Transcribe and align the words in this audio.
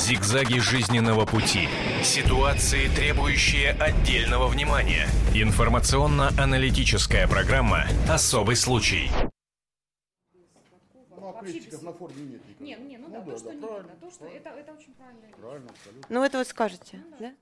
Зигзаги 0.00 0.58
жизненного 0.60 1.26
пути. 1.26 1.68
Ситуации, 2.02 2.88
требующие 2.88 3.72
отдельного 3.72 4.48
внимания. 4.48 5.06
Информационно-аналитическая 5.34 7.28
программа 7.28 7.84
«Особый 8.08 8.56
случай». 8.56 9.10
Ну, 11.10 11.28
а 11.28 11.40
крестиков 11.42 11.82
на 11.82 11.92
форме 11.92 12.22
нет 12.22 12.40
никаких. 12.48 12.60
Не, 12.60 12.76
не, 12.76 12.96
ну, 12.96 13.10
да, 13.10 13.20
то, 13.20 13.38
что 13.38 13.52
нет, 13.52 13.62
а 13.62 13.96
то, 14.00 14.10
что 14.10 14.24
это, 14.24 14.48
это 14.48 14.72
очень 14.72 14.94
правильно. 14.94 15.28
Правильно, 15.36 15.68
абсолютно. 15.70 16.06
Ну, 16.08 16.24
это 16.24 16.38
вот 16.38 16.46
скажете, 16.48 17.04
да? 17.20 17.34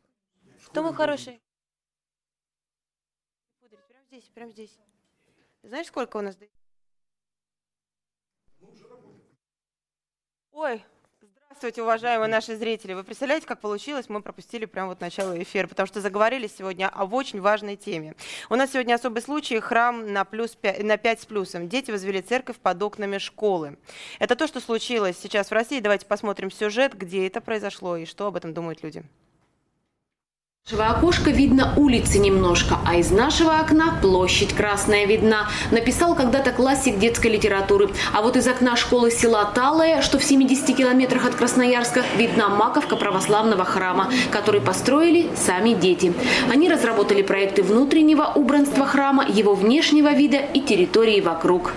Кто 0.66 0.82
мы 0.82 0.93
хороший? 0.93 1.40
Пудрить, 3.61 3.79
Прямо 3.88 4.02
здесь, 4.11 4.25
прямо 4.34 4.50
здесь. 4.50 4.77
Знаешь, 5.62 5.86
сколько 5.86 6.16
у 6.16 6.22
нас? 6.22 6.34
до- 6.34 6.46
Ой, 10.50 10.84
здравствуйте, 11.59 11.82
уважаемые 11.82 12.29
наши 12.29 12.56
зрители. 12.56 12.93
Вы 12.93 13.02
представляете, 13.02 13.45
как 13.45 13.61
получилось? 13.61 14.08
Мы 14.08 14.22
пропустили 14.22 14.64
прямо 14.64 14.90
вот 14.90 15.00
начало 15.00 15.43
эфира, 15.43 15.67
потому 15.67 15.89
что 15.89 16.00
заговорили 16.00 16.46
сегодня 16.46 16.89
об 16.89 17.12
очень 17.14 17.40
важной 17.40 17.75
теме. 17.75 18.14
У 18.48 18.54
нас 18.54 18.71
сегодня 18.71 18.94
особый 18.94 19.22
случай– 19.22 19.58
храм 19.61 20.12
на, 20.12 20.25
плюс 20.25 20.57
пя- 20.61 20.81
на 20.84 20.96
5 20.96 21.22
с 21.22 21.26
плюсом. 21.26 21.68
Дети 21.68 21.90
возвели 21.90 22.22
церковь 22.22 22.58
под 22.58 22.81
окнами 22.81 23.18
школы. 23.18 23.76
Это 24.21 24.36
то, 24.36 24.46
что 24.46 24.61
случилось 24.61 25.18
сейчас 25.21 25.48
в 25.48 25.53
России. 25.53 25.81
Давайте 25.81 26.07
посмотрим 26.07 26.53
сюжет, 26.53 26.96
где 26.96 27.26
это 27.26 27.40
произошло 27.40 27.96
и 27.96 28.04
что 28.04 28.29
об 28.29 28.36
этом 28.36 28.54
думают 28.54 28.84
люди. 28.84 29.03
Нашего 30.71 30.90
окошка 30.90 31.31
видно 31.31 31.72
улицы 31.77 32.19
немножко, 32.19 32.77
а 32.84 32.97
из 32.97 33.11
нашего 33.11 33.59
окна 33.59 33.95
площадь 34.03 34.53
красная 34.53 35.06
видна. 35.06 35.48
Написал 35.70 36.14
когда-то 36.14 36.53
классик 36.53 36.98
детской 36.98 37.28
литературы. 37.28 37.89
А 38.12 38.20
вот 38.20 38.36
из 38.36 38.47
окна 38.47 38.77
школы 38.77 39.11
села 39.11 39.47
Талая, 39.47 40.03
что 40.03 40.19
в 40.19 40.25
70 40.25 40.77
километрах 40.77 41.25
от 41.25 41.36
Красноярска, 41.36 42.05
видна 42.19 42.50
маковка 42.50 42.97
православного 42.97 43.64
храма, 43.64 44.12
который 44.31 44.61
построили 44.61 45.31
сами 45.36 45.73
дети. 45.73 46.12
Они 46.53 46.69
разработали 46.69 47.23
проекты 47.23 47.62
внутреннего 47.62 48.25
убранства 48.35 48.85
храма, 48.85 49.25
его 49.27 49.55
внешнего 49.55 50.12
вида 50.12 50.37
и 50.37 50.61
территории 50.61 51.23
вокруг. 51.23 51.73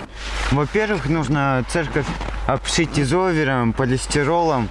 Во-первых, 0.50 1.08
нужно 1.08 1.64
церковь 1.70 2.06
обшить 2.46 2.98
изовером, 2.98 3.72
полистиролом, 3.72 4.68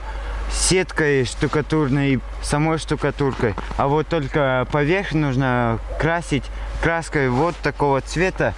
сеткой 0.54 1.26
штукатурной 1.26 2.14
и 2.16 2.20
самой 2.42 2.78
штукатуркой. 2.78 3.56
А 3.78 3.88
вот 3.88 4.08
только 4.08 4.68
поверх 4.72 5.14
нужно 5.14 5.80
красить 6.00 6.44
краской 6.82 7.30
вот 7.30 7.56
такого 7.58 8.02
цвета. 8.02 8.54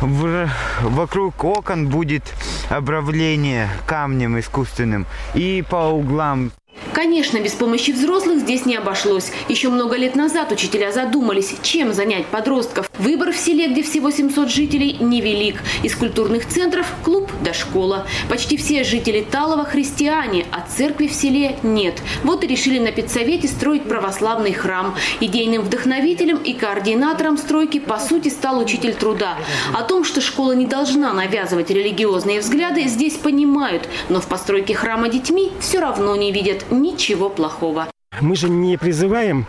В- 0.00 0.48
Вокруг 0.82 1.42
окон 1.44 1.88
будет 1.88 2.34
обравление 2.68 3.68
камнем 3.86 4.38
искусственным 4.38 5.06
и 5.34 5.64
по 5.68 5.86
углам 5.90 6.50
Конечно, 6.94 7.40
без 7.40 7.54
помощи 7.54 7.90
взрослых 7.90 8.38
здесь 8.38 8.66
не 8.66 8.76
обошлось. 8.76 9.32
Еще 9.48 9.68
много 9.68 9.96
лет 9.96 10.14
назад 10.14 10.52
учителя 10.52 10.92
задумались, 10.92 11.52
чем 11.60 11.92
занять 11.92 12.26
подростков. 12.26 12.88
Выбор 12.98 13.32
в 13.32 13.36
селе, 13.36 13.66
где 13.66 13.82
всего 13.82 14.12
700 14.12 14.48
жителей, 14.48 14.96
невелик. 15.00 15.60
Из 15.82 15.96
культурных 15.96 16.46
центров– 16.46 16.86
клуб 17.04 17.32
до 17.42 17.52
школа. 17.52 18.06
Почти 18.28 18.56
все 18.56 18.84
жители 18.84 19.26
Талова– 19.28 19.64
христиане, 19.66 20.46
а 20.52 20.64
церкви 20.70 21.08
в 21.08 21.12
селе 21.12 21.56
нет. 21.64 22.00
Вот 22.22 22.44
и 22.44 22.46
решили 22.46 22.78
на 22.78 22.92
педсовете 22.92 23.48
строить 23.48 23.88
православный 23.88 24.52
храм. 24.52 24.94
Идейным 25.18 25.62
вдохновителем 25.62 26.36
и 26.36 26.52
координатором 26.52 27.38
стройки, 27.38 27.80
по 27.80 27.98
сути, 27.98 28.28
стал 28.28 28.60
учитель 28.60 28.94
труда. 28.94 29.36
О 29.72 29.82
том, 29.82 30.04
что 30.04 30.20
школа 30.20 30.52
не 30.52 30.66
должна 30.66 31.12
навязывать 31.12 31.70
религиозные 31.70 32.38
взгляды, 32.38 32.84
здесь 32.84 33.14
понимают. 33.14 33.88
Но 34.08 34.20
в 34.20 34.28
постройке 34.28 34.76
храма 34.76 35.08
детьми 35.08 35.50
все 35.58 35.80
равно 35.80 36.14
не 36.14 36.30
видят 36.30 36.64
ничего 36.84 37.30
плохого. 37.30 37.90
Мы 38.20 38.36
же 38.36 38.48
не 38.48 38.76
призываем 38.76 39.46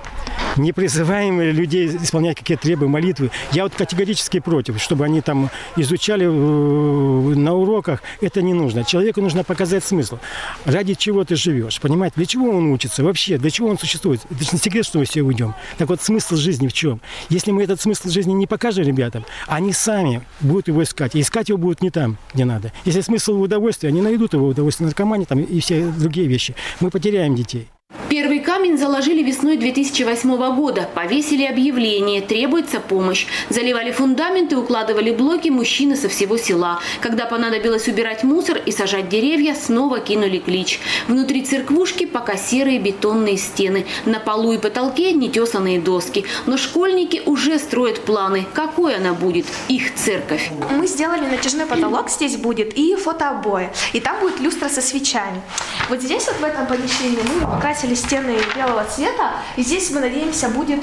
не 0.57 0.71
призываем 0.73 1.41
людей 1.41 1.87
исполнять 1.87 2.37
какие-то 2.37 2.63
требы, 2.63 2.87
молитвы. 2.87 3.31
Я 3.51 3.63
вот 3.63 3.73
категорически 3.73 4.39
против, 4.39 4.81
чтобы 4.81 5.05
они 5.05 5.21
там 5.21 5.49
изучали 5.75 6.25
э, 6.25 6.29
на 6.29 7.53
уроках. 7.53 8.01
Это 8.21 8.41
не 8.41 8.53
нужно. 8.53 8.83
Человеку 8.83 9.21
нужно 9.21 9.43
показать 9.43 9.83
смысл. 9.83 10.17
Ради 10.65 10.93
чего 10.93 11.23
ты 11.23 11.35
живешь, 11.35 11.79
понимаете? 11.79 12.15
Для 12.17 12.25
чего 12.25 12.49
он 12.49 12.71
учится 12.71 13.03
вообще? 13.03 13.37
Для 13.37 13.49
чего 13.49 13.67
он 13.67 13.77
существует? 13.77 14.21
Это 14.29 14.43
же 14.43 14.49
не 14.53 14.59
секрет, 14.59 14.85
что 14.85 14.99
мы 14.99 15.05
все 15.05 15.21
уйдем. 15.21 15.53
Так 15.77 15.89
вот, 15.89 16.01
смысл 16.01 16.35
жизни 16.35 16.67
в 16.67 16.73
чем? 16.73 17.01
Если 17.29 17.51
мы 17.51 17.63
этот 17.63 17.81
смысл 17.81 18.09
жизни 18.09 18.33
не 18.33 18.47
покажем 18.47 18.85
ребятам, 18.85 19.25
они 19.47 19.73
сами 19.73 20.21
будут 20.41 20.67
его 20.67 20.83
искать. 20.83 21.15
И 21.15 21.21
искать 21.21 21.49
его 21.49 21.57
будут 21.57 21.81
не 21.81 21.89
там, 21.89 22.17
где 22.33 22.45
надо. 22.45 22.71
Если 22.85 23.01
смысл 23.01 23.37
в 23.37 23.41
удовольствии, 23.41 23.87
они 23.87 24.01
найдут 24.01 24.33
его 24.33 24.47
в 24.47 24.49
удовольствии 24.49 24.85
на 24.85 24.89
наркомане 24.89 25.25
там, 25.25 25.41
и 25.41 25.59
все 25.59 25.85
другие 25.85 26.27
вещи. 26.27 26.55
Мы 26.79 26.89
потеряем 26.89 27.35
детей. 27.35 27.69
Первый 28.09 28.39
камень 28.39 28.77
заложили 28.77 29.23
весной 29.23 29.57
2008 29.57 30.55
года. 30.55 30.87
Повесили 30.93 31.43
объявление 31.43 32.21
«Требуется 32.21 32.79
помощь». 32.79 33.25
Заливали 33.49 33.91
фундамент 33.91 34.53
и 34.53 34.55
укладывали 34.55 35.11
блоки 35.11 35.49
мужчины 35.49 35.95
со 35.95 36.07
всего 36.07 36.37
села. 36.37 36.79
Когда 37.01 37.25
понадобилось 37.25 37.87
убирать 37.87 38.23
мусор 38.23 38.57
и 38.65 38.71
сажать 38.71 39.09
деревья, 39.09 39.55
снова 39.55 39.99
кинули 39.99 40.37
клич. 40.37 40.79
Внутри 41.07 41.43
церквушки 41.43 42.05
пока 42.05 42.37
серые 42.37 42.79
бетонные 42.79 43.37
стены. 43.37 43.85
На 44.05 44.19
полу 44.19 44.53
и 44.53 44.59
потолке 44.59 45.11
нетесанные 45.11 45.79
доски. 45.79 46.25
Но 46.45 46.57
школьники 46.57 47.21
уже 47.25 47.59
строят 47.59 48.01
планы. 48.01 48.45
Какой 48.53 48.95
она 48.95 49.13
будет, 49.13 49.45
их 49.67 49.95
церковь. 49.95 50.51
Мы 50.71 50.87
сделали 50.87 51.25
натяжной 51.25 51.65
потолок, 51.65 52.09
здесь 52.09 52.37
будет 52.37 52.77
и 52.77 52.95
фотообои, 52.95 53.69
и 53.93 53.99
там 53.99 54.19
будет 54.19 54.39
люстра 54.39 54.69
со 54.69 54.81
свечами. 54.81 55.41
Вот 55.89 56.01
здесь 56.01 56.25
вот 56.27 56.37
в 56.37 56.43
этом 56.43 56.67
помещении 56.67 57.19
мы 57.33 57.47
покрасили 57.47 57.84
стены 57.93 58.37
белого 58.55 58.85
цвета, 58.85 59.33
и 59.55 59.61
здесь 59.61 59.91
мы 59.91 59.99
надеемся 59.99 60.49
будет... 60.49 60.81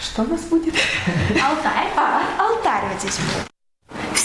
Что 0.00 0.22
у 0.22 0.26
нас 0.28 0.40
будет? 0.42 0.74
Алтарь. 1.42 1.92
А, 1.96 2.22
алтарь 2.38 2.84
вот 2.90 3.00
здесь 3.00 3.18
будет. 3.18 3.49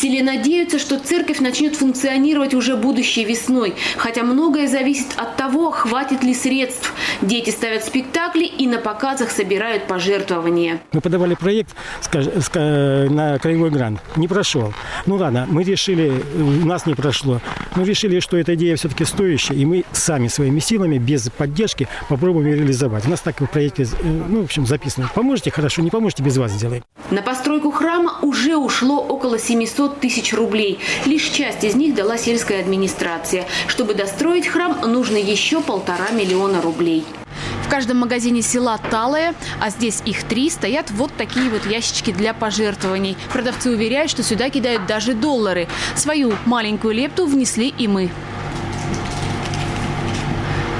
Селе 0.05 0.21
надеются, 0.21 0.77
что 0.77 0.99
церковь 0.99 1.39
начнет 1.39 1.75
функционировать 1.75 2.53
уже 2.53 2.77
будущей 2.77 3.25
весной, 3.25 3.73
хотя 3.97 4.21
многое 4.21 4.67
зависит 4.67 5.07
от 5.17 5.35
того, 5.35 5.71
хватит 5.71 6.21
ли 6.21 6.35
средств. 6.35 6.93
Дети 7.23 7.49
ставят 7.49 7.83
спектакли 7.83 8.43
и 8.45 8.67
на 8.67 8.77
показах 8.77 9.31
собирают 9.31 9.87
пожертвования. 9.87 10.79
Мы 10.91 11.01
подавали 11.01 11.33
проект 11.33 11.75
на 12.13 13.39
краевой 13.39 13.71
грант. 13.71 13.99
Не 14.15 14.27
прошел. 14.27 14.75
Ну 15.07 15.15
ладно, 15.15 15.47
мы 15.49 15.63
решили, 15.63 16.21
у 16.35 16.67
нас 16.67 16.85
не 16.85 16.93
прошло. 16.93 17.41
Мы 17.75 17.83
решили, 17.83 18.19
что 18.19 18.37
эта 18.37 18.53
идея 18.53 18.75
все-таки 18.75 19.05
стоящая, 19.05 19.55
и 19.55 19.65
мы 19.65 19.85
сами 19.91 20.27
своими 20.27 20.59
силами, 20.59 20.99
без 20.99 21.31
поддержки, 21.35 21.87
попробуем 22.09 22.45
ее 22.45 22.57
реализовать. 22.57 23.07
У 23.07 23.09
нас 23.09 23.21
так 23.21 23.41
в 23.41 23.47
проекте, 23.47 23.83
э, 23.83 23.87
ну, 24.03 24.41
в 24.41 24.43
общем, 24.43 24.67
записано. 24.67 25.09
Поможете, 25.15 25.49
хорошо, 25.49 25.81
не 25.81 25.89
поможете, 25.89 26.21
без 26.21 26.37
вас 26.37 26.51
сделаем. 26.51 26.83
На 27.09 27.21
постройку 27.21 27.71
храма 27.71 28.19
уже 28.21 28.55
ушло 28.55 29.01
около 29.01 29.39
700 29.39 29.94
тысяч 29.99 30.33
рублей. 30.33 30.79
Лишь 31.05 31.29
часть 31.29 31.63
из 31.63 31.75
них 31.75 31.95
дала 31.95 32.17
сельская 32.17 32.59
администрация. 32.59 33.45
Чтобы 33.67 33.93
достроить 33.93 34.47
храм, 34.47 34.79
нужно 34.85 35.17
еще 35.17 35.61
полтора 35.61 36.09
миллиона 36.11 36.61
рублей. 36.61 37.05
В 37.65 37.67
каждом 37.67 37.97
магазине 37.97 38.41
села 38.41 38.77
Талая, 38.77 39.33
а 39.59 39.69
здесь 39.71 40.01
их 40.05 40.23
три, 40.23 40.49
стоят 40.51 40.91
вот 40.91 41.11
такие 41.17 41.49
вот 41.49 41.65
ящички 41.65 42.11
для 42.11 42.33
пожертвований. 42.33 43.17
Продавцы 43.33 43.71
уверяют, 43.71 44.11
что 44.11 44.21
сюда 44.21 44.49
кидают 44.49 44.85
даже 44.85 45.13
доллары. 45.13 45.67
Свою 45.95 46.33
маленькую 46.45 46.93
лепту 46.93 47.25
внесли 47.25 47.73
и 47.75 47.87
мы. 47.87 48.11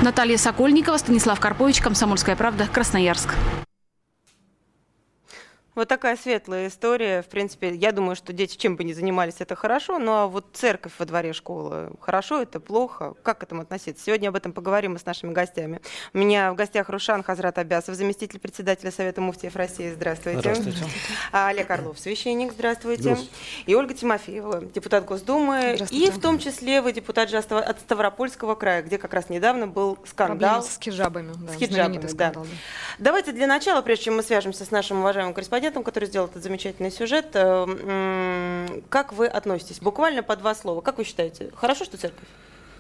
Наталья 0.03 0.37
Сокольникова, 0.37 0.97
Станислав 0.97 1.39
Карпович, 1.39 1.81
Комсомольская 1.81 2.35
правда, 2.35 2.67
Красноярск. 2.71 3.33
Вот 5.75 5.89
такая 5.89 6.15
светлая 6.15 6.67
история. 6.69 7.21
В 7.21 7.25
принципе, 7.27 7.75
я 7.75 7.91
думаю, 7.91 8.15
что 8.15 8.31
дети 8.31 8.55
чем 8.55 8.77
бы 8.77 8.85
ни 8.85 8.93
занимались, 8.93 9.35
это 9.39 9.55
хорошо. 9.55 9.99
Ну 9.99 10.13
а 10.13 10.27
вот 10.27 10.45
церковь 10.53 10.93
во 10.97 11.05
дворе 11.05 11.33
школы, 11.33 11.91
хорошо 11.99 12.41
это, 12.41 12.61
плохо? 12.61 13.13
Как 13.23 13.39
к 13.39 13.43
этому 13.43 13.63
относиться? 13.63 14.05
Сегодня 14.05 14.29
об 14.29 14.37
этом 14.37 14.53
поговорим 14.53 14.93
мы 14.93 14.99
с 14.99 15.05
нашими 15.05 15.33
гостями. 15.33 15.81
У 16.13 16.17
меня 16.17 16.53
в 16.53 16.55
гостях 16.55 16.87
Рушан 16.89 17.23
Хазрат 17.23 17.57
Абясов, 17.57 17.95
заместитель 17.95 18.39
председателя 18.39 18.89
Совета 18.89 19.19
муфтиев 19.19 19.53
России. 19.57 19.91
Здравствуйте. 19.91 20.39
Здравствуйте. 20.39 20.85
А, 21.33 21.49
Олег 21.49 21.69
Орлов, 21.69 21.99
священник. 21.99 22.53
Здравствуйте. 22.53 23.01
Здравствуйте. 23.01 23.33
И 23.65 23.75
Ольга 23.75 23.93
Тимофеева, 23.93 24.63
депутат 24.63 25.03
Госдумы. 25.03 25.77
И 25.91 26.09
в 26.09 26.21
том 26.21 26.39
числе 26.39 26.81
вы 26.81 26.93
депутат 26.93 27.29
же 27.29 27.35
от 27.37 27.45
Ставро- 27.51 27.63
от 27.63 27.81
Ставропольского 27.81 28.55
края, 28.55 28.81
где 28.81 28.97
как 28.97 29.13
раз 29.13 29.29
недавно 29.29 29.67
был 29.67 29.97
скандал. 30.05 30.37
Проблема 30.37 30.61
с 30.61 30.79
хиджабами. 30.79 31.33
Да, 31.35 31.51
С 31.51 31.55
хиджабами, 31.57 31.97
да. 31.97 32.07
скандал, 32.07 32.43
да. 32.45 32.49
Давайте 32.97 33.33
для 33.33 33.45
начала, 33.47 33.81
прежде 33.81 34.05
чем 34.05 34.15
мы 34.15 34.23
свяжемся 34.23 34.63
с 34.63 34.71
нашим 34.71 34.99
уважаемым 34.99 35.33
корреспондентом, 35.33 35.64
который 35.71 36.07
сделал 36.07 36.27
этот 36.27 36.43
замечательный 36.43 36.91
сюжет, 36.91 37.27
э, 37.33 38.81
как 38.89 39.13
вы 39.13 39.27
относитесь? 39.27 39.79
Буквально 39.79 40.23
по 40.23 40.35
два 40.35 40.55
слова. 40.55 40.81
Как 40.81 40.97
вы 40.97 41.03
считаете, 41.03 41.51
хорошо, 41.55 41.85
что 41.85 41.97
церковь 41.97 42.27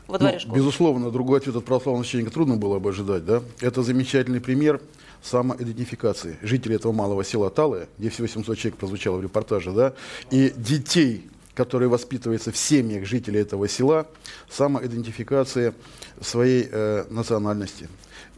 во 0.07 0.17
дворе 0.19 0.35
Ну, 0.35 0.39
школы? 0.41 0.55
безусловно, 0.57 1.11
другой 1.11 1.39
ответ 1.39 1.55
от 1.55 1.65
православного 1.65 2.03
священника 2.03 2.31
трудно 2.31 2.57
было 2.57 2.79
бы 2.79 2.89
ожидать. 2.89 3.25
Да? 3.25 3.41
Это 3.61 3.81
замечательный 3.83 4.39
пример 4.41 4.79
самоидентификации 5.23 6.37
жителей 6.41 6.75
этого 6.75 6.91
малого 6.91 7.23
села 7.23 7.49
Талая, 7.49 7.87
где 7.97 8.09
всего 8.09 8.27
700 8.27 8.57
человек 8.57 8.79
прозвучало 8.79 9.17
в 9.17 9.23
репортаже, 9.23 9.71
да, 9.71 9.93
и 10.31 10.53
детей 10.55 11.29
который 11.55 11.87
воспитывается 11.87 12.51
в 12.51 12.57
семьях 12.57 13.05
жителей 13.05 13.39
этого 13.39 13.69
села, 13.69 14.07
самоидентификация 14.49 15.73
своей 16.19 16.67
э, 16.69 17.05
национальности, 17.09 17.83
на- 17.83 17.87
нац- 17.87 17.89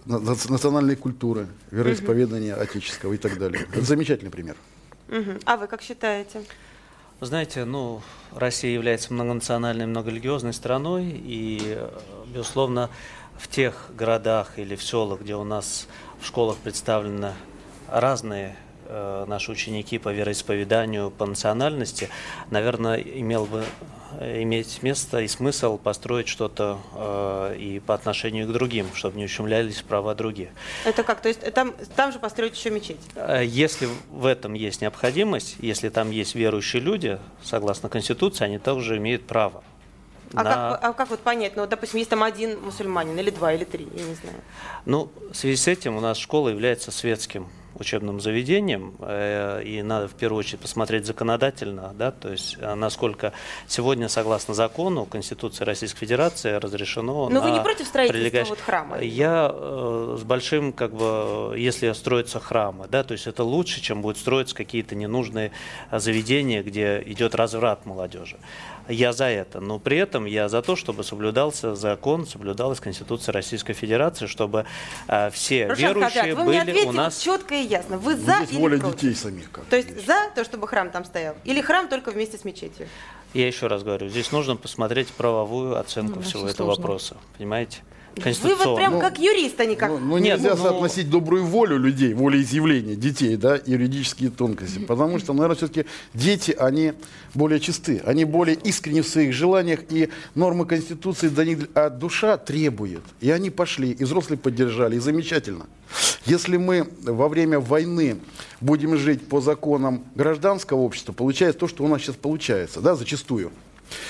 национальной 0.07 0.95
культуры, 0.95 1.47
вероисповедания 1.71 2.55
отеческого 2.55 3.13
и 3.13 3.17
так 3.17 3.37
далее. 3.37 3.67
Это 3.73 3.81
замечательный 3.81 4.31
пример. 4.31 4.55
Мгм. 5.07 5.39
А 5.45 5.57
вы 5.57 5.67
как 5.67 5.81
считаете? 5.81 6.43
Знаете, 7.19 7.65
ну, 7.65 8.01
Россия 8.33 8.73
является 8.73 9.11
многонациональной, 9.11 9.87
многорелигиозной 9.87 10.53
страной, 10.53 11.05
и, 11.05 11.79
безусловно, 12.27 12.89
в 13.39 13.47
тех 13.47 13.89
городах 13.97 14.59
или 14.59 14.75
в 14.75 14.83
селах, 14.83 15.21
где 15.21 15.35
у 15.35 15.43
нас 15.43 15.87
в 16.21 16.27
школах 16.27 16.57
представлены 16.57 17.33
разные 17.87 18.55
э, 18.85 19.25
наши 19.27 19.51
ученики 19.51 19.97
по 19.97 20.09
вероисповеданию, 20.13 21.09
по 21.09 21.25
национальности, 21.25 22.09
наверное, 22.51 22.97
имел 22.97 23.45
бы 23.45 23.63
иметь 24.19 24.81
место 24.83 25.19
и 25.19 25.27
смысл 25.27 25.77
построить 25.77 26.27
что-то 26.27 26.79
э, 26.95 27.55
и 27.59 27.79
по 27.79 27.93
отношению 27.93 28.47
к 28.47 28.51
другим, 28.51 28.87
чтобы 28.93 29.17
не 29.17 29.25
ущемлялись 29.25 29.81
права 29.81 30.15
других. 30.15 30.49
Это 30.85 31.03
как? 31.03 31.21
То 31.21 31.29
есть 31.29 31.41
там, 31.53 31.73
там 31.95 32.11
же 32.11 32.19
построить 32.19 32.57
еще 32.57 32.69
мечеть? 32.69 32.99
Э, 33.15 33.43
Если 33.45 33.87
в 34.09 34.25
этом 34.25 34.53
есть 34.53 34.81
необходимость, 34.81 35.55
если 35.59 35.89
там 35.89 36.11
есть 36.11 36.35
верующие 36.35 36.81
люди, 36.81 37.19
согласно 37.43 37.89
Конституции, 37.89 38.45
они 38.45 38.57
также 38.57 38.97
имеют 38.97 39.25
право. 39.25 39.63
А, 40.33 40.43
на- 40.43 40.51
как, 40.51 40.83
а 40.83 40.93
как 40.93 41.09
вот 41.09 41.19
понять? 41.21 41.55
Ну, 41.55 41.65
допустим, 41.67 41.99
есть 41.99 42.09
там 42.09 42.21
один 42.21 42.59
мусульманин, 42.61 43.17
или 43.17 43.29
два, 43.29 43.53
или 43.53 43.63
три, 43.63 43.87
я 43.95 44.03
не 44.03 44.15
знаю. 44.15 44.35
Ну, 44.85 45.09
в 45.31 45.35
связи 45.35 45.55
с 45.55 45.67
этим 45.67 45.95
у 45.95 46.01
нас 46.01 46.17
школа 46.17 46.49
является 46.49 46.91
светским 46.91 47.47
учебным 47.79 48.19
заведением, 48.19 48.95
э, 48.99 49.61
и 49.63 49.81
надо 49.81 50.07
в 50.07 50.13
первую 50.13 50.39
очередь 50.39 50.59
посмотреть 50.59 51.05
законодательно, 51.05 51.93
да, 51.97 52.11
то 52.11 52.31
есть 52.31 52.57
э, 52.59 52.73
насколько 52.75 53.33
сегодня, 53.67 54.09
согласно 54.09 54.53
закону, 54.53 55.05
Конституции 55.05 55.63
Российской 55.63 55.99
Федерации, 55.99 56.53
разрешено 56.53 57.29
Но 57.29 57.41
вы 57.41 57.51
не 57.51 57.61
против 57.61 57.87
строительства 57.87 58.29
прилегающих- 58.29 58.49
вот 58.49 58.59
храма? 58.59 58.99
Я 59.01 59.51
э, 59.53 60.17
с 60.19 60.23
большим, 60.23 60.73
как 60.73 60.93
бы, 60.93 61.55
если 61.57 61.91
строятся 61.93 62.39
храмы, 62.39 62.87
да, 62.89 63.03
то 63.03 63.13
есть 63.13 63.27
это 63.27 63.43
лучше, 63.43 63.81
чем 63.81 64.01
будет 64.01 64.17
строиться 64.17 64.55
какие-то 64.55 64.95
ненужные 64.95 65.51
заведения, 65.91 66.63
где 66.63 67.01
идет 67.05 67.35
разврат 67.35 67.85
молодежи. 67.85 68.37
Я 68.89 69.11
за 69.13 69.25
это, 69.25 69.59
но 69.59 69.79
при 69.79 69.97
этом 69.97 70.25
я 70.25 70.47
за 70.49 70.61
то, 70.61 70.75
чтобы 70.75 71.03
соблюдался 71.03 71.75
закон, 71.75 72.25
соблюдалась 72.25 72.79
Конституция 72.79 73.33
Российской 73.33 73.73
Федерации, 73.73 74.27
чтобы 74.27 74.65
э, 75.07 75.29
все 75.31 75.67
Рушан 75.67 75.77
верующие 75.87 76.21
Хаджат, 76.21 76.37
вы 76.37 76.43
мне 76.45 76.59
были 76.59 76.69
ответьте 76.71 76.89
у 76.89 76.91
нас. 76.93 77.19
четко 77.19 77.55
и 77.55 77.63
ясно. 77.65 77.97
Вы 77.97 78.15
Ну, 78.15 78.25
за 78.25 78.35
Здесь 78.37 78.51
или 78.51 78.57
воля 78.59 78.77
против? 78.79 78.95
детей 79.01 79.15
самих. 79.15 79.51
Как 79.51 79.65
То 79.65 79.75
есть 79.75 80.05
за 80.05 80.15
то, 80.35 80.43
чтобы 80.45 80.67
храм 80.67 80.89
там 80.89 81.03
стоял? 81.05 81.35
Или 81.43 81.61
храм 81.61 81.89
только 81.89 82.11
вместе 82.11 82.37
с 82.37 82.45
мечетью? 82.45 82.87
Я 83.33 83.45
еще 83.47 83.67
раз 83.67 83.83
говорю, 83.83 84.07
здесь 84.07 84.31
нужно 84.31 84.55
посмотреть 84.55 85.09
правовую 85.09 85.77
оценку 85.77 86.15
Ну, 86.15 86.21
всего 86.21 86.47
этого 86.47 86.67
сложно. 86.67 86.81
вопроса, 86.81 87.17
понимаете? 87.37 87.79
Вы 88.25 88.55
вот 88.55 88.75
прям 88.75 88.93
Ну, 88.93 88.99
как 88.99 89.19
юрист, 89.19 89.59
а 89.59 89.65
не 89.65 89.75
как... 89.75 89.89
Ну, 89.89 89.99
ну, 89.99 90.17
Нет, 90.17 90.39
нельзя 90.39 90.55
ну, 90.55 90.63
соотносить 90.63 91.09
добрую 91.09 91.45
волю 91.45 91.77
людей, 91.77 92.13
волеизъявления 92.13 92.95
детей, 92.95 93.35
да, 93.35 93.59
юридические 93.65 94.29
тонкости. 94.29 94.79
Потому 94.79 95.19
что, 95.19 95.33
наверное, 95.33 95.55
все-таки 95.55 95.85
дети, 96.13 96.55
они 96.57 96.93
более 97.33 97.59
чисты, 97.59 98.01
они 98.05 98.25
более 98.25 98.55
искренни 98.55 99.01
в 99.01 99.07
своих 99.07 99.33
желаниях, 99.33 99.81
и 99.89 100.09
нормы 100.35 100.65
Конституции 100.65 101.29
до 101.29 101.45
них 101.45 101.69
а 101.73 101.89
душа 101.89 102.37
требует. 102.37 103.01
И 103.21 103.29
они 103.29 103.49
пошли, 103.49 103.91
и 103.91 104.03
взрослые 104.03 104.37
поддержали, 104.37 104.95
и 104.95 104.99
замечательно. 104.99 105.65
Если 106.25 106.57
мы 106.57 106.87
во 107.03 107.29
время 107.29 107.59
войны 107.59 108.17
будем 108.59 108.97
жить 108.97 109.27
по 109.27 109.39
законам 109.39 110.03
гражданского 110.15 110.79
общества, 110.79 111.13
получается 111.13 111.59
то, 111.59 111.67
что 111.67 111.83
у 111.83 111.87
нас 111.87 112.01
сейчас 112.01 112.15
получается, 112.15 112.81
да, 112.81 112.95
зачастую. 112.95 113.51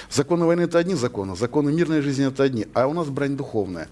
Законы 0.09 0.45
войны 0.45 0.61
это 0.61 0.79
одни 0.79 0.95
законы, 0.95 1.35
законы 1.35 1.71
мирной 1.71 2.01
жизни 2.01 2.27
это 2.27 2.43
одни, 2.43 2.67
а 2.73 2.87
у 2.87 2.93
нас 2.93 3.07
брань 3.07 3.37
духовная. 3.37 3.87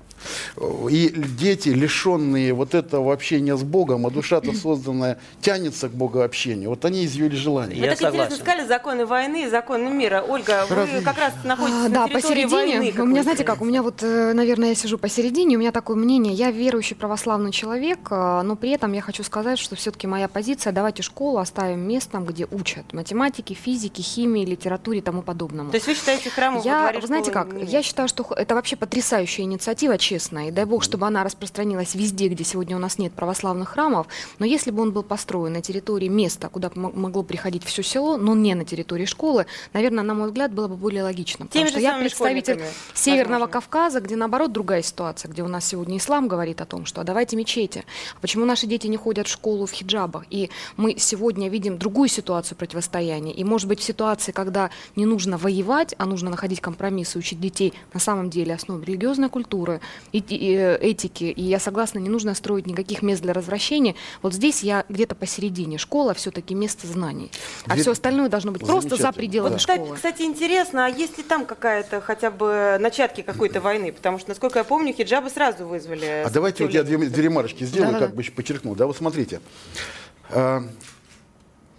И 0.89 1.09
дети, 1.15 1.69
лишенные 1.69 2.53
вот 2.53 2.73
этого 2.75 3.13
общения 3.13 3.55
с 3.57 3.63
Богом, 3.63 4.05
а 4.05 4.09
душа-то 4.09 4.53
созданная 4.55 5.19
тянется 5.41 5.89
к 5.89 5.91
Богообщению, 5.93 6.69
вот 6.69 6.85
они 6.85 7.05
изъявили 7.05 7.35
желание. 7.35 7.79
Вы 7.79 7.85
Я 7.85 7.91
так 7.95 8.01
интересно 8.01 8.23
согласен. 8.23 8.43
сказали 8.43 8.67
законы 8.67 9.05
войны 9.05 9.43
и 9.45 9.49
законы 9.49 9.89
мира. 9.89 10.23
Ольга, 10.27 10.65
вы 10.69 11.01
как 11.01 11.17
раз 11.17 11.33
находитесь 11.43 11.75
А, 11.77 11.83
на 11.83 11.89
да, 11.89 12.07
территории 12.07 12.43
посередине. 12.45 12.79
войны. 12.79 12.93
у 13.01 13.05
меня, 13.05 13.23
знаете 13.23 13.43
как, 13.43 13.61
у 13.61 13.65
меня 13.65 13.83
вот, 13.83 14.01
э, 14.03 14.33
наверное, 14.33 14.69
я 14.69 14.75
сижу 14.75 14.97
посередине, 14.97 15.55
у 15.55 15.59
меня 15.59 15.71
такое 15.71 15.95
мнение, 15.95 16.33
я 16.33 16.51
верующий 16.51 16.95
православный 16.95 17.51
человек, 17.51 17.99
э, 18.11 18.41
но 18.43 18.55
при 18.55 18.71
этом 18.71 18.93
я 18.93 19.01
хочу 19.01 19.23
сказать, 19.23 19.59
что 19.59 19.75
все-таки 19.75 20.07
моя 20.07 20.27
позиция, 20.27 20.71
давайте 20.73 21.03
школу 21.03 21.37
оставим 21.37 21.81
местом, 21.87 22.25
где 22.25 22.47
учат 22.51 22.93
математике, 22.93 23.53
физике, 23.53 24.01
химии, 24.01 24.45
литературе 24.45 24.99
и 24.99 25.01
тому 25.01 25.21
подобному. 25.21 25.69
То 25.71 25.75
есть 25.75 25.87
вы 25.87 25.93
считаете 25.95 26.29
храму 26.29 26.59
во 26.59 26.65
Я, 26.65 26.81
дворе 26.83 26.99
вы 26.99 27.07
знаете 27.07 27.31
как, 27.31 27.53
не 27.53 27.65
я 27.65 27.81
считаю, 27.83 28.07
что 28.07 28.25
это 28.35 28.55
вообще 28.55 28.75
потрясающая 28.75 29.43
инициатива, 29.45 29.97
честно, 30.15 30.47
и 30.47 30.51
дай 30.51 30.65
бог, 30.65 30.83
чтобы 30.83 31.07
она 31.07 31.23
распространилась 31.23 31.93
везде, 31.95 32.29
где 32.29 32.43
сегодня 32.43 32.75
у 32.77 32.79
нас 32.79 32.97
нет 32.97 33.13
православных 33.13 33.69
храмов, 33.69 34.07
но 34.39 34.45
если 34.45 34.71
бы 34.71 34.81
он 34.81 34.91
был 34.91 35.03
построен 35.03 35.53
на 35.53 35.61
территории 35.61 36.07
места, 36.07 36.47
куда 36.47 36.71
могло 36.73 37.23
приходить 37.23 37.63
все 37.65 37.83
село, 37.83 38.17
но 38.17 38.33
не 38.33 38.55
на 38.55 38.63
территории 38.63 39.05
школы, 39.05 39.45
наверное, 39.73 40.03
на 40.03 40.13
мой 40.13 40.27
взгляд, 40.27 40.53
было 40.53 40.67
бы 40.67 40.77
более 40.77 41.03
логично. 41.03 41.47
Теми 41.47 41.65
Потому 41.65 41.65
же 41.65 41.71
что 41.71 41.79
я 41.81 41.97
представитель 41.99 42.61
Северного 42.93 43.41
возможно. 43.41 43.53
Кавказа, 43.53 43.99
где 43.99 44.15
наоборот 44.15 44.51
другая 44.51 44.81
ситуация, 44.81 45.29
где 45.29 45.43
у 45.43 45.47
нас 45.47 45.65
сегодня 45.65 45.97
ислам 45.97 46.27
говорит 46.27 46.61
о 46.61 46.65
том, 46.65 46.85
что 46.85 47.01
а 47.01 47.03
давайте 47.03 47.35
мечети. 47.35 47.83
А 48.15 48.19
Почему 48.21 48.45
наши 48.45 48.67
дети 48.67 48.87
не 48.87 48.97
ходят 48.97 49.27
в 49.27 49.31
школу 49.31 49.65
в 49.65 49.71
хиджабах? 49.71 50.23
И 50.29 50.49
мы 50.77 50.95
сегодня 50.97 51.49
видим 51.49 51.77
другую 51.77 52.07
ситуацию 52.07 52.57
противостояния. 52.57 53.33
И 53.33 53.43
может 53.43 53.67
быть 53.67 53.79
в 53.79 53.83
ситуации, 53.83 54.31
когда 54.31 54.69
не 54.95 55.05
нужно 55.05 55.37
воевать, 55.37 55.93
а 55.97 56.05
нужно 56.05 56.29
находить 56.29 56.61
компромиссы, 56.61 57.19
учить 57.19 57.41
детей 57.41 57.73
на 57.93 57.99
самом 57.99 58.29
деле 58.29 58.53
основе 58.53 58.85
религиозной 58.85 59.29
культуры, 59.29 59.81
этики. 60.13 61.25
И 61.25 61.41
я 61.43 61.59
согласна, 61.59 61.99
не 61.99 62.09
нужно 62.09 62.33
строить 62.35 62.65
никаких 62.67 63.01
мест 63.01 63.21
для 63.21 63.33
развращения. 63.33 63.95
Вот 64.21 64.33
здесь 64.33 64.63
я 64.63 64.85
где-то 64.89 65.15
посередине. 65.15 65.77
Школа 65.77 66.13
все-таки 66.13 66.55
место 66.55 66.87
знаний. 66.87 67.31
А 67.65 67.69
Дверь- 67.71 67.81
все 67.81 67.91
остальное 67.91 68.29
должно 68.29 68.51
быть 68.51 68.65
просто 68.65 68.95
за 68.95 69.11
пределами 69.11 69.53
Вот, 69.53 69.59
кстати, 69.59 69.79
школы. 69.81 69.95
кстати, 69.95 70.21
интересно, 70.23 70.85
а 70.85 70.89
есть 70.89 71.17
ли 71.17 71.23
там 71.23 71.45
какая-то 71.45 72.01
хотя 72.01 72.31
бы 72.31 72.77
начатки 72.79 73.21
какой-то 73.21 73.61
войны? 73.61 73.91
Потому 73.91 74.19
что, 74.19 74.29
насколько 74.29 74.59
я 74.59 74.63
помню, 74.63 74.93
хиджабы 74.93 75.29
сразу 75.29 75.65
вызвали. 75.65 76.23
А 76.25 76.29
давайте 76.29 76.63
вот 76.65 76.73
я 76.73 76.83
две, 76.83 76.97
две 76.97 77.23
ремарочки 77.23 77.63
сделаю, 77.63 77.91
Да-да-да. 77.93 78.05
как 78.07 78.15
бы 78.15 78.21
еще 78.21 78.31
подчеркну. 78.31 78.75
Да, 78.75 78.87
вот 78.87 78.97
смотрите. 78.97 79.41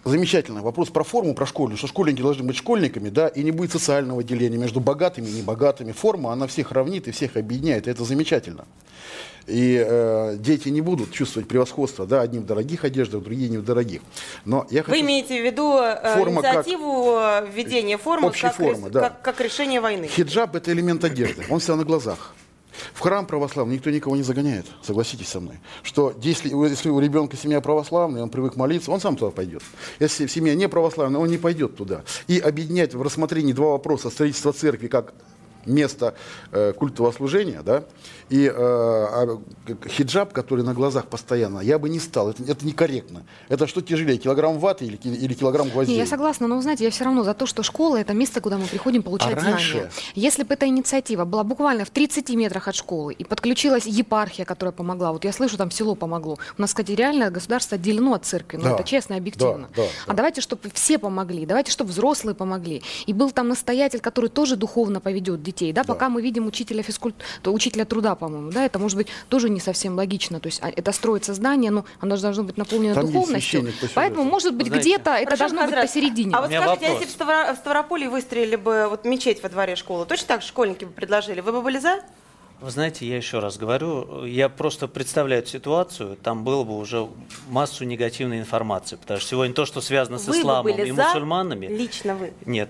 Замечательно. 0.07 0.61
Вопрос 0.61 0.89
про 0.89 1.03
форму, 1.03 1.33
про 1.33 1.45
школу, 1.45 1.75
что 1.75 1.87
школьники 1.87 2.21
должны 2.21 2.43
быть 2.43 2.55
школьниками, 2.55 3.09
да, 3.09 3.27
и 3.27 3.43
не 3.43 3.51
будет 3.51 3.71
социального 3.71 4.23
деления 4.23 4.57
между 4.57 4.79
богатыми 4.79 5.27
и 5.27 5.33
небогатыми. 5.41 5.91
Форма, 5.91 6.31
она 6.31 6.47
всех 6.47 6.71
равнит 6.71 7.07
и 7.07 7.11
всех 7.11 7.35
объединяет, 7.35 7.87
и 7.87 7.91
это 7.91 8.03
замечательно. 8.03 8.65
И 9.47 9.81
э, 9.85 10.35
дети 10.39 10.69
не 10.69 10.81
будут 10.81 11.11
чувствовать 11.13 11.47
превосходство, 11.47 12.05
да, 12.05 12.21
одни 12.21 12.39
в 12.39 12.45
дорогих 12.45 12.83
одеждах, 12.83 13.23
другие 13.23 13.49
не 13.49 13.57
в 13.57 13.63
дорогих. 13.65 14.01
Но 14.45 14.65
я 14.69 14.81
Вы 14.83 14.91
хочу... 14.91 15.01
имеете 15.01 15.41
в 15.41 15.45
виду 15.45 15.77
э, 15.79 16.15
Форма 16.17 16.41
как- 16.41 16.55
инициативу 16.55 17.17
э, 17.19 17.47
введения 17.53 17.97
формы 17.97 18.27
Общей 18.27 18.43
как, 18.47 18.55
формы, 18.55 18.87
рес- 18.87 18.91
да. 18.91 19.01
как, 19.01 19.21
как 19.21 19.41
решение 19.41 19.79
войны? 19.81 20.07
Хиджаб– 20.07 20.55
это 20.57 20.71
элемент 20.73 21.03
одежды, 21.03 21.43
он 21.49 21.59
всегда 21.59 21.77
на 21.77 21.83
глазах. 21.85 22.33
В 22.93 22.99
храм 22.99 23.25
православный 23.25 23.75
никто 23.75 23.89
никого 23.89 24.15
не 24.15 24.23
загоняет, 24.23 24.65
согласитесь 24.83 25.27
со 25.27 25.39
мной. 25.39 25.59
Что 25.83 26.13
если, 26.21 26.49
если 26.49 26.89
у 26.89 26.99
ребенка 26.99 27.37
семья 27.37 27.61
православная, 27.61 28.23
он 28.23 28.29
привык 28.29 28.55
молиться, 28.55 28.91
он 28.91 28.99
сам 28.99 29.15
туда 29.15 29.31
пойдет. 29.31 29.63
Если 29.99 30.27
семья 30.27 30.55
не 30.55 30.67
православная, 30.67 31.19
он 31.19 31.29
не 31.29 31.37
пойдет 31.37 31.75
туда. 31.75 32.03
И 32.27 32.39
объединять 32.39 32.93
в 32.93 33.01
рассмотрении 33.01 33.53
два 33.53 33.71
вопроса 33.71 34.09
строительства 34.09 34.53
церкви 34.53 34.87
как 34.87 35.13
место 35.67 36.15
э, 36.51 36.73
культового 36.73 37.11
служения, 37.11 37.61
да, 37.61 37.83
и 38.29 38.45
э, 38.45 38.51
а, 38.55 39.39
хиджаб, 39.87 40.33
который 40.33 40.63
на 40.63 40.73
глазах 40.73 41.05
постоянно, 41.07 41.59
я 41.59 41.79
бы 41.79 41.89
не 41.89 41.99
стал. 41.99 42.29
Это, 42.29 42.43
это 42.43 42.65
некорректно. 42.65 43.23
Это 43.49 43.67
что 43.67 43.81
тяжелее, 43.81 44.17
килограмм 44.17 44.59
ваты 44.59 44.85
или, 44.85 44.97
или 44.97 45.33
килограмм 45.33 45.69
гвоздей? 45.69 45.93
Не, 45.95 45.99
я 46.01 46.05
согласна, 46.05 46.47
но 46.47 46.61
знаете, 46.61 46.83
я 46.83 46.89
все 46.91 47.05
равно 47.05 47.23
за 47.23 47.33
то, 47.33 47.45
что 47.45 47.63
школа 47.63 47.97
это 47.97 48.13
место, 48.13 48.41
куда 48.41 48.57
мы 48.57 48.65
приходим 48.67 49.01
получать 49.03 49.33
А 49.33 49.39
раньше? 49.39 49.71
знания. 49.71 49.91
Если 50.15 50.43
бы 50.43 50.53
эта 50.53 50.67
инициатива 50.67 51.23
была 51.25 51.43
буквально 51.43 51.85
в 51.85 51.89
30 51.89 52.29
метрах 52.31 52.67
от 52.67 52.75
школы 52.75 53.13
и 53.13 53.23
подключилась 53.23 53.85
епархия, 53.85 54.45
которая 54.45 54.73
помогла, 54.73 55.11
вот 55.13 55.23
я 55.23 55.31
слышу, 55.31 55.55
там 55.57 55.71
село 55.71 55.95
помогло. 55.95 56.37
У 56.57 56.61
нас, 56.61 56.71
кстати, 56.71 56.91
реально 56.91 57.29
государство 57.31 57.75
отделено 57.75 58.13
от 58.13 58.25
церкви, 58.25 58.57
ну 58.57 58.63
Да, 58.63 58.73
это 58.75 58.83
честно 58.83 59.13
и 59.13 59.17
объективно. 59.17 59.69
да, 59.75 59.83
да, 59.83 59.89
А 60.05 60.07
да. 60.09 60.13
давайте, 60.15 60.41
чтобы 60.41 60.69
все 60.73 60.97
помогли, 60.97 61.45
давайте, 61.45 61.71
чтобы 61.71 61.91
взрослые 61.91 62.35
помогли. 62.35 62.83
И 63.05 63.13
был 63.13 63.31
там 63.31 63.47
настоятель, 63.47 63.99
который 63.99 64.29
тоже 64.29 64.57
духовно 64.57 64.99
поведет 64.99 65.41
детей, 65.41 65.71
да, 65.71 65.83
пока 65.85 66.09
мы 66.09 66.21
видим 66.21 66.45
учителя 66.45 66.83
физкульт, 66.83 67.15
учителя 67.45 67.85
труда, 67.85 68.16
по-моему, 68.17 68.51
да, 68.51 68.65
это 68.65 68.79
может 68.79 68.97
быть 68.97 69.07
тоже 69.29 69.49
не 69.49 69.59
совсем 69.59 69.95
логично. 69.95 70.39
То 70.39 70.47
есть 70.47 70.59
а, 70.61 70.69
это 70.69 70.91
строится 70.91 71.33
здание, 71.33 71.71
но 71.71 71.85
оно 71.99 72.15
же 72.17 72.21
должно 72.23 72.43
быть 72.43 72.57
наполнено 72.57 72.95
Там 72.95 73.05
духовностью. 73.07 73.67
Поэтому, 73.95 74.23
может 74.25 74.55
быть, 74.55 74.67
Знаете, 74.67 74.89
где-то 74.89 75.11
это 75.11 75.35
Хорошо, 75.37 75.55
должно 75.55 75.65
быть 75.71 75.81
посередине. 75.81 76.35
А 76.35 76.41
вот 76.41 76.51
скажите, 76.51 76.85
а 76.87 76.89
если 76.89 77.05
в, 77.05 77.09
Ставро- 77.09 77.53
в 77.53 77.57
Ставрополе 77.57 78.09
выстроили 78.09 78.55
бы 78.57 78.87
вот 78.89 79.05
мечеть 79.05 79.41
во 79.41 79.49
дворе 79.49 79.75
школы, 79.75 80.05
точно 80.05 80.27
так 80.27 80.41
же 80.41 80.47
школьники 80.49 80.85
бы 80.85 80.91
предложили? 80.91 81.41
Вы 81.41 81.51
бы 81.53 81.61
были 81.61 81.79
за? 81.79 81.99
Вы 82.59 82.71
знаете, 82.71 83.05
я 83.07 83.17
еще 83.17 83.37
раз 83.37 83.57
говорю, 83.57 84.25
я 84.25 84.49
просто 84.49 84.87
представляю 84.87 85.43
эту 85.43 85.51
ситуацию, 85.51 86.17
там 86.23 86.43
было 86.43 86.63
бы 86.63 86.75
уже 86.79 87.07
массу 87.49 87.83
негативной 87.85 88.39
информации, 88.39 88.95
потому 88.95 89.19
что 89.19 89.29
сегодня 89.29 89.53
то, 89.53 89.65
что 89.67 89.79
связано 89.79 90.17
с 90.17 90.25
Вы 90.25 90.33
бы 90.33 90.39
исламом 90.39 90.63
были 90.63 90.87
и 90.87 90.91
за? 90.91 91.03
мусульманами, 91.03 91.67
Лично 91.67 92.15
вы. 92.15 92.33
нет, 92.47 92.69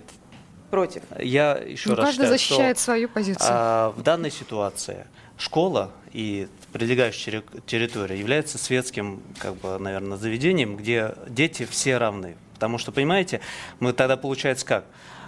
против? 0.71 1.03
Я 1.17 1.53
еще 1.55 1.91
Ну, 1.91 1.95
раз 1.95 2.05
каждый 2.07 2.23
считаю, 2.23 2.37
защищает 2.37 2.77
что, 2.77 2.83
свою 2.83 3.07
позицию. 3.07 3.47
а, 3.49 3.93
в 3.95 4.03
данной 4.03 4.29
ситуации 4.29 5.07
школа 5.37 5.91
и 6.13 6.47
прилегающая 6.73 7.41
терри- 7.41 7.61
территория 7.65 8.17
является 8.19 8.57
светским, 8.57 9.21
как 9.39 9.55
бы, 9.55 9.77
наверное, 9.77 10.17
заведением, 10.17 10.75
где 10.77 11.13
дети 11.27 11.65
все 11.65 11.97
равны. 11.97 12.35
Потому 12.53 12.77
что, 12.77 12.91
понимаете, 12.91 13.39
мы 13.79 13.93
тогда 13.93 14.17
получается 14.17 14.65
как? 14.65 14.85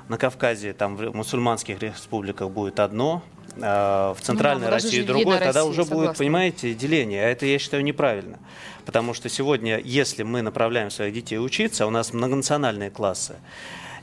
На 0.08 0.18
Кавказе, 0.18 0.74
там 0.74 0.96
в 0.98 1.16
мусульманских 1.16 1.80
республиках 1.82 2.50
будет 2.50 2.80
одно, 2.80 3.22
а 3.62 4.14
в 4.16 4.22
центральной 4.22 4.66
Ну 4.66 4.72
даже 4.72 4.86
России 4.88 5.02
Единая 5.02 5.38
тогда 5.38 5.46
Россия, 5.48 5.64
уже 5.64 5.82
будет, 5.82 5.90
согласна. 5.90 6.14
понимаете, 6.16 6.74
деление. 6.74 7.24
А 7.24 7.28
это, 7.30 7.46
я 7.46 7.60
считаю, 7.60 7.84
неправильно. 7.84 8.40
Потому 8.86 9.14
что 9.14 9.30
сегодня, 9.30 9.80
если 9.80 10.24
мы 10.24 10.42
направляем 10.42 10.90
своих 10.90 11.14
детей 11.14 11.38
учиться, 11.38 11.86
у 11.86 11.92
нас 11.92 12.14
многонациональные 12.14 12.90
классы, 12.90 13.36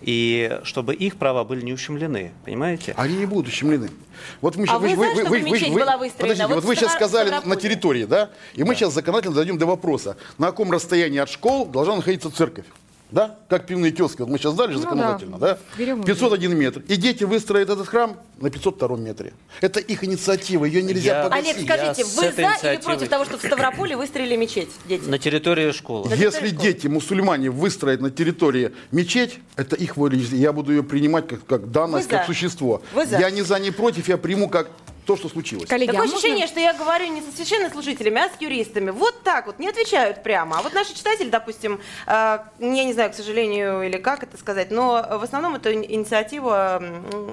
и 0.00 0.60
чтобы 0.64 0.94
их 0.94 1.16
права 1.16 1.44
были 1.44 1.62
не 1.64 1.72
ущемлены, 1.72 2.32
понимаете? 2.44 2.94
Они 2.96 3.16
не 3.16 3.26
будут 3.26 3.48
ущемлены. 3.48 3.90
Вот 4.40 4.56
мы 4.56 4.64
А 4.64 4.66
щас- 4.66 4.80
вы 4.80 4.96
за, 4.96 5.14
чтобы 5.22 5.40
мечеть 5.40 5.72
была 5.72 5.96
выстроена? 5.96 6.12
Подождите, 6.18 6.46
Вот 6.46 6.54
вот 6.56 6.64
вы 6.64 6.76
сейчас 6.76 6.92
сказали 6.92 7.32
на 7.44 7.56
территории, 7.56 8.04
да? 8.04 8.30
И 8.54 8.64
мы 8.64 8.74
сейчас 8.74 8.92
законодательно 8.94 9.34
дойдем 9.34 9.58
до 9.58 9.66
вопроса, 9.66 10.16
на 10.38 10.46
каком 10.48 10.70
расстоянии 10.70 11.18
от 11.18 11.28
школ 11.30 11.66
должна 11.66 11.96
находиться 11.96 12.30
церковь. 12.30 12.66
Да? 13.10 13.36
Как 13.48 13.66
пивные 13.66 13.92
киоски. 13.92 14.20
Вот 14.22 14.30
мы 14.30 14.38
сейчас 14.38 14.54
дали 14.54 14.72
же 14.72 14.78
Ну 14.78 14.82
законодательно, 14.82 15.38
да. 15.38 15.54
да? 15.54 15.58
Берем 15.78 16.00
и 16.00 16.04
501 16.04 16.56
метр. 16.58 16.82
И 16.88 16.96
дети 16.96 17.22
выстроят 17.24 17.70
этот 17.70 17.86
храм 17.86 18.16
на 18.40 18.50
502 18.50 18.96
метре. 18.96 19.32
Это 19.60 19.78
их 19.78 20.02
инициатива, 20.02 20.64
ее 20.64 20.82
нельзя 20.82 21.18
Я- 21.18 21.24
погасить. 21.24 21.56
Олег, 21.56 21.70
скажите, 21.70 22.04
с 22.04 22.16
вы 22.16 22.32
за 22.32 22.72
или 22.72 22.80
против 22.82 23.08
того, 23.08 23.24
чтобы 23.24 23.38
в 23.42 23.46
Ставрополе 23.46 23.96
выстроили 23.96 24.34
мечеть, 24.36 24.70
дети? 24.88 25.08
На 25.08 25.18
территории 25.18 25.70
школы. 25.70 26.12
Если 26.16 26.48
дети, 26.48 26.88
мусульмане, 26.88 27.50
выстроят 27.50 28.00
на 28.00 28.10
территории 28.10 28.72
мечеть, 28.90 29.38
это 29.54 29.76
их 29.76 29.96
воля. 29.96 30.16
Я 30.18 30.52
буду 30.52 30.72
ее 30.72 30.82
принимать 30.82 31.28
как, 31.28 31.46
как 31.46 31.70
данность, 31.70 32.06
Вы 32.06 32.10
за. 32.12 32.16
как 32.18 32.26
существо. 32.26 32.82
Вы 32.92 33.06
за. 33.06 33.18
Я 33.18 33.30
не 33.30 33.42
за, 33.42 33.58
не 33.60 33.70
против, 33.70 34.08
я 34.08 34.16
приму 34.16 34.48
как 34.48 34.68
то, 35.06 35.16
что 35.16 35.28
случилось. 35.28 35.68
Коллеги, 35.68 35.86
Такое 35.92 36.02
а 36.02 36.04
можно- 36.04 36.18
ощущение, 36.18 36.46
что 36.48 36.60
я 36.60 36.72
говорю 36.74 37.06
не 37.06 37.22
со 37.22 37.30
священнослужителями, 37.34 38.20
а 38.20 38.28
с 38.28 38.40
юристами. 38.40 38.90
Вот 38.90 39.22
так 39.22 39.46
вот, 39.46 39.58
не 39.58 39.68
отвечают 39.68 40.22
прямо. 40.22 40.58
А 40.58 40.62
вот 40.62 40.74
наши 40.74 40.94
читатели, 40.94 41.28
допустим, 41.30 41.80
э, 42.06 42.10
я 42.58 42.84
не 42.84 42.92
знаю, 42.92 43.10
к 43.10 43.14
сожалению, 43.14 43.82
или 43.82 43.96
как 43.98 44.24
это 44.24 44.36
сказать, 44.36 44.70
но 44.70 45.06
в 45.18 45.22
основном 45.22 45.54
эту 45.54 45.70
ини- 45.72 45.86
инициативу 45.88 46.50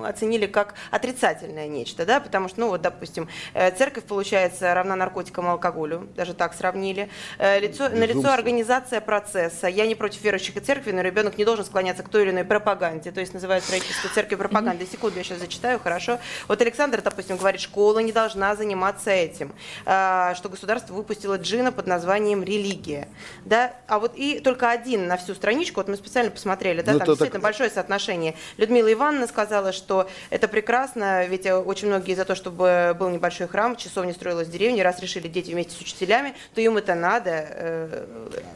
оценили 0.05 0.45
как 0.45 0.75
отрицательное 0.91 1.67
нечто, 1.67 2.05
да, 2.05 2.19
потому 2.19 2.47
что, 2.49 2.59
ну 2.61 2.69
вот, 2.69 2.81
допустим, 2.81 3.27
э, 3.53 3.71
церковь, 3.71 4.03
получается, 4.03 4.73
равна 4.73 4.95
наркотикам 4.95 5.45
и 5.47 5.49
алкоголю, 5.49 6.07
даже 6.15 6.33
так 6.33 6.53
сравнили. 6.53 7.09
Э, 7.39 7.59
Лицо, 7.59 7.89
на 7.89 8.03
лицо 8.05 8.31
организация 8.31 9.01
процесса. 9.01 9.67
Я 9.67 9.87
не 9.87 9.95
против 9.95 10.21
верующих 10.23 10.57
и 10.57 10.59
церкви, 10.59 10.91
но 10.91 11.01
ребенок 11.01 11.37
не 11.37 11.45
должен 11.45 11.65
склоняться 11.65 12.03
к 12.03 12.09
той 12.09 12.23
или 12.23 12.29
иной 12.31 12.43
пропаганде, 12.43 13.11
то 13.11 13.19
есть 13.19 13.33
называют 13.33 13.63
строительство 13.63 14.09
церкви 14.13 14.35
пропагандой. 14.35 14.85
Секунду, 14.87 15.17
я 15.17 15.23
сейчас 15.23 15.39
зачитаю, 15.39 15.79
хорошо. 15.79 16.19
Вот 16.47 16.61
Александр, 16.61 17.01
допустим, 17.01 17.37
говорит, 17.37 17.61
школа 17.63 17.99
не 17.99 18.11
должна 18.11 18.55
заниматься 18.55 19.09
этим, 19.09 19.51
а, 19.85 20.35
что 20.35 20.49
государство 20.49 20.93
выпустило 20.93 21.37
джина 21.37 21.71
под 21.71 21.87
названием 21.87 22.43
религия. 22.43 23.07
Да? 23.45 23.73
А 23.87 23.99
вот 23.99 24.13
и 24.15 24.39
только 24.39 24.69
один 24.69 25.07
на 25.07 25.17
всю 25.17 25.33
страничку, 25.33 25.79
вот 25.79 25.87
мы 25.87 25.95
специально 25.95 26.29
посмотрели, 26.31 26.81
да, 26.81 26.93
Ну, 26.93 26.99
там 26.99 27.07
действительно 27.07 27.31
так- 27.33 27.41
большое 27.41 27.69
соотношение. 27.69 28.35
Людмила 28.57 28.91
Ивановна 28.93 29.27
сказала, 29.27 29.71
что 29.71 30.07
это 30.29 30.47
прекрасно, 30.47 31.25
ведь 31.25 31.45
очень 31.47 31.87
многие 31.87 32.13
за 32.15 32.25
то, 32.25 32.35
чтобы 32.35 32.95
был 32.99 33.09
небольшой 33.09 33.47
храм, 33.47 33.75
часовня 33.75 34.13
строилась 34.13 34.47
в 34.47 34.51
деревне, 34.51 34.83
раз 34.83 34.99
решили 34.99 35.27
дети 35.27 35.51
вместе 35.51 35.73
с 35.75 35.79
учителями, 35.81 36.33
то 36.53 36.61
им 36.61 36.77
это 36.77 36.95
надо, 36.95 37.31
э, 37.49 38.05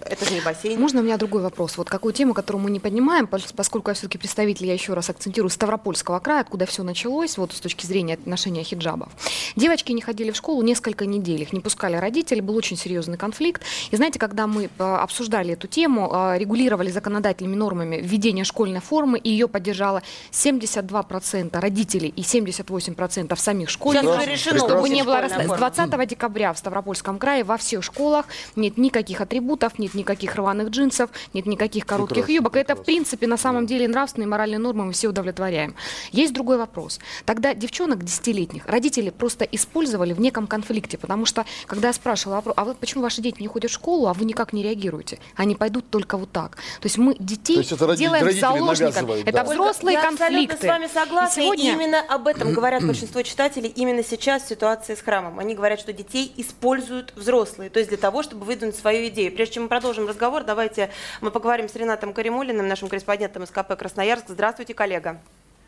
это 0.06 0.26
же 0.26 0.34
не 0.34 0.42
бассейн. 0.42 0.80
Можно 0.80 1.02
у 1.02 1.04
меня 1.04 1.18
другой 1.18 1.42
вопрос? 1.42 1.78
Вот 1.78 1.90
какую 1.90 2.14
тему, 2.14 2.34
которую 2.34 2.62
мы 2.62 2.70
не 2.70 2.80
поднимаем, 2.80 3.26
пос- 3.26 3.54
поскольку 3.56 3.90
я 3.90 3.96
все-таки 3.96 4.18
представитель, 4.18 4.68
я 4.68 4.74
еще 4.74 4.94
раз 4.94 5.10
акцентирую, 5.10 5.50
Ставропольского 5.50 6.20
края, 6.20 6.42
откуда 6.42 6.66
все 6.66 6.84
началось, 6.84 7.38
вот 7.38 7.54
с 7.54 7.60
точки 7.60 7.86
зрения 7.86 8.20
ношения 8.26 8.64
хиджабов. 8.98 9.10
Девочки 9.56 9.92
не 9.92 10.02
ходили 10.02 10.32
в 10.32 10.36
школу 10.36 10.62
несколько 10.62 11.06
недель, 11.06 11.42
их 11.42 11.54
не 11.54 11.60
пускали 11.60 11.96
родители, 11.96 12.42
был 12.42 12.56
очень 12.56 12.78
серьезный 12.78 13.18
конфликт. 13.18 13.62
И 13.92 13.96
знаете, 13.96 14.20
когда 14.20 14.48
мы 14.48 14.70
э, 14.78 14.84
обсуждали 14.84 15.54
эту 15.54 15.68
тему, 15.68 16.10
э, 16.12 16.38
регулировали 16.38 16.90
законодательными 16.90 17.56
нормами 17.56 18.00
введение 18.02 18.46
школьной 18.46 18.82
формы, 18.82 19.18
и 19.18 19.30
ее 19.30 19.48
поддержало 19.48 20.04
72% 20.32 21.60
родителей 21.60 22.14
и 22.16 22.22
78% 22.22 23.36
самих 23.36 23.70
школьников. 23.70 24.28
решено, 24.28 24.60
чтобы 24.60 24.90
не 24.90 25.04
было. 25.04 25.28
С 25.28 25.58
20 25.58 26.08
декабря 26.08 26.54
в 26.54 26.58
Ставропольском 26.58 27.18
крае 27.18 27.44
во 27.44 27.58
всех 27.58 27.84
школах 27.84 28.26
нет 28.56 28.78
никаких 28.78 29.22
атрибутов, 29.22 29.80
нет 29.80 29.94
никаких 29.94 30.36
рваных 30.36 30.70
джинсов, 30.70 31.10
нет 31.34 31.46
никаких 31.46 31.86
коротких 31.86 32.26
Прекрасно, 32.26 32.34
юбок. 32.34 32.56
Это, 32.56 32.76
в 32.76 32.84
принципе, 32.84 33.28
на 33.28 33.38
самом 33.38 33.66
деле 33.66 33.88
нравственные 33.88 34.26
и 34.26 34.30
моральные 34.30 34.60
нормы 34.60 34.86
мы 34.86 34.92
все 34.92 35.08
удовлетворяем. 35.08 35.76
Есть 36.12 36.34
другой 36.34 36.58
вопрос. 36.58 37.00
Тогда 37.26 37.54
девчонок 37.54 38.04
десятилетних 38.04 38.66
родители 38.66 38.87
просто 39.12 39.46
использовали 39.46 40.14
в 40.14 40.20
неком 40.20 40.48
конфликте, 40.48 40.98
потому 40.98 41.26
что, 41.26 41.46
когда 41.66 41.88
я 41.88 41.94
спрашивала, 41.94 42.44
а 42.56 42.66
вы 42.66 42.74
почему 42.76 43.04
ваши 43.04 43.22
дети 43.22 43.42
не 43.42 43.48
ходят 43.48 43.72
в 43.72 43.74
школу, 43.74 44.08
а 44.08 44.14
вы 44.14 44.26
никак 44.26 44.54
не 44.54 44.64
реагируете? 44.64 45.20
Они 45.36 45.56
пойдут 45.56 45.90
только 45.90 46.18
вот 46.18 46.32
так. 46.32 46.56
То 46.56 46.86
есть 46.86 46.98
мы 46.98 47.16
детей 47.20 47.58
есть 47.58 47.72
это 47.72 47.86
роди- 47.86 47.98
делаем 47.98 48.26
родители 48.26 48.42
заложниками. 48.42 49.22
Это 49.22 49.32
да. 49.32 49.44
взрослые 49.44 49.94
я 49.94 50.02
конфликты. 50.02 50.56
абсолютно 50.56 50.58
с 50.58 50.70
вами 50.70 50.88
согласна. 50.94 51.40
И 51.40 51.44
сегодня... 51.44 51.72
И 51.72 51.74
именно 51.74 52.02
об 52.02 52.28
этом 52.28 52.54
говорят 52.54 52.84
большинство 52.84 53.22
читателей 53.22 53.70
именно 53.70 54.04
сейчас 54.04 54.44
в 54.44 54.48
ситуации 54.48 54.96
с 54.96 55.02
храмом. 55.02 55.40
Они 55.40 55.56
говорят, 55.56 55.80
что 55.80 55.94
детей 55.94 56.32
используют 56.38 57.14
взрослые, 57.16 57.70
то 57.70 57.80
есть 57.80 57.90
для 57.90 57.98
того, 57.98 58.24
чтобы 58.24 58.46
выдвинуть 58.46 58.76
свою 58.76 59.08
идею. 59.08 59.32
Прежде 59.32 59.56
чем 59.56 59.64
мы 59.64 59.70
продолжим 59.70 60.08
разговор, 60.08 60.44
давайте 60.44 60.90
мы 61.22 61.32
поговорим 61.32 61.70
с 61.70 61.76
Ренатом 61.76 62.14
Каримулиным, 62.14 62.68
нашим 62.68 62.88
корреспондентом 62.88 63.44
из 63.44 63.50
КП 63.50 63.78
«Красноярск». 63.78 64.26
Здравствуйте, 64.30 64.74
коллега. 64.74 65.22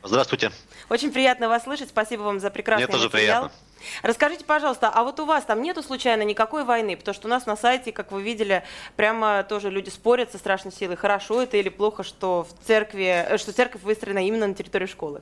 Здравствуйте. 0.03 0.51
Очень 0.89 1.12
приятно 1.12 1.50
вас 1.50 1.63
слышать. 1.63 1.89
Спасибо 1.89 2.22
вам 2.22 2.39
за 2.39 2.50
прекрасный 2.50 2.86
Мне 2.86 2.91
тоже 2.91 3.10
материал. 3.10 3.50
приятно. 3.50 3.51
Расскажите, 4.01 4.46
пожалуйста, 4.46 4.89
а 4.89 5.03
вот 5.03 5.20
у 5.20 5.25
вас 5.25 5.46
там 5.46 5.62
нету 5.62 5.84
случайно 5.84 6.24
никакой 6.24 6.63
войны? 6.63 6.98
Потому 6.98 7.13
что 7.15 7.27
у 7.27 7.29
нас 7.29 7.46
на 7.46 7.56
сайте, 7.56 7.91
как 7.91 8.12
вы 8.12 8.22
видели, 8.22 8.63
прямо 8.96 9.44
тоже 9.44 9.70
люди 9.70 9.89
спорят 9.89 10.32
со 10.32 10.38
страшной 10.38 10.74
силой, 10.74 10.96
хорошо 10.96 11.41
это 11.41 11.58
или 11.58 11.70
плохо, 11.70 12.03
что 12.03 12.44
в 12.44 12.65
церкви, 12.65 13.25
э, 13.27 13.38
что 13.38 13.53
церковь 13.53 13.84
выстроена 13.84 14.25
именно 14.25 14.48
на 14.48 14.53
территории 14.53 14.86
школы. 14.86 15.22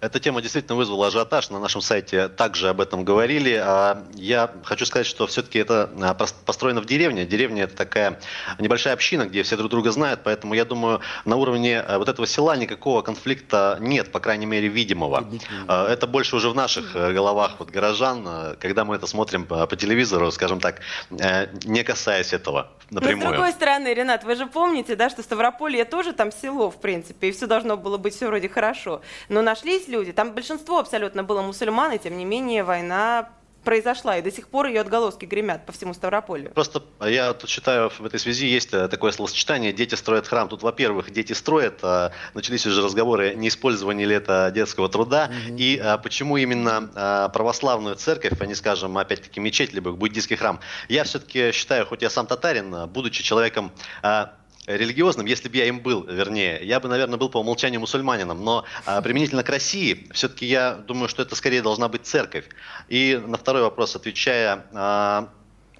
Эта 0.00 0.20
тема 0.20 0.42
действительно 0.42 0.76
вызвала 0.76 1.08
ажиотаж. 1.08 1.50
На 1.50 1.58
нашем 1.58 1.80
сайте 1.80 2.28
также 2.28 2.68
об 2.68 2.80
этом 2.80 3.04
говорили. 3.04 3.54
А 3.54 4.04
Я 4.14 4.50
хочу 4.64 4.86
сказать, 4.86 5.06
что 5.06 5.26
все-таки 5.26 5.58
это 5.58 5.90
а, 6.00 6.14
пос- 6.14 6.34
построено 6.44 6.80
в 6.80 6.86
деревне. 6.86 7.24
Деревня 7.24 7.64
это 7.64 7.76
такая 7.76 8.20
небольшая 8.58 8.94
община, 8.94 9.24
где 9.26 9.42
все 9.42 9.56
друг 9.56 9.70
друга 9.70 9.90
знают. 9.90 10.20
Поэтому 10.24 10.54
я 10.54 10.64
думаю, 10.64 11.00
на 11.24 11.36
уровне 11.36 11.80
а, 11.80 11.98
вот 11.98 12.08
этого 12.08 12.26
села 12.26 12.56
никакого 12.56 13.02
конфликта 13.02 13.78
нет, 13.80 14.12
по 14.12 14.20
крайней 14.20 14.46
мере, 14.46 14.68
видимого. 14.68 15.26
А, 15.68 15.90
Это 15.90 16.06
больше 16.06 16.36
уже 16.36 16.50
в 16.50 16.54
наших 16.54 16.94
э, 16.94 17.12
головах 17.12 17.56
вот 17.58 17.70
горожан, 17.70 18.24
а, 18.26 18.56
когда 18.60 18.84
мы 18.84 18.96
это 18.96 19.06
смотрим 19.06 19.44
по 19.46 19.66
телевизору, 19.76 20.30
скажем 20.30 20.60
так, 20.60 20.80
э, 21.10 21.46
не 21.64 21.82
касаясь 21.82 22.32
этого 22.32 22.70
Но 22.90 23.00
с 23.00 23.02
напрямую. 23.02 23.28
другой 23.30 23.52
стороны, 23.52 23.94
Ренат, 23.94 24.24
вы 24.24 24.34
же 24.36 24.46
помните, 24.46 24.96
да, 24.96 25.10
что 25.10 25.22
Ставрополье 25.22 25.84
тоже 25.84 26.12
там 26.12 26.30
село, 26.32 26.70
в 26.70 26.80
принципе, 26.80 27.28
и 27.28 27.32
все 27.32 27.46
должно 27.46 27.76
было 27.76 27.96
быть 27.96 28.14
все 28.14 28.26
вроде 28.26 28.48
хорошо. 28.48 29.00
Но 29.28 29.42
нашлись 29.42 29.85
люди, 29.88 30.12
там 30.12 30.32
большинство 30.32 30.78
абсолютно 30.78 31.24
было 31.24 31.42
мусульман, 31.42 31.92
и 31.92 31.98
тем 31.98 32.16
не 32.16 32.24
менее 32.24 32.64
война 32.64 33.30
произошла, 33.66 34.16
и 34.16 34.22
до 34.22 34.30
сих 34.30 34.46
пор 34.48 34.66
ее 34.66 34.80
отголоски 34.80 35.24
гремят 35.24 35.66
по 35.66 35.72
всему 35.72 35.92
Ставрополью. 35.92 36.52
Просто 36.52 36.84
я 37.00 37.32
тут 37.32 37.50
считаю, 37.50 37.90
в 37.90 38.04
этой 38.06 38.20
связи 38.20 38.46
есть 38.46 38.72
э, 38.72 38.86
такое 38.86 39.10
словосочетание 39.10 39.72
«дети 39.72 39.96
строят 39.96 40.28
храм». 40.28 40.48
Тут, 40.48 40.62
во-первых, 40.62 41.10
дети 41.10 41.32
строят, 41.32 41.80
а 41.82 42.12
начались 42.32 42.64
уже 42.64 42.80
разговоры, 42.80 43.34
не 43.34 43.48
использование 43.48 44.06
ли 44.06 44.14
это 44.14 44.52
детского 44.54 44.88
труда, 44.88 45.32
и 45.48 45.80
а, 45.82 45.98
почему 45.98 46.36
именно 46.36 46.90
а, 46.94 47.28
православную 47.30 47.96
церковь, 47.96 48.40
а 48.40 48.46
не, 48.46 48.54
скажем, 48.54 48.96
опять-таки 48.96 49.40
мечеть, 49.40 49.72
либо 49.72 49.90
буддийский 49.90 50.36
храм. 50.36 50.60
Я 50.88 51.02
все-таки 51.02 51.50
считаю, 51.50 51.86
хоть 51.86 52.02
я 52.02 52.08
сам 52.08 52.28
татарин, 52.28 52.86
будучи 52.86 53.24
человеком 53.24 53.72
а, 54.00 54.36
религиозным, 54.66 55.26
если 55.26 55.48
бы 55.48 55.56
я 55.56 55.66
им 55.66 55.80
был, 55.80 56.02
вернее, 56.04 56.60
я 56.62 56.80
бы, 56.80 56.88
наверное, 56.88 57.18
был 57.18 57.28
по 57.28 57.38
умолчанию 57.38 57.80
мусульманином, 57.80 58.44
но 58.44 58.64
а, 58.84 59.00
применительно 59.00 59.42
к 59.42 59.48
России, 59.48 60.08
все-таки 60.12 60.46
я 60.46 60.74
думаю, 60.74 61.08
что 61.08 61.22
это 61.22 61.36
скорее 61.36 61.62
должна 61.62 61.88
быть 61.88 62.06
церковь. 62.06 62.46
И 62.88 63.20
на 63.26 63.36
второй 63.36 63.62
вопрос, 63.62 63.96
отвечая, 63.96 64.66
а, 64.74 65.28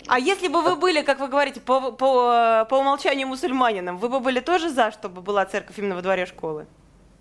А 0.07 0.19
если 0.19 0.49
бы 0.49 0.63
вы 0.63 0.77
были, 0.77 1.03
как 1.03 1.19
вы 1.21 1.29
говорите, 1.29 1.61
по, 1.61 1.91
по, 1.93 2.67
по 2.69 2.75
умолчанию 2.77 3.27
мусульманином, 3.27 3.99
вы 3.99 4.09
бы 4.09 4.21
были 4.21 4.41
тоже 4.41 4.71
за, 4.71 4.93
чтобы 4.93 5.21
была 5.21 5.45
церковь 5.47 5.79
именно 5.79 5.97
во 5.97 6.03
дворе 6.03 6.27
школы? 6.27 6.67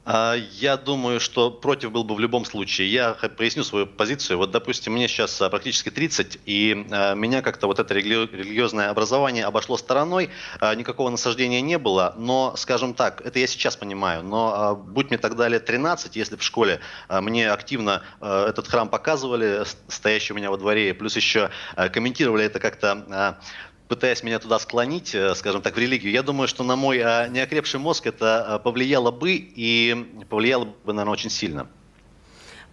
А, 0.07 0.35
Я 0.35 0.77
думаю, 0.77 1.19
что 1.19 1.49
против 1.49 1.91
был 1.91 2.03
бы 2.03 2.13
в 2.13 2.19
любом 2.19 2.45
случае. 2.45 2.91
Я 2.91 3.13
поясню 3.13 3.63
свою 3.63 3.87
позицию. 3.87 4.37
Вот, 4.37 4.51
допустим, 4.51 4.93
мне 4.93 5.07
сейчас 5.07 5.41
а, 5.41 5.49
практически 5.49 5.89
30, 5.89 6.39
и 6.45 6.85
а, 6.91 7.15
меня 7.15 7.41
как-то 7.41 7.65
вот 7.65 7.79
это 7.79 7.91
религи- 7.95 8.29
религиозное 8.31 8.89
образование 8.91 9.45
обошло 9.45 9.77
стороной, 9.77 10.29
никакого 10.61 11.09
насаждения 11.09 11.61
не 11.61 11.77
было, 11.79 12.13
но, 12.17 12.53
скажем 12.55 12.93
так, 12.93 13.21
это 13.25 13.39
я 13.39 13.47
сейчас 13.47 13.75
понимаю, 13.75 14.23
но 14.23 14.75
будь 14.75 15.09
мне 15.09 15.17
тогда 15.17 15.47
лет 15.47 15.65
13, 15.65 16.15
если 16.15 16.35
в 16.35 16.43
школе 16.43 16.79
мне 17.09 17.49
активно 17.49 18.03
этот 18.21 18.67
храм 18.67 18.89
показывали, 18.89 19.63
стоящий 19.87 20.33
у 20.33 20.35
меня 20.35 20.51
во 20.51 20.57
дворе, 20.57 20.93
плюс 20.93 21.15
еще 21.15 21.49
комментировали 21.93 22.45
это 22.45 22.59
как-то 22.59 23.39
пытаясь 23.87 24.23
меня 24.23 24.39
туда 24.39 24.59
склонить, 24.59 25.13
э, 25.13 25.35
скажем 25.35 25.61
так, 25.61 25.75
в 25.75 25.77
религию, 25.77 26.11
я 26.11 26.23
думаю, 26.23 26.47
что 26.47 26.63
на 26.63 26.75
мой 26.75 26.97
э, 26.97 27.27
неокрепший 27.29 27.79
мозг 27.79 28.07
это 28.07 28.59
повлияло 28.63 29.11
бы 29.11 29.33
и 29.33 30.25
повлияло 30.29 30.65
бы, 30.65 30.93
наверное, 30.93 31.13
очень 31.13 31.29
сильно. 31.29 31.67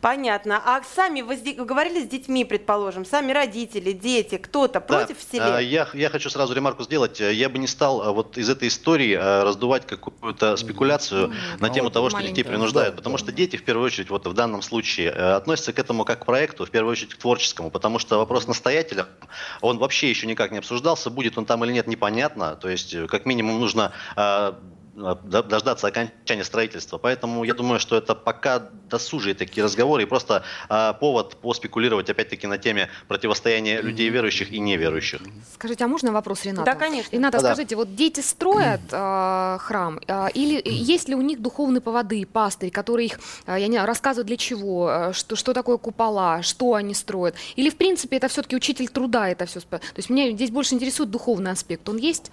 Понятно. 0.02 0.60
А 0.64 0.82
сами 0.82 1.22
вы 1.22 1.36
говорили 1.36 2.04
с 2.04 2.08
детьми, 2.08 2.44
предположим, 2.44 3.04
сами 3.04 3.30
родители, 3.30 3.92
дети, 3.92 4.36
кто-то 4.36 4.80
против 4.80 5.16
да. 5.16 5.30
селе? 5.30 5.44
А, 5.44 5.60
я, 5.60 5.88
я 5.94 6.10
хочу 6.10 6.28
сразу 6.28 6.52
ремарку 6.54 6.82
сделать. 6.82 7.20
Я 7.20 7.48
бы 7.48 7.58
не 7.58 7.68
стал 7.68 8.02
а, 8.02 8.10
вот 8.10 8.36
из 8.36 8.50
этой 8.50 8.66
истории 8.66 9.16
а, 9.16 9.44
раздувать 9.44 9.86
какую-то 9.86 10.56
спекуляцию 10.56 11.28
mm-hmm. 11.28 11.60
на 11.60 11.70
тему 11.70 11.90
того, 11.90 12.10
что 12.10 12.20
детей 12.20 12.42
принуждают. 12.42 12.96
Да, 12.96 12.96
потому 12.96 13.16
да. 13.16 13.22
что 13.22 13.30
дети, 13.30 13.56
в 13.56 13.64
первую 13.64 13.86
очередь, 13.86 14.10
вот 14.10 14.26
в 14.26 14.32
данном 14.32 14.62
случае, 14.62 15.12
э, 15.12 15.34
относятся 15.34 15.72
к 15.72 15.78
этому 15.78 16.04
как 16.04 16.22
к 16.22 16.24
проекту, 16.26 16.66
в 16.66 16.70
первую 16.70 16.90
очередь 16.90 17.14
к 17.14 17.18
творческому. 17.18 17.70
Потому 17.70 18.00
что 18.00 18.18
вопрос 18.18 18.48
настоятеля, 18.48 19.06
он 19.60 19.78
вообще 19.78 20.10
еще 20.10 20.26
никак 20.26 20.50
не 20.50 20.58
обсуждался, 20.58 21.10
будет 21.10 21.38
он 21.38 21.44
там 21.44 21.64
или 21.64 21.70
нет, 21.70 21.86
непонятно. 21.86 22.56
То 22.56 22.68
есть, 22.68 22.92
э, 22.92 23.06
как 23.06 23.24
минимум, 23.24 23.60
нужно 23.60 23.92
дождаться 24.94 25.86
окончания 25.86 26.44
строительства. 26.44 26.98
Поэтому 26.98 27.44
я 27.44 27.54
думаю, 27.54 27.80
что 27.80 27.96
это 27.96 28.14
пока 28.14 28.70
досужие 28.90 29.34
такие 29.34 29.64
разговоры 29.64 30.02
и 30.02 30.06
просто 30.06 30.44
а, 30.68 30.92
повод 30.92 31.36
поспекулировать 31.36 32.10
опять-таки 32.10 32.46
на 32.46 32.58
теме 32.58 32.88
противостояния 33.08 33.80
людей 33.80 34.10
верующих 34.10 34.52
и 34.52 34.58
неверующих. 34.58 35.22
Скажите, 35.54 35.84
а 35.84 35.88
можно 35.88 36.12
вопрос 36.12 36.44
Рената? 36.44 36.64
Да, 36.64 36.74
конечно. 36.74 37.16
Рената, 37.16 37.38
а, 37.38 37.40
скажите, 37.40 37.74
вот 37.76 37.94
дети 37.94 38.20
строят 38.20 38.80
э, 38.90 39.56
храм, 39.60 39.98
э, 40.06 40.28
или 40.34 40.60
есть 40.64 41.08
ли 41.08 41.14
у 41.14 41.22
них 41.22 41.40
духовные 41.40 41.80
поводы, 41.80 42.26
пастырь, 42.26 42.70
которые 42.70 43.06
их, 43.06 43.20
э, 43.46 43.56
я 43.58 43.66
не 43.68 43.74
знаю, 43.74 43.86
рассказывают 43.86 44.26
для 44.26 44.36
чего, 44.36 44.90
э, 44.90 45.12
что, 45.14 45.36
что 45.36 45.54
такое 45.54 45.78
купола, 45.78 46.42
что 46.42 46.74
они 46.74 46.92
строят? 46.92 47.34
Или, 47.56 47.70
в 47.70 47.76
принципе, 47.76 48.18
это 48.18 48.28
все-таки 48.28 48.56
учитель 48.56 48.88
труда 48.88 49.28
это 49.28 49.46
все? 49.46 49.60
То 49.60 49.80
есть 49.96 50.10
меня 50.10 50.30
здесь 50.32 50.50
больше 50.50 50.74
интересует 50.74 51.10
духовный 51.10 51.50
аспект. 51.50 51.88
Он 51.88 51.96
есть? 51.96 52.30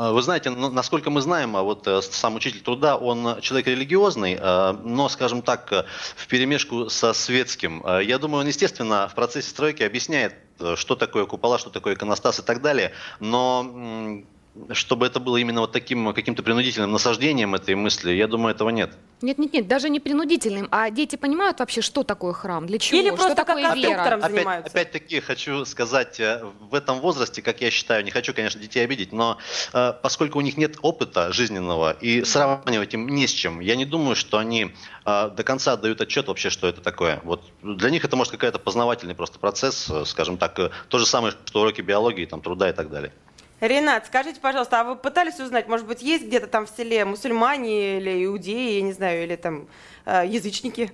А, 0.00 0.12
вы 0.12 0.22
знаете, 0.22 0.48
насколько 0.48 1.10
мы 1.10 1.20
знаем, 1.20 1.54
а 1.58 1.62
вот 1.62 1.86
э, 1.86 2.00
сам 2.00 2.36
учитель 2.36 2.62
труда, 2.62 2.96
он 2.96 3.38
человек 3.42 3.66
религиозный, 3.66 4.38
но, 4.40 5.10
скажем 5.10 5.42
так, 5.42 5.70
э, 5.72 5.84
в 6.16 6.26
перемешку 6.26 6.88
со 6.88 7.12
светским. 7.12 7.84
Я 8.00 8.18
думаю, 8.18 8.40
он, 8.40 8.46
естественно, 8.46 9.08
в 9.08 9.14
процессе 9.14 9.50
стройки 9.50 9.82
объясняет, 9.82 10.36
э, 10.58 10.74
что 10.76 10.96
такое 10.96 11.26
купола, 11.26 11.58
что 11.58 11.68
такое 11.68 11.96
иконостас 11.96 12.38
и 12.38 12.42
так 12.42 12.62
далее, 12.62 12.92
но 13.18 14.24
чтобы 14.72 15.06
это 15.06 15.20
было 15.20 15.36
именно 15.36 15.60
вот 15.60 15.72
таким 15.72 16.12
каким-то 16.12 16.42
принудительным 16.42 16.92
насаждением 16.92 17.54
этой 17.54 17.74
мысли, 17.74 18.12
я 18.12 18.26
думаю, 18.26 18.54
этого 18.54 18.70
нет. 18.70 18.90
Нет, 19.22 19.38
нет, 19.38 19.52
нет, 19.52 19.68
даже 19.68 19.90
не 19.90 20.00
принудительным. 20.00 20.68
А 20.70 20.88
дети 20.90 21.16
понимают 21.16 21.58
вообще, 21.58 21.82
что 21.82 22.04
такое 22.04 22.32
храм, 22.32 22.66
для 22.66 22.78
чего, 22.78 23.00
Или 23.00 23.08
что 23.08 23.16
просто 23.16 23.34
такое 23.34 23.62
как 23.62 23.76
вера? 23.76 24.02
Опять, 24.02 24.30
занимаются. 24.30 24.70
опять-таки 24.72 25.20
хочу 25.20 25.64
сказать, 25.66 26.18
э, 26.20 26.42
в 26.60 26.74
этом 26.74 27.00
возрасте, 27.00 27.42
как 27.42 27.60
я 27.60 27.70
считаю, 27.70 28.02
не 28.02 28.10
хочу, 28.10 28.32
конечно, 28.32 28.60
детей 28.60 28.82
обидеть, 28.82 29.12
но 29.12 29.36
э, 29.74 29.92
поскольку 30.02 30.38
у 30.38 30.40
них 30.40 30.56
нет 30.56 30.76
опыта 30.80 31.32
жизненного 31.32 31.92
и 32.00 32.24
сравнивать 32.24 32.94
им 32.94 33.08
не 33.08 33.26
с 33.26 33.32
чем, 33.32 33.60
я 33.60 33.76
не 33.76 33.84
думаю, 33.84 34.16
что 34.16 34.38
они 34.38 34.72
э, 35.04 35.30
до 35.36 35.42
конца 35.42 35.74
отдают 35.74 36.00
отчет 36.00 36.28
вообще, 36.28 36.48
что 36.48 36.66
это 36.66 36.80
такое. 36.80 37.20
Вот 37.24 37.42
для 37.62 37.90
них 37.90 38.04
это 38.04 38.16
может 38.16 38.32
какой-то 38.32 38.58
познавательный 38.58 39.14
просто 39.14 39.38
процесс, 39.38 39.90
скажем 40.06 40.38
так, 40.38 40.54
то 40.88 40.98
же 40.98 41.04
самое, 41.04 41.34
что 41.44 41.60
уроки 41.60 41.82
биологии, 41.82 42.24
там, 42.24 42.40
труда 42.40 42.70
и 42.70 42.72
так 42.72 42.88
далее. 42.88 43.12
Ренат, 43.60 44.06
скажите, 44.06 44.40
пожалуйста, 44.40 44.80
а 44.80 44.84
вы 44.84 44.96
пытались 44.96 45.38
узнать, 45.38 45.68
может 45.68 45.86
быть, 45.86 46.02
есть 46.02 46.24
где-то 46.26 46.46
там 46.46 46.66
в 46.66 46.70
селе 46.70 47.04
мусульмане 47.04 47.98
или 47.98 48.24
иудеи, 48.24 48.76
я 48.76 48.82
не 48.82 48.92
знаю, 48.92 49.22
или 49.24 49.36
там 49.36 49.68
э, 50.06 50.24
язычники? 50.26 50.92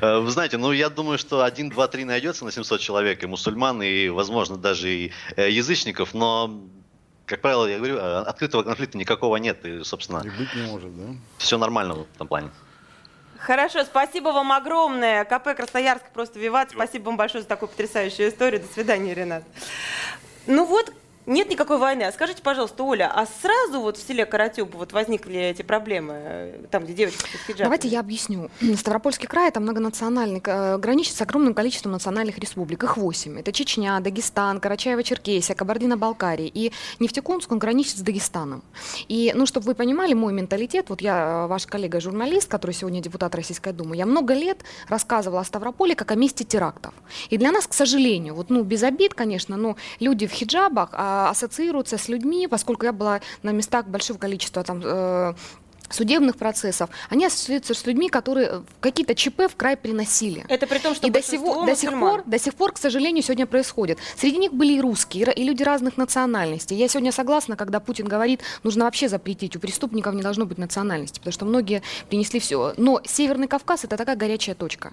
Вы 0.00 0.30
знаете, 0.30 0.56
ну 0.56 0.72
я 0.72 0.88
думаю, 0.88 1.18
что 1.18 1.44
один, 1.44 1.68
два, 1.68 1.86
три 1.88 2.04
найдется 2.04 2.44
на 2.44 2.50
700 2.50 2.80
человек, 2.80 3.22
и 3.22 3.26
мусульман, 3.26 3.80
и, 3.82 4.08
возможно, 4.08 4.56
даже 4.56 4.90
и 4.90 5.12
э, 5.36 5.50
язычников, 5.50 6.14
но 6.14 6.60
как 7.28 7.42
правило, 7.42 7.66
я 7.66 7.76
говорю, 7.76 7.96
э, 7.96 8.22
открытого 8.22 8.62
конфликта 8.62 8.96
никакого 8.96 9.36
нет, 9.36 9.64
и, 9.64 9.84
собственно, 9.84 10.22
и 10.24 10.30
быть 10.30 10.54
не 10.54 10.62
может, 10.62 10.96
да? 10.96 11.14
все 11.36 11.58
нормально 11.58 11.94
в 11.94 12.06
этом 12.14 12.26
плане. 12.26 12.50
Хорошо, 13.38 13.84
спасибо 13.84 14.30
вам 14.30 14.50
огромное. 14.50 15.24
КП 15.24 15.54
Красноярск 15.56 16.10
просто 16.12 16.40
виват. 16.40 16.70
Спасибо 16.70 17.04
вам 17.04 17.16
большое 17.16 17.42
за 17.42 17.48
такую 17.48 17.68
потрясающую 17.68 18.30
историю. 18.30 18.60
До 18.62 18.66
свидания, 18.66 19.14
Ренат. 19.14 19.44
Ну 20.50 20.64
вот, 20.64 20.90
нет 21.28 21.50
никакой 21.50 21.78
войны. 21.78 22.04
А 22.04 22.12
скажите, 22.12 22.42
пожалуйста, 22.42 22.82
Оля, 22.82 23.12
а 23.14 23.26
сразу 23.26 23.80
вот 23.80 23.96
в 23.96 24.06
селе 24.06 24.26
Каратюб 24.26 24.74
вот 24.74 24.92
возникли 24.92 25.38
эти 25.38 25.62
проблемы, 25.62 26.14
э, 26.16 26.64
там, 26.70 26.84
где 26.84 26.94
девочки 26.94 27.36
с 27.36 27.46
хиджабами? 27.46 27.64
Давайте 27.64 27.88
я 27.88 28.00
объясню. 28.00 28.50
Ставропольский 28.76 29.28
край– 29.28 29.48
это 29.50 29.60
многонациональный, 29.60 30.42
э, 30.44 30.78
граничит 30.78 31.14
с 31.16 31.22
огромным 31.22 31.54
количеством 31.54 31.92
национальных 31.92 32.38
республик. 32.38 32.82
Их 32.82 32.96
восемь. 32.96 33.38
Это 33.38 33.52
Чечня, 33.52 34.00
Дагестан, 34.00 34.58
Карачаево-Черкесия, 34.58 35.54
Кабардино-Балкария. 35.54 36.50
И 36.52 36.72
Нефтекумск, 36.98 37.52
он 37.52 37.58
граничит 37.58 37.98
с 37.98 38.00
Дагестаном. 38.00 38.62
И, 39.08 39.32
ну, 39.34 39.44
чтобы 39.46 39.66
вы 39.66 39.74
понимали, 39.74 40.14
мой 40.14 40.32
менталитет, 40.32 40.88
вот 40.88 41.02
я, 41.02 41.44
э, 41.44 41.46
ваш 41.46 41.66
коллега-журналист, 41.66 42.48
который 42.48 42.72
сегодня 42.72 43.02
депутат 43.02 43.34
Российской 43.34 43.72
Думы, 43.72 43.96
я 43.96 44.06
много 44.06 44.32
лет 44.32 44.62
рассказывала 44.88 45.40
о 45.40 45.44
Ставрополе 45.44 45.94
как 45.94 46.10
о 46.10 46.14
месте 46.14 46.44
терактов. 46.44 46.94
И 47.28 47.36
для 47.36 47.52
нас, 47.52 47.66
к 47.66 47.74
сожалению, 47.74 48.34
вот, 48.34 48.48
ну, 48.48 48.62
без 48.62 48.82
обид, 48.82 49.14
конечно, 49.14 49.56
но 49.56 49.76
люди 50.00 50.26
в 50.26 50.32
хиджабах, 50.32 50.90
а 50.92 51.17
ассоциируются 51.26 51.98
с 51.98 52.08
людьми, 52.08 52.46
поскольку 52.48 52.86
я 52.86 52.92
была 52.92 53.20
на 53.42 53.50
местах 53.50 53.86
большого 53.86 54.18
количества 54.18 54.62
там 54.62 54.80
э, 54.84 55.34
судебных 55.88 56.36
процессов, 56.36 56.90
они 57.10 57.26
ассоциируются 57.26 57.74
с 57.74 57.86
людьми, 57.86 58.08
которые 58.08 58.62
какие-то 58.80 59.14
ЧП 59.14 59.42
в 59.50 59.56
край 59.56 59.76
приносили. 59.76 60.44
Это 60.48 60.66
при 60.66 60.78
том, 60.78 60.94
что 60.94 61.06
и 61.06 61.10
до, 61.10 61.22
сего, 61.22 61.64
до 61.64 61.74
сих 61.74 61.90
пор, 61.90 62.22
до 62.26 62.38
сих 62.38 62.54
пор, 62.54 62.72
к 62.72 62.78
сожалению, 62.78 63.22
сегодня 63.22 63.46
происходит. 63.46 63.98
Среди 64.16 64.38
них 64.38 64.52
были 64.52 64.74
и 64.74 64.80
русские, 64.80 65.32
и 65.34 65.44
люди 65.44 65.62
разных 65.62 65.96
национальностей. 65.96 66.76
Я 66.76 66.88
сегодня 66.88 67.12
согласна, 67.12 67.56
когда 67.56 67.80
Путин 67.80 68.06
говорит, 68.06 68.40
нужно 68.62 68.84
вообще 68.84 69.08
запретить, 69.08 69.56
у 69.56 69.60
преступников 69.60 70.14
не 70.14 70.22
должно 70.22 70.46
быть 70.46 70.58
национальности, 70.58 71.18
потому 71.18 71.32
что 71.32 71.44
многие 71.44 71.82
принесли 72.08 72.40
все. 72.40 72.74
Но 72.76 73.00
Северный 73.04 73.48
Кавказ 73.48 73.84
это 73.84 73.96
такая 73.96 74.16
горячая 74.16 74.54
точка. 74.54 74.92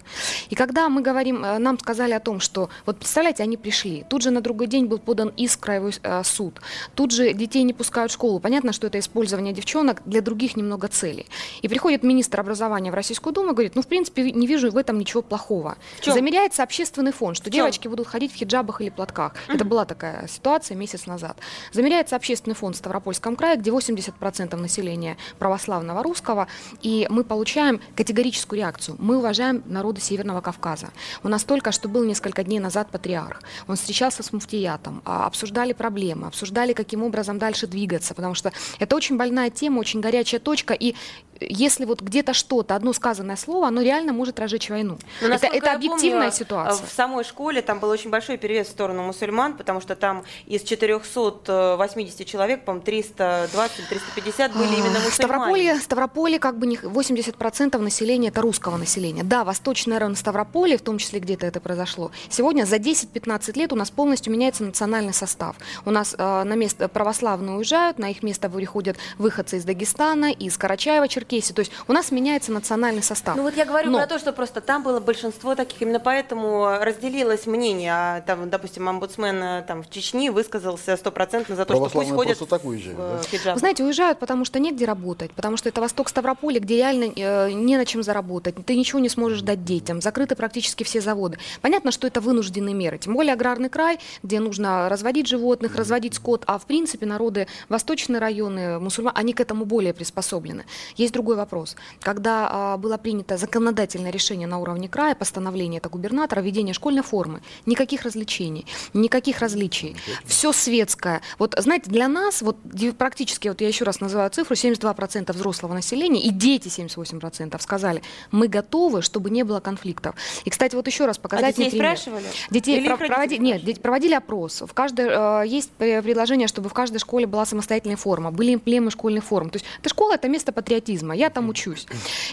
И 0.50 0.56
когда 0.56 0.90
мы 0.90 1.02
говорим, 1.02 1.44
э, 1.44 1.58
нам 1.58 1.80
сказали 1.80 2.14
о 2.14 2.20
том, 2.20 2.40
что, 2.40 2.70
вот 2.86 2.98
представляете, 2.98 3.44
они 3.44 3.58
пришли, 3.58 4.06
тут 4.10 4.22
же 4.22 4.32
на 4.32 4.42
другой 4.42 4.68
день 4.68 4.86
был 4.86 5.00
подан 5.00 5.32
иск 5.38 5.60
в 5.60 5.62
краевой 5.62 5.94
э, 6.02 6.24
суд, 6.24 6.62
тут 6.96 7.12
же 7.12 7.34
детей 7.34 7.64
не 7.64 7.74
пускают 7.74 8.12
в 8.12 8.14
школу. 8.14 8.40
Понятно, 8.40 8.74
что 8.74 8.88
это 8.88 9.00
использование 9.00 9.54
девчонок 9.54 10.02
для 10.06 10.22
других 10.22 10.56
немного 10.56 10.85
много 10.86 10.88
целей. 10.88 11.26
И 11.64 11.68
приходит 11.68 12.04
министр 12.04 12.40
образования 12.40 12.92
в 12.92 12.96
Российскую 12.96 13.34
Думу 13.34 13.52
и 13.52 13.54
говорит, 13.54 13.76
ну, 13.76 13.82
в 13.82 13.88
принципе, 13.88 14.32
не 14.32 14.48
вижу 14.48 14.72
в 14.72 14.78
этом 14.78 14.98
ничего 15.00 15.22
плохого. 15.22 15.78
Замеряется 16.06 16.64
общественный 16.64 17.12
фон, 17.12 17.36
что 17.36 17.50
девочки 17.50 17.88
будут 17.88 18.08
ходить 18.08 18.32
в 18.34 18.36
хиджабах 18.36 18.82
или 18.82 18.90
платках. 18.90 19.34
Это 19.48 19.66
была 19.66 19.86
такая 19.86 20.28
ситуация 20.28 20.78
месяц 20.78 21.08
назад. 21.08 21.38
Замеряется 21.74 22.16
общественный 22.16 22.56
фон 22.56 22.74
в 22.74 22.76
Ставропольском 22.76 23.36
крае, 23.36 23.58
где 23.58 23.72
80% 23.72 24.56
населения 24.56 25.18
православного 25.40 26.04
русского, 26.04 26.48
и 26.84 27.08
мы 27.10 27.24
получаем 27.24 27.80
категорическую 27.96 28.60
реакцию. 28.60 28.96
Мы 29.00 29.18
уважаем 29.18 29.64
народы 29.66 30.02
Северного 30.02 30.42
Кавказа. 30.42 30.90
У 31.24 31.28
нас 31.28 31.44
только 31.44 31.72
что 31.72 31.90
был 31.90 32.04
несколько 32.04 32.44
дней 32.44 32.60
назад 32.60 32.90
патриарх. 32.92 33.42
Он 33.68 33.76
встречался 33.76 34.24
с 34.24 34.34
муфтиятом, 34.34 35.02
а, 35.06 35.26
обсуждали 35.26 35.74
проблемы, 35.74 36.28
обсуждали, 36.28 36.74
каким 36.74 37.04
образом 37.04 37.40
дальше 37.40 37.68
двигаться, 37.68 38.14
потому 38.14 38.36
что 38.36 38.52
это 38.80 38.96
очень 38.96 39.18
больная 39.18 39.50
тема, 39.50 39.80
очень 39.80 40.02
горячая 40.02 40.40
точка, 40.40 40.75
и 40.76 40.96
если 41.40 41.86
вот 41.86 42.02
где-то 42.02 42.34
что-то, 42.34 42.76
одно 42.76 42.94
сказанное 42.94 43.36
слово, 43.36 43.68
оно 43.68 43.82
реально 43.82 44.14
может 44.14 44.40
разжечь 44.40 44.70
войну. 44.70 44.98
Но, 45.22 45.28
это 45.28 45.48
это 45.48 45.74
объективная 45.74 46.30
помню, 46.30 46.32
ситуация. 46.32 46.86
В 46.86 46.92
самой 46.92 47.24
школе 47.24 47.62
там 47.62 47.80
был 47.80 47.90
очень 47.90 48.10
большой 48.10 48.38
перевес 48.38 48.68
в 48.68 48.72
сторону 48.72 49.04
мусульман, 49.04 49.58
потому 49.58 49.82
что 49.82 49.96
там 49.96 50.24
из 50.46 50.64
480 50.64 52.26
человек, 52.26 52.64
по-моему, 52.64 52.86
320-350 52.86 54.58
были 54.58 54.76
именно 54.76 55.00
мусульмане. 55.00 55.12
Ставрополье, 55.12 55.76
Ставрополье 55.76 56.40
как 56.40 56.58
бы 56.58 56.68
не 56.68 56.78
80% 56.78 57.78
населения 57.78 58.30
это 58.30 58.42
русского 58.42 58.78
населения. 58.78 59.24
Да, 59.24 59.44
восточный 59.44 59.98
район 59.98 60.16
Ставрополья, 60.16 60.78
в 60.78 60.82
том 60.82 60.98
числе 60.98 61.20
где-то 61.20 61.46
это 61.46 61.60
произошло. 61.60 62.12
Сегодня 62.30 62.66
за 62.66 62.78
10-15 62.78 63.58
лет 63.58 63.74
у 63.74 63.76
нас 63.76 63.92
полностью 63.92 64.32
меняется 64.32 64.64
национальный 64.64 65.14
состав. 65.14 65.56
У 65.86 65.92
нас 65.92 66.16
э, 66.18 66.44
на 66.44 66.56
место 66.56 66.88
православные 66.88 67.58
уезжают, 67.58 68.00
на 68.00 68.10
их 68.10 68.24
место 68.24 68.50
выходят 68.50 68.98
выходцы 69.18 69.58
из 69.58 69.66
Дагестана, 69.66 70.32
из 70.32 70.58
Карачаева, 70.58 71.08
Черкесии. 71.08 71.25
То 71.54 71.60
есть 71.60 71.72
у 71.88 71.94
нас 71.94 72.12
меняется 72.12 72.52
национальный 72.52 73.04
состав. 73.04 73.36
Ну 73.36 73.44
вот 73.44 73.56
я 73.56 73.66
говорю 73.66 73.92
Но... 73.92 74.00
про 74.00 74.08
то, 74.08 74.20
что 74.20 74.34
просто 74.34 74.62
там 74.62 74.84
было 74.84 75.00
большинство 75.00 75.56
таких, 75.56 75.82
именно 75.82 76.00
поэтому 76.00 76.78
разделилось 76.80 77.46
мнение. 77.46 77.92
А, 77.94 78.22
там, 78.22 78.50
допустим, 78.50 78.88
омбудсмен 78.88 79.42
э, 79.42 79.64
там, 79.68 79.84
в 79.84 79.90
Чечне 79.90 80.32
высказался 80.32 80.98
стопроцентно 80.98 81.56
за 81.56 81.66
то, 81.66 81.76
что 81.76 81.90
пусть 81.90 82.12
ходят 82.12 82.40
так 82.48 82.64
уезжают, 82.66 82.98
в 83.00 83.44
да? 83.44 83.54
Вы 83.54 83.60
знаете, 83.60 83.84
уезжают, 83.84 84.20
потому 84.20 84.46
что 84.46 84.60
негде 84.60 84.86
работать, 84.86 85.32
потому 85.32 85.58
что 85.58 85.70
это 85.70 85.82
восток 85.82 86.10
Ставрополя, 86.10 86.60
где 86.60 86.78
реально 86.78 87.12
э, 87.16 87.52
не 87.52 87.78
на 87.78 87.86
чем 87.86 88.04
заработать, 88.04 88.56
ты 88.66 88.76
ничего 88.76 89.00
не 89.00 89.10
сможешь 89.10 89.42
дать 89.42 89.64
детям, 89.64 90.02
закрыты 90.02 90.36
практически 90.36 90.84
все 90.84 91.02
заводы. 91.02 91.38
Понятно, 91.62 91.92
что 91.92 92.08
это 92.08 92.22
вынужденные 92.22 92.76
меры, 92.76 92.98
тем 92.98 93.14
более 93.14 93.34
аграрный 93.34 93.70
край, 93.70 94.00
где 94.24 94.40
нужно 94.40 94.90
разводить 94.90 95.28
животных, 95.28 95.76
разводить 95.76 96.14
скот, 96.16 96.44
а 96.46 96.58
в 96.60 96.66
принципе 96.66 97.06
народы, 97.06 97.48
восточные 97.70 98.20
районы, 98.20 98.80
мусульмане, 98.80 99.18
они 99.18 99.34
к 99.34 99.40
этому 99.40 99.66
более 99.66 99.94
приспособлены. 99.94 100.66
Есть 100.98 101.15
другой 101.16 101.38
вопрос. 101.38 101.76
Когда 102.02 102.48
а, 102.52 102.78
было 102.78 102.98
принято 102.98 103.38
законодательное 103.38 104.12
решение 104.12 104.48
на 104.48 104.60
уровне 104.60 104.90
края, 104.90 105.16
постановление 105.16 105.80
это 105.80 105.90
губернатора, 105.90 106.42
введение 106.42 106.74
школьной 106.74 107.04
формы, 107.04 107.42
никаких 107.66 108.04
развлечений, 108.04 108.66
никаких 108.94 109.40
различий, 109.40 109.96
все 110.26 110.52
светское. 110.52 111.22
Вот 111.40 111.56
знаете, 111.58 111.90
для 111.90 112.08
нас 112.10 112.42
вот 112.42 112.58
практически, 112.98 113.48
вот 113.48 113.62
я 113.62 113.68
еще 113.70 113.86
раз 113.86 114.02
называю 114.02 114.30
цифру, 114.30 114.56
72% 114.56 115.32
взрослого 115.32 115.74
населения 115.74 116.22
и 116.22 116.30
дети 116.32 116.68
78% 116.68 117.62
сказали, 117.62 118.02
мы 118.32 118.50
готовы, 118.50 119.02
чтобы 119.02 119.30
не 119.30 119.44
было 119.44 119.62
конфликтов. 119.62 120.16
И, 120.44 120.50
кстати, 120.50 120.76
вот 120.76 120.86
еще 120.88 121.06
раз 121.06 121.18
показать 121.18 121.56
а 121.56 121.58
детей 121.58 121.70
пример. 121.72 121.98
спрашивали? 121.98 122.26
Детей 122.50 122.78
Или 122.80 122.88
про- 122.88 122.98
проводи... 122.98 123.38
Нет, 123.38 123.64
дети 123.64 123.80
проводили 123.80 124.14
опрос. 124.14 124.62
В 124.62 124.74
каждой 124.74 125.08
э, 125.08 125.48
есть 125.48 125.72
предложение, 125.72 126.50
чтобы 126.50 126.68
в 126.68 126.74
каждой 126.74 127.00
школе 127.00 127.26
была 127.26 127.46
самостоятельная 127.46 127.96
форма, 127.96 128.32
были 128.32 128.56
эмблемы 128.56 128.92
школьных 128.92 129.24
форм. 129.24 129.50
То 129.50 129.58
есть 129.58 129.66
эта 129.80 129.90
школа 129.90 130.16
это 130.16 130.28
место 130.28 130.52
патриотизма, 130.52 131.05
я 131.14 131.30
там 131.30 131.50
учусь. 131.50 131.88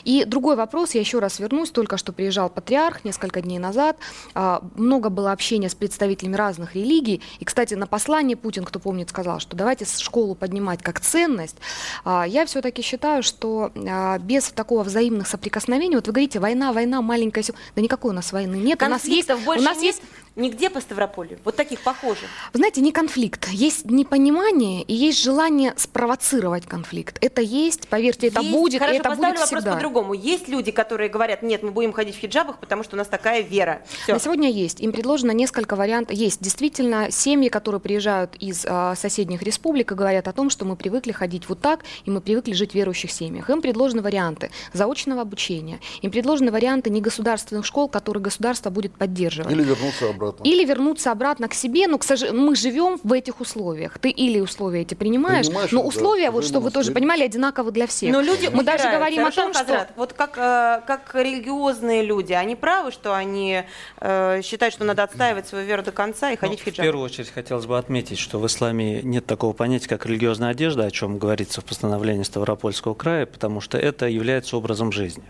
И 0.04 0.24
другой 0.24 0.56
вопрос, 0.56 0.94
я 0.94 1.00
еще 1.00 1.18
раз 1.18 1.38
вернусь, 1.38 1.70
только 1.70 1.96
что 1.96 2.12
приезжал 2.12 2.50
патриарх 2.50 3.04
несколько 3.04 3.40
дней 3.40 3.58
назад, 3.58 3.96
э, 4.34 4.58
много 4.74 5.08
было 5.08 5.32
общения 5.32 5.68
с 5.68 5.74
представителями 5.74 6.36
разных 6.36 6.74
религий. 6.74 7.22
И, 7.38 7.44
кстати, 7.44 7.74
на 7.74 7.86
послании 7.86 8.34
Путин, 8.34 8.64
кто 8.64 8.78
помнит, 8.78 9.08
сказал, 9.08 9.38
что 9.38 9.56
давайте 9.56 9.84
школу 9.84 10.34
поднимать 10.34 10.82
как 10.82 11.00
ценность. 11.00 11.56
Э, 12.04 12.24
я 12.26 12.44
все-таки 12.46 12.82
считаю, 12.82 13.22
что 13.22 13.70
э, 13.74 14.18
без 14.18 14.50
такого 14.50 14.82
взаимных 14.82 15.28
соприкосновений, 15.28 15.96
вот 15.96 16.06
вы 16.06 16.12
говорите, 16.12 16.40
война, 16.40 16.72
война, 16.72 17.02
маленькая, 17.02 17.44
да 17.76 17.82
никакой 17.82 18.10
у 18.10 18.14
нас 18.14 18.32
войны 18.32 18.56
нет. 18.56 18.82
У 18.82 18.86
нас 18.86 19.04
есть, 19.04 19.30
больше 19.44 19.62
у 19.62 19.64
нас 19.64 19.80
нет 19.80 19.92
есть 19.92 20.02
нигде 20.36 20.70
по 20.70 20.80
Ставрополю, 20.80 21.38
вот 21.44 21.56
таких 21.56 21.80
похожих. 21.80 22.28
Вы 22.52 22.58
знаете, 22.58 22.80
не 22.80 22.92
конфликт, 22.92 23.48
есть 23.48 23.84
непонимание 23.90 24.82
и 24.82 24.94
есть 24.94 25.22
желание 25.22 25.74
спровоцировать 25.76 26.66
конфликт. 26.66 27.18
Это 27.20 27.42
есть, 27.42 27.88
поверьте, 27.88 28.28
это 28.28 28.40
есть, 28.40 28.52
будет, 28.52 28.78
хорошо, 28.78 28.94
и 28.94 28.98
это 28.98 29.08
поставлю 29.10 29.30
будет 29.30 29.40
вопрос 29.40 29.60
всегда. 29.60 29.74
по-другому. 29.74 30.14
Есть 30.14 30.48
люди, 30.48 30.70
которые 30.70 31.10
говорят, 31.10 31.42
нет, 31.42 31.62
мы 31.62 31.70
будем 31.70 31.92
ходить 31.92 32.16
в 32.16 32.18
хиджабах, 32.18 32.58
потому 32.58 32.82
что 32.82 32.96
у 32.96 32.98
нас 32.98 33.08
такая 33.08 33.42
вера. 33.42 33.82
Всё. 34.04 34.14
На 34.14 34.20
сегодня 34.20 34.50
есть. 34.50 34.80
Им 34.80 34.92
предложено 34.92 35.32
несколько 35.32 35.76
вариантов. 35.76 36.16
Есть 36.16 36.40
действительно 36.40 37.10
семьи, 37.10 37.48
которые 37.48 37.80
приезжают 37.80 38.34
из 38.36 38.64
э, 38.64 38.94
соседних 38.96 39.42
республик 39.42 39.92
и 39.92 39.94
говорят 39.94 40.28
о 40.28 40.32
том, 40.32 40.50
что 40.50 40.64
мы 40.64 40.76
привыкли 40.76 41.12
ходить 41.12 41.48
вот 41.48 41.60
так, 41.60 41.80
и 42.04 42.10
мы 42.10 42.20
привыкли 42.20 42.52
жить 42.52 42.72
в 42.72 42.74
верующих 42.74 43.10
семьях. 43.10 43.50
Им 43.50 43.60
предложены 43.60 44.02
варианты 44.02 44.50
заочного 44.72 45.20
обучения. 45.22 45.80
Им 46.00 46.10
предложены 46.10 46.50
варианты 46.50 46.90
негосударственных 46.90 47.66
школ, 47.66 47.88
которые 47.88 48.22
государство 48.22 48.70
будет 48.70 48.94
поддерживать. 48.94 49.52
Или 49.52 49.62
вернуться 49.62 50.08
обратно. 50.08 50.21
Или 50.44 50.64
вернуться 50.64 51.10
обратно 51.10 51.48
к 51.48 51.54
себе, 51.54 51.86
но 51.86 51.98
к 51.98 52.04
сож... 52.04 52.30
мы 52.30 52.54
живем 52.56 52.98
в 53.02 53.12
этих 53.12 53.40
условиях. 53.40 53.98
Ты 53.98 54.10
или 54.10 54.40
условия 54.40 54.82
эти 54.82 54.94
принимаешь, 54.94 55.46
Принимаешь, 55.46 55.72
но 55.72 55.82
да. 55.82 55.88
условия, 55.88 56.30
вот 56.30 56.44
чтобы 56.44 56.64
вы 56.64 56.70
тоже 56.70 56.92
понимали, 56.92 57.24
одинаковы 57.24 57.70
для 57.72 57.86
всех. 57.86 58.12
Но 58.12 58.20
люди 58.20 58.48
мы 58.52 58.62
даже 58.64 58.90
говорим 58.90 59.22
о 59.22 59.26
Рушан 59.26 59.44
том, 59.44 59.54
что 59.54 59.64
Хазрат, 59.64 59.92
вот 59.96 60.12
как, 60.12 60.36
э, 60.36 60.82
как 60.86 61.14
религиозные 61.14 62.02
люди, 62.02 62.32
они 62.32 62.56
правы, 62.56 62.92
что 62.92 63.14
они 63.14 63.62
э, 64.00 64.40
считают, 64.42 64.74
что 64.74 64.84
надо 64.84 65.02
отстаивать 65.02 65.46
свою 65.48 65.66
веру 65.66 65.82
до 65.82 65.92
конца 65.92 66.30
и 66.30 66.34
Ну, 66.34 66.40
ходить 66.40 66.60
в 66.60 66.62
в 66.62 66.64
хиджаб? 66.66 66.84
первую 66.84 67.04
очередь 67.04 67.30
хотелось 67.30 67.66
бы 67.66 67.78
отметить, 67.78 68.18
что 68.18 68.38
в 68.38 68.46
исламе 68.46 69.02
нет 69.02 69.26
такого 69.26 69.52
понятия, 69.52 69.88
как 69.88 70.06
религиозная 70.06 70.50
одежда, 70.50 70.84
о 70.84 70.90
чем 70.90 71.18
говорится 71.18 71.60
в 71.60 71.64
постановлении 71.64 72.22
Ставропольского 72.22 72.94
края, 72.94 73.26
потому 73.26 73.60
что 73.60 73.78
это 73.78 74.06
является 74.06 74.56
образом 74.56 74.92
жизни, 74.92 75.24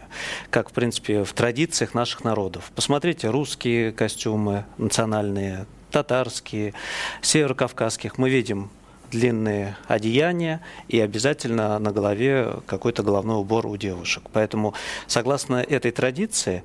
как, 0.50 0.70
в 0.70 0.72
принципе, 0.72 1.24
в 1.24 1.32
традициях 1.32 1.94
наших 1.94 2.24
народов. 2.24 2.70
Посмотрите, 2.74 3.28
русские 3.30 3.92
костюмы 3.92 4.64
национальные, 4.82 5.66
татарские, 5.90 6.74
северокавказских, 7.20 8.18
мы 8.18 8.30
видим 8.30 8.70
длинные 9.12 9.76
одеяния 9.86 10.60
и 10.88 10.98
обязательно 10.98 11.78
на 11.78 11.92
голове 11.92 12.54
какой-то 12.66 13.02
головной 13.02 13.36
убор 13.36 13.66
у 13.66 13.76
девушек. 13.76 14.24
Поэтому, 14.32 14.74
согласно 15.06 15.56
этой 15.56 15.90
традиции, 15.90 16.64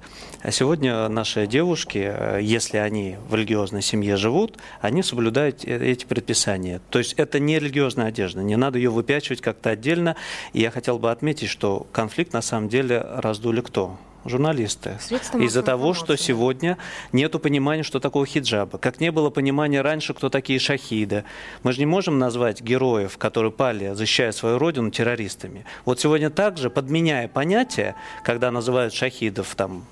сегодня 0.49 1.09
наши 1.09 1.45
девушки, 1.45 2.39
если 2.41 2.77
они 2.77 3.17
в 3.29 3.35
религиозной 3.35 3.81
семье 3.81 4.15
живут, 4.15 4.57
они 4.81 5.03
соблюдают 5.03 5.65
э- 5.65 5.91
эти 5.91 6.05
предписания. 6.05 6.81
То 6.89 6.99
есть 6.99 7.13
это 7.13 7.39
не 7.39 7.59
религиозная 7.59 8.07
одежда, 8.07 8.41
не 8.41 8.55
надо 8.55 8.77
ее 8.77 8.89
выпячивать 8.89 9.41
как-то 9.41 9.71
отдельно. 9.71 10.15
И 10.53 10.61
я 10.61 10.71
хотел 10.71 10.99
бы 10.99 11.11
отметить, 11.11 11.49
что 11.49 11.85
конфликт 11.91 12.33
на 12.33 12.41
самом 12.41 12.69
деле 12.69 13.05
раздули 13.17 13.61
кто? 13.61 13.97
Журналисты. 14.27 14.97
Из-за 15.33 15.63
того, 15.63 15.93
что 15.93 16.15
сегодня 16.15 16.77
нет 17.11 17.41
понимания, 17.41 17.83
что 17.83 17.99
такое 17.99 18.25
хиджаба. 18.25 18.77
Как 18.77 18.99
не 18.99 19.11
было 19.11 19.29
понимания 19.29 19.81
раньше, 19.81 20.13
кто 20.13 20.29
такие 20.29 20.59
шахиды. 20.59 21.23
Мы 21.63 21.73
же 21.73 21.79
не 21.79 21.85
можем 21.85 22.19
назвать 22.19 22.61
героев, 22.61 23.17
которые 23.17 23.51
пали, 23.51 23.93
защищая 23.93 24.31
свою 24.31 24.57
родину, 24.57 24.91
террористами. 24.91 25.65
Вот 25.85 25.99
сегодня 25.99 26.29
также, 26.29 26.69
подменяя 26.69 27.27
понятие, 27.27 27.95
когда 28.23 28.51
называют 28.51 28.93
шахидов 28.93 29.55
там 29.55 29.85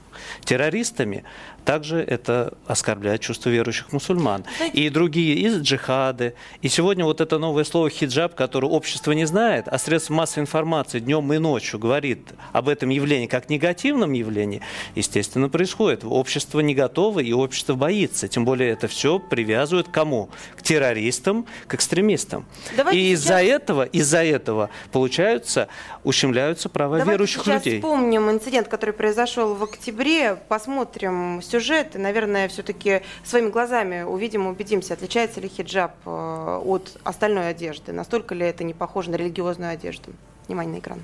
террористами, 0.44 1.24
также 1.64 1.98
это 1.98 2.54
оскорбляет 2.68 3.22
чувство 3.22 3.50
верующих 3.50 3.92
мусульман. 3.92 4.46
И 4.74 4.90
другие, 4.90 5.36
и 5.36 5.50
джихады. 5.60 6.36
И 6.62 6.68
сегодня 6.70 7.06
вот 7.06 7.22
это 7.22 7.40
новое 7.40 7.64
слово 7.64 7.90
хиджаб, 7.90 8.36
которое 8.36 8.68
общество 8.68 9.14
не 9.14 9.26
знает, 9.26 9.68
а 9.68 9.80
средства 9.80 10.14
массовой 10.14 10.44
информации 10.44 11.00
днем 11.00 11.32
и 11.34 11.40
ночью 11.40 11.80
говорит 11.80 12.30
об 12.54 12.70
этом 12.70 12.90
явлении 12.90 13.26
как 13.26 13.50
негативном 13.50 14.14
явлении, 14.14 14.62
естественно, 14.94 15.50
происходит. 15.50 16.04
Общество 16.04 16.60
не 16.60 16.76
готово, 16.76 17.20
и 17.22 17.34
общество 17.34 17.74
боится. 17.74 18.28
Тем 18.28 18.46
более 18.46 18.70
это 18.70 18.88
все 18.88 19.18
привязывают 19.18 19.88
к 19.88 19.92
кому? 19.92 20.30
К 20.56 20.62
террористам, 20.62 21.48
к 21.68 21.74
экстремистам. 21.74 22.46
Давайте 22.78 23.00
и 23.00 23.12
из-за 23.14 23.40
сейчас- 23.40 23.42
этого, 23.42 23.84
из-за 23.84 24.24
этого, 24.24 24.70
получаются, 24.92 25.68
ущемляются 26.04 26.70
права 26.70 26.98
Давайте 26.98 27.12
верующих 27.12 27.42
сейчас 27.44 27.66
людей. 27.66 27.80
вспомним 27.80 28.30
инцидент, 28.30 28.68
который 28.68 28.94
произошел 28.94 29.56
в 29.56 29.64
октябре, 29.64 30.05
посмотрим 30.48 31.42
сюжет 31.42 31.96
и, 31.96 32.00
наверное, 32.00 32.48
все-таки 32.48 33.02
своими 33.24 33.50
глазами 33.50 34.04
увидим 34.04 34.48
убедимся, 34.48 34.94
отличается 34.94 35.42
ли 35.42 35.48
хиджаб 35.48 35.94
э, 36.06 36.62
от 36.64 36.98
остальной 37.04 37.50
одежды, 37.50 37.92
настолько 37.92 38.36
ли 38.36 38.46
это 38.46 38.64
не 38.64 38.74
похоже 38.74 39.12
на 39.12 39.16
религиозную 39.16 39.72
одежду. 39.72 40.12
Внимание 40.48 40.76
на 40.76 40.80
экран. 40.80 41.00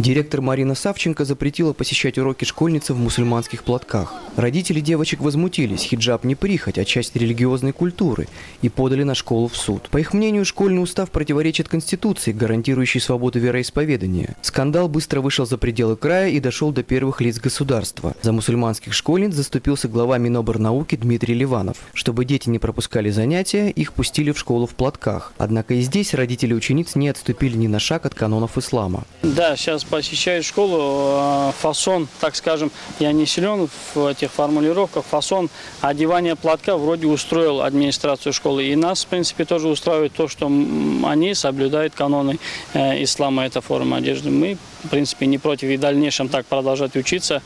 Директор 0.00 0.40
Марина 0.40 0.74
Савченко 0.74 1.26
запретила 1.26 1.74
посещать 1.74 2.16
уроки 2.16 2.46
школьницы 2.46 2.94
в 2.94 2.98
мусульманских 2.98 3.64
платках. 3.64 4.14
Родители 4.34 4.80
девочек 4.80 5.20
возмутились, 5.20 5.82
хиджаб 5.82 6.24
не 6.24 6.34
прихоть, 6.34 6.78
а 6.78 6.86
часть 6.86 7.14
религиозной 7.16 7.72
культуры, 7.72 8.26
и 8.62 8.70
подали 8.70 9.02
на 9.02 9.14
школу 9.14 9.48
в 9.48 9.56
суд. 9.58 9.90
По 9.90 9.98
их 9.98 10.14
мнению, 10.14 10.46
школьный 10.46 10.82
устав 10.82 11.10
противоречит 11.10 11.68
Конституции, 11.68 12.32
гарантирующей 12.32 12.98
свободу 12.98 13.40
вероисповедания. 13.40 14.36
Скандал 14.40 14.88
быстро 14.88 15.20
вышел 15.20 15.44
за 15.44 15.58
пределы 15.58 15.96
края 15.96 16.30
и 16.30 16.40
дошел 16.40 16.72
до 16.72 16.82
первых 16.82 17.20
лиц 17.20 17.38
государства. 17.38 18.14
За 18.22 18.32
мусульманских 18.32 18.94
школьниц 18.94 19.34
заступился 19.34 19.86
глава 19.86 20.16
Миноборнауки 20.16 20.96
Дмитрий 20.96 21.34
Ливанов. 21.34 21.76
Чтобы 21.92 22.24
дети 22.24 22.48
не 22.48 22.58
пропускали 22.58 23.10
занятия, 23.10 23.68
их 23.68 23.92
пустили 23.92 24.30
в 24.32 24.38
школу 24.38 24.66
в 24.66 24.76
платках. 24.76 25.34
Однако 25.36 25.74
и 25.74 25.82
здесь 25.82 26.14
родители 26.14 26.54
учениц 26.54 26.94
не 26.94 27.10
отступили 27.10 27.58
ни 27.58 27.66
на 27.66 27.78
шаг 27.78 28.06
от 28.06 28.14
канонов 28.14 28.56
ислама. 28.56 29.04
Да, 29.22 29.56
сейчас 29.56 29.84
посещаю 29.90 30.42
школу, 30.42 30.78
э, 30.78 31.52
фасон, 31.60 32.08
так 32.20 32.36
скажем, 32.36 32.70
я 33.00 33.12
не 33.12 33.26
силен 33.26 33.68
в 33.94 34.06
этих 34.06 34.30
формулировках, 34.30 35.04
фасон 35.04 35.50
одевания 35.80 36.36
платка 36.36 36.76
вроде 36.76 37.06
устроил 37.06 37.62
администрацию 37.62 38.32
школы. 38.32 38.64
И 38.64 38.76
нас, 38.76 39.04
в 39.04 39.08
принципе, 39.08 39.44
тоже 39.44 39.68
устраивает 39.68 40.12
то, 40.12 40.28
что 40.28 40.46
они 40.46 41.34
соблюдают 41.34 41.94
каноны 41.94 42.38
э, 42.72 43.02
ислама, 43.02 43.44
эта 43.44 43.60
форма 43.60 43.98
одежды. 43.98 44.30
Мы, 44.30 44.56
в 44.84 44.88
принципе, 44.88 45.26
не 45.26 45.38
против 45.38 45.68
и 45.68 45.76
в 45.76 45.80
дальнейшем 45.80 46.28
так 46.28 46.46
продолжать 46.46 46.96
учиться. 46.96 47.42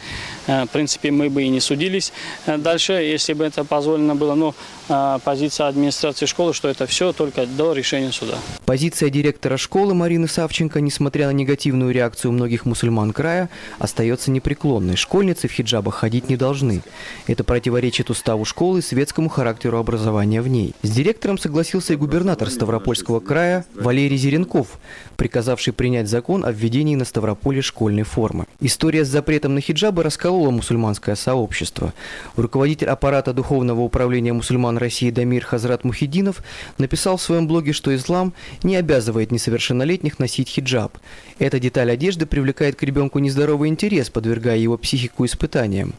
Э, 0.47 0.64
В 0.64 0.68
принципе, 0.68 1.11
мы 1.11 1.31
бы 1.31 1.42
и 1.42 1.49
не 1.49 1.61
судились 1.61 2.12
э, 2.47 2.59
дальше, 2.59 2.92
если 2.92 3.33
бы 3.33 3.44
это 3.44 3.64
позволено 3.64 4.14
было. 4.14 4.35
Но 4.35 4.55
э, 4.88 5.18
позиция 5.25 5.68
администрации 5.68 6.27
школы, 6.27 6.55
что 6.55 6.68
это 6.68 6.87
все 6.87 7.12
только 7.12 7.47
до 7.47 7.73
решения 7.73 8.12
суда. 8.12 8.35
Позиция 8.64 9.11
директора 9.11 9.57
школы 9.57 9.94
Марины 9.94 10.29
Савченко, 10.29 10.81
несмотря 10.81 11.27
на 11.27 11.33
негативную 11.33 11.92
реакцию 11.92 12.33
многих 12.33 12.66
мусульман 12.66 13.12
края, 13.12 13.49
остается 13.79 14.31
непреклонной. 14.31 14.97
Школьницы 14.97 15.49
в 15.49 15.53
хиджабах 15.53 15.94
ходить 15.94 16.29
не 16.29 16.37
должны. 16.37 16.83
Это 17.27 17.44
противоречит 17.44 18.11
уставу 18.11 18.44
школы 18.44 18.79
и 18.79 18.83
светскому 18.83 19.29
характеру 19.29 19.79
образования 19.79 20.42
в 20.42 20.49
ней. 20.49 20.75
С 20.83 20.90
директором 20.90 21.38
согласился 21.38 21.92
и 21.92 21.97
губернатор 21.97 22.51
Ставропольского 22.51 23.20
края 23.20 23.64
Валерий 23.75 24.16
Зеренков, 24.16 24.79
приказавший 25.16 25.73
принять 25.73 26.09
закон 26.09 26.44
о 26.44 26.53
введении 26.53 26.97
на 26.97 27.05
Ставрополе 27.24 27.62
школьной 27.62 28.02
формы. 28.02 28.44
История 28.60 29.02
с 29.02 29.08
запретом 29.08 29.54
на 29.54 29.62
хиджабы 29.62 30.02
расколола 30.02 30.50
мусульманское 30.50 31.14
сообщество. 31.14 31.94
Руководитель 32.37 32.88
аппарата 32.88 33.32
Духовного 33.32 33.80
управления 33.80 34.34
мусульман 34.34 34.76
России 34.76 35.08
Дамир 35.10 35.42
Хазрат 35.42 35.84
Мухидинов 35.84 36.42
написал 36.76 37.16
в 37.16 37.22
своем 37.22 37.48
блоге, 37.48 37.72
что 37.72 37.96
ислам 37.96 38.34
не 38.62 38.76
обязывает 38.76 39.32
несовершеннолетних 39.32 40.18
носить 40.18 40.50
хиджаб. 40.50 40.98
Эта 41.38 41.58
деталь 41.58 41.90
одежды 41.90 42.26
привлекает 42.26 42.76
к 42.76 42.82
ребенку 42.82 43.20
нездоровый 43.20 43.70
интерес, 43.70 44.10
подвергая 44.10 44.58
его 44.58 44.76
психику 44.76 45.24
испытаниям. 45.24 45.94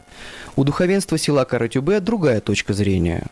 У 0.54 0.62
духовенства 0.62 1.18
села 1.18 1.44
Каратюбе 1.44 1.98
другая 1.98 2.40
точка 2.40 2.72
зрения. 2.72 3.26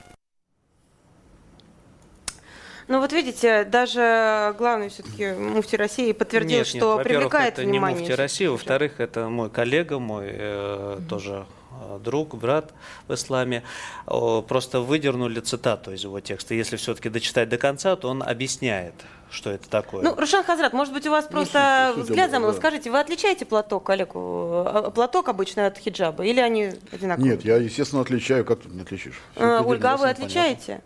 Ну 2.89 3.01
вот 3.01 3.13
видите, 3.13 3.65
даже 3.65 4.55
главный 4.59 4.91
все-таки 4.91 5.33
муфти 5.33 5.77
России 5.77 6.13
подтвердил, 6.13 6.59
нет, 6.59 6.67
что 6.67 6.97
нет, 6.97 7.05
привлекает 7.05 7.55
это 7.55 7.63
внимание. 7.63 7.97
не 7.97 8.07
муфти 8.07 8.13
России, 8.13 8.47
во-вторых, 8.47 9.01
это 9.01 9.29
мой 9.29 9.49
коллега, 9.49 9.99
мой 9.99 10.27
э, 10.29 10.99
тоже 11.09 11.47
э, 11.71 11.99
друг, 11.99 12.35
брат 12.35 12.73
в 13.09 13.15
исламе, 13.15 13.63
просто 14.07 14.81
выдернули 14.81 15.41
цитату 15.41 15.93
из 15.93 16.05
его 16.05 16.21
текста. 16.21 16.55
Если 16.55 16.77
все-таки 16.77 17.09
дочитать 17.09 17.49
до 17.49 17.57
конца, 17.57 17.97
то 17.97 18.09
он 18.09 18.23
объясняет, 18.23 18.95
что 19.31 19.51
это 19.51 19.69
такое. 19.71 20.03
Ну, 20.03 20.15
Рушан 20.15 20.45
Хазрат, 20.45 20.75
может 20.75 20.93
быть, 20.93 21.07
у 21.07 21.11
вас 21.11 21.27
просто 21.27 21.93
суть, 21.95 22.03
суть 22.03 22.11
взгляд 22.11 22.31
замыл. 22.31 22.51
да. 22.53 22.59
Скажите, 22.59 22.91
вы 22.91 23.01
отличаете 23.01 23.47
платок, 23.47 23.85
коллегу, 23.85 24.63
э, 24.67 24.91
платок 24.95 25.31
обычно 25.31 25.67
от 25.67 25.79
хиджаба, 25.79 26.25
или 26.25 26.41
они 26.41 26.73
одинаковые? 26.93 27.33
Нет, 27.33 27.45
я, 27.47 27.57
естественно, 27.57 28.03
отличаю. 28.03 28.45
Как 28.45 28.61
тут 28.61 28.75
не 28.75 28.83
отличишь? 28.83 29.21
Это 29.37 29.63
Ольга, 29.63 29.93
а 29.93 29.97
вы 29.97 30.09
ясно, 30.09 30.25
понятно. 30.27 30.83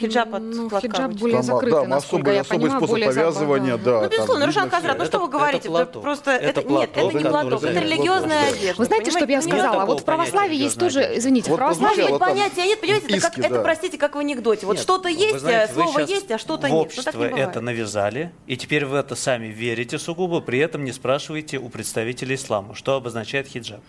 Хиджаб 0.00 0.34
от 0.34 0.42
Ну, 0.42 0.68
платка 0.70 0.88
хиджаб 0.88 1.04
обычно? 1.04 1.20
более 1.20 1.36
Там, 1.36 1.42
закрытый, 1.44 1.80
да, 1.82 1.86
насколько 1.86 2.22
особый, 2.22 2.34
я 2.34 2.40
особый 2.40 2.58
понимаю, 2.58 2.78
способ 2.80 2.90
более 2.90 3.08
повязывания, 3.08 3.66
западный. 3.76 3.84
да. 3.84 3.92
Ну, 3.92 4.00
там 4.00 4.10
безусловно, 4.10 4.46
Рушан 4.46 4.68
всё. 4.68 4.76
Хазрат, 4.76 4.98
ну 4.98 5.04
что 5.04 5.18
вы 5.18 5.28
говорите? 5.28 5.68
это 5.68 5.78
Это 5.82 6.00
просто, 6.00 6.30
Это 6.32 6.60
это, 6.60 6.68
нет, 6.70 6.90
это 6.94 7.12
не 7.18 7.24
платок, 7.24 7.62
это 7.62 7.78
религиозная 7.80 8.40
платок. 8.42 8.56
одежда. 8.58 8.78
Вы 8.78 8.84
знаете, 8.86 9.10
что 9.10 9.26
бы 9.26 9.32
я 9.32 9.42
сказала? 9.42 9.84
Вот 9.84 10.00
в 10.00 10.04
православии 10.04 10.56
есть 10.56 10.78
тоже, 10.78 11.12
извините, 11.16 11.52
в 11.52 11.56
православии 11.56 12.02
там 12.08 12.18
понятия 12.18 12.64
нет, 12.64 12.80
понимаете, 12.80 13.06
это, 13.16 13.20
как, 13.20 13.38
это, 13.38 13.48
да. 13.50 13.62
простите, 13.62 13.98
как 13.98 14.14
в 14.14 14.18
анекдоте. 14.18 14.66
Вот 14.66 14.78
что-то 14.78 15.08
есть, 15.08 15.44
а 15.44 15.68
слово 15.68 15.98
есть, 16.00 16.30
а 16.30 16.38
что-то 16.38 16.68
нет. 16.68 16.72
Ну, 16.74 16.80
общество 16.80 17.12
так 17.12 17.20
не 17.20 17.28
бывает. 17.28 17.48
это 17.50 17.60
навязали, 17.60 18.32
и 18.46 18.56
теперь 18.56 18.86
вы 18.86 18.96
это 18.96 19.14
сами 19.14 19.46
верите 19.48 19.98
сугубо, 19.98 20.40
при 20.40 20.58
этом 20.58 20.84
не 20.84 20.92
спрашиваете 20.92 21.58
у 21.58 21.68
представителей 21.68 22.36
ислама, 22.36 22.74
что 22.74 22.94
обозначает 22.94 23.46
хиджаб. 23.46 23.80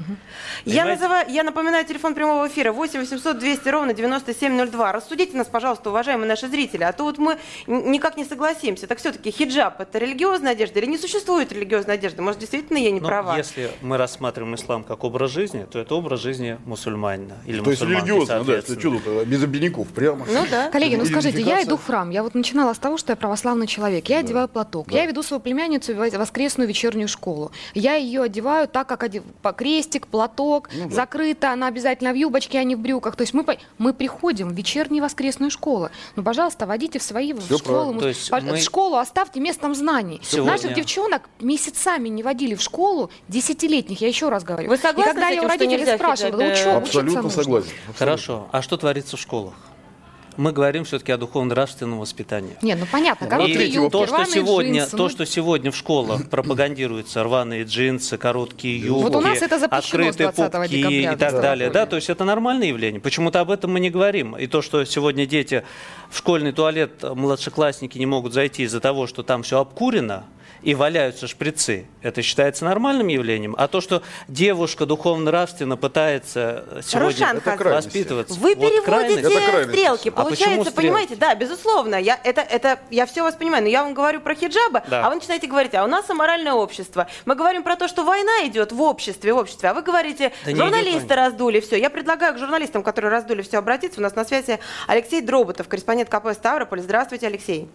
Я, 0.65 0.85
называю, 0.85 1.29
я 1.31 1.43
напоминаю 1.43 1.85
телефон 1.85 2.13
прямого 2.13 2.47
эфира 2.47 2.71
8 2.73 2.99
800 2.99 3.39
200 3.39 3.69
ровно 3.69 3.93
9702. 3.93 4.91
Рассудите 4.91 5.37
нас, 5.37 5.47
пожалуйста, 5.47 5.92
уважаемые 5.93 6.27
наши 6.27 6.47
зрители, 6.47 6.83
а 6.83 6.91
то 6.91 7.03
вот 7.03 7.17
мы 7.17 7.37
никак 7.67 8.17
не 8.17 8.25
согласимся. 8.25 8.87
Так 8.87 8.97
все-таки 8.97 9.31
хиджаб– 9.31 9.79
это 9.79 9.97
религиозная 9.97 10.51
одежда 10.51 10.79
или 10.79 10.87
не 10.87 10.97
существует 10.97 11.51
религиозной 11.51 11.95
одежды? 11.95 12.21
Может, 12.21 12.39
действительно 12.39 12.77
я 12.77 12.91
не 12.91 12.99
Но 12.99 13.07
права? 13.07 13.37
если 13.37 13.71
мы 13.81 13.97
рассматриваем 13.97 14.55
ислам 14.55 14.83
как 14.83 15.03
образ 15.03 15.31
жизни, 15.31 15.65
то 15.71 15.79
это 15.79 15.95
образ 15.95 16.19
жизни 16.19 16.57
мусульманина 16.65 17.37
или 17.45 17.61
То 17.61 17.71
есть 17.71 17.81
религиозно, 17.81 18.43
да, 18.43 18.61
что 18.61 18.75
тут, 18.75 19.03
без 19.25 19.43
обиняков, 19.43 19.87
прямо. 19.89 20.25
Ну 20.27 20.45
да. 20.49 20.69
Коллеги, 20.69 20.95
ну 20.95 21.05
скажите, 21.05 21.41
я 21.41 21.63
иду 21.63 21.77
в 21.77 21.85
храм, 21.85 22.09
я 22.09 22.23
вот 22.23 22.35
начинала 22.35 22.73
с 22.73 22.79
того, 22.79 22.97
что 22.97 23.11
я 23.11 23.15
православный 23.15 23.67
человек, 23.67 24.09
я 24.09 24.19
одеваю 24.19 24.47
платок, 24.47 24.91
я 24.91 25.05
веду 25.05 25.23
свою 25.23 25.39
племянницу 25.39 25.93
в 25.93 26.17
воскресную 26.17 26.67
вечернюю 26.67 27.07
школу, 27.07 27.51
я 27.73 27.95
ее 27.95 28.23
одеваю 28.23 28.67
так, 28.67 28.87
как 28.87 29.03
одев... 29.03 29.23
по 29.41 29.51
крестик, 29.53 30.07
платок, 30.07 30.69
закрыто, 30.89 31.51
она 31.51 31.67
обязательно 31.67 32.11
в 32.11 32.15
юбочке, 32.15 32.59
а 32.59 32.63
не 32.63 32.75
в 32.75 32.79
брюках, 32.79 33.15
то 33.15 33.21
есть 33.21 33.33
мы, 33.33 33.45
мы 33.77 33.93
приходим 33.93 34.49
в 34.49 34.53
вечерние 34.53 35.01
воскресную 35.01 35.51
школу, 35.51 35.82
ну, 36.15 36.23
пожалуйста, 36.23 36.65
водите 36.65 36.99
в 36.99 37.03
свои 37.03 37.33
Всё 37.33 37.57
школы. 37.57 37.99
То 37.99 38.07
есть 38.07 38.31
мы- 38.31 38.57
школу 38.59 38.97
оставьте 38.97 39.39
местом 39.39 39.75
знаний. 39.75 40.21
Сегодня- 40.23 40.51
Наших 40.53 40.73
девчонок 40.73 41.29
месяцами 41.39 42.09
не 42.09 42.23
водили 42.23 42.55
в 42.55 42.61
школу, 42.61 43.09
десятилетних, 43.27 44.01
я 44.01 44.07
еще 44.07 44.29
раз 44.29 44.43
говорю. 44.43 44.69
Вы 44.69 44.77
согласны 44.77 45.09
И 45.11 45.13
когда 45.13 45.27
с 45.27 45.29
я 45.29 45.35
этим, 45.35 45.45
у 45.45 45.49
что 45.49 45.59
родителей 45.59 45.95
спрашивала, 45.97 46.41
учиться 46.43 46.77
Абсолютно 46.77 47.21
нужно. 47.23 47.43
согласен. 47.43 47.69
Хорошо. 47.97 48.47
А 48.51 48.61
что 48.61 48.77
творится 48.77 49.17
в 49.17 49.19
школах? 49.19 49.53
Мы 50.37 50.51
говорим 50.51 50.83
все-таки 50.83 51.11
о 51.11 51.17
духовно-нравственном 51.17 51.99
воспитании. 51.99 52.55
Не, 52.61 52.75
ну 52.75 52.85
понятно, 52.91 53.25
И 53.25 53.29
короткие 53.29 53.67
юбки, 53.67 53.91
то, 53.91 54.07
что 54.07 54.25
сегодня, 54.25 54.81
джинсы, 54.81 54.97
то, 54.97 55.03
ну, 55.03 55.09
что 55.09 55.25
сегодня 55.25 55.71
в 55.71 55.75
школах 55.75 56.29
пропагандируется 56.29 57.23
рваные 57.23 57.63
джинсы, 57.63 58.17
короткие 58.17 58.79
юбки, 58.79 59.03
Вот 59.03 59.15
у 59.15 59.21
нас 59.21 59.41
это 59.41 59.55
открытые 59.65 60.31
20 60.31 60.51
пупки 60.51 60.67
декабря, 60.69 61.13
и 61.13 61.15
так 61.15 61.31
да. 61.33 61.41
далее, 61.41 61.69
да, 61.69 61.85
то 61.85 61.95
есть 61.95 62.09
это 62.09 62.23
нормальное 62.23 62.67
явление. 62.67 63.01
Почему-то 63.01 63.39
об 63.39 63.51
этом 63.51 63.73
мы 63.73 63.79
не 63.79 63.89
говорим. 63.89 64.35
И 64.35 64.47
то, 64.47 64.61
что 64.61 64.83
сегодня 64.85 65.25
дети 65.25 65.63
в 66.09 66.17
школьный 66.17 66.51
туалет 66.51 67.03
младшеклассники 67.03 67.97
не 67.97 68.05
могут 68.05 68.33
зайти 68.33 68.63
из-за 68.63 68.79
того, 68.79 69.07
что 69.07 69.23
там 69.23 69.43
все 69.43 69.59
обкурено 69.59 70.23
и 70.63 70.75
валяются 70.75 71.27
шприцы, 71.27 71.85
это 72.01 72.21
считается 72.21 72.65
нормальным 72.65 73.07
явлением. 73.07 73.55
А 73.57 73.67
то, 73.67 73.81
что 73.81 74.01
девушка 74.27 74.85
духовно-нравственно 74.85 75.77
пытается 75.77 76.81
сегодня 76.83 77.09
Рушан 77.09 77.41
воспитываться, 77.73 78.39
Вы 78.39 78.55
вот 78.55 78.83
крайность. 78.83 79.21
переводите 79.21 79.63
стрелки. 79.69 80.09
А 80.09 80.11
Получается, 80.11 80.71
стрелки? 80.71 80.75
понимаете, 80.75 81.15
да, 81.15 81.35
безусловно, 81.35 81.95
я, 81.95 82.19
это, 82.23 82.41
это, 82.41 82.79
я 82.89 83.05
все 83.05 83.23
вас 83.23 83.35
понимаю, 83.35 83.63
но 83.63 83.69
я 83.69 83.83
вам 83.83 83.93
говорю 83.93 84.21
про 84.21 84.35
хиджабы, 84.35 84.81
Да. 84.87 85.05
а 85.05 85.09
вы 85.09 85.15
начинаете 85.15 85.47
говорить, 85.47 85.75
а 85.75 85.83
у 85.83 85.87
нас 85.87 86.09
аморальное 86.09 86.53
общество. 86.53 87.07
Мы 87.25 87.35
говорим 87.35 87.63
про 87.63 87.75
то, 87.75 87.87
что 87.87 88.03
война 88.03 88.45
идет 88.45 88.71
в 88.71 88.81
обществе, 88.81 89.33
в 89.33 89.37
обществе, 89.37 89.69
а 89.69 89.73
вы 89.73 89.81
говорите, 89.81 90.31
Да 90.45 90.55
журналисты 90.55 91.13
раздули 91.15 91.59
все. 91.59 91.77
Я 91.77 91.89
предлагаю 91.89 92.33
к 92.33 92.37
журналистам, 92.37 92.83
которые 92.83 93.11
раздули 93.11 93.41
все, 93.41 93.57
обратиться. 93.57 93.99
У 93.99 94.03
нас 94.03 94.15
на 94.15 94.23
связи 94.25 94.59
Алексей 94.87 95.21
Дроботов, 95.21 95.67
корреспондент 95.67 96.09
КП 96.09 96.31
Ставрополь. 96.33 96.81
Здравствуйте, 96.81 97.27
Алексей. 97.27 97.67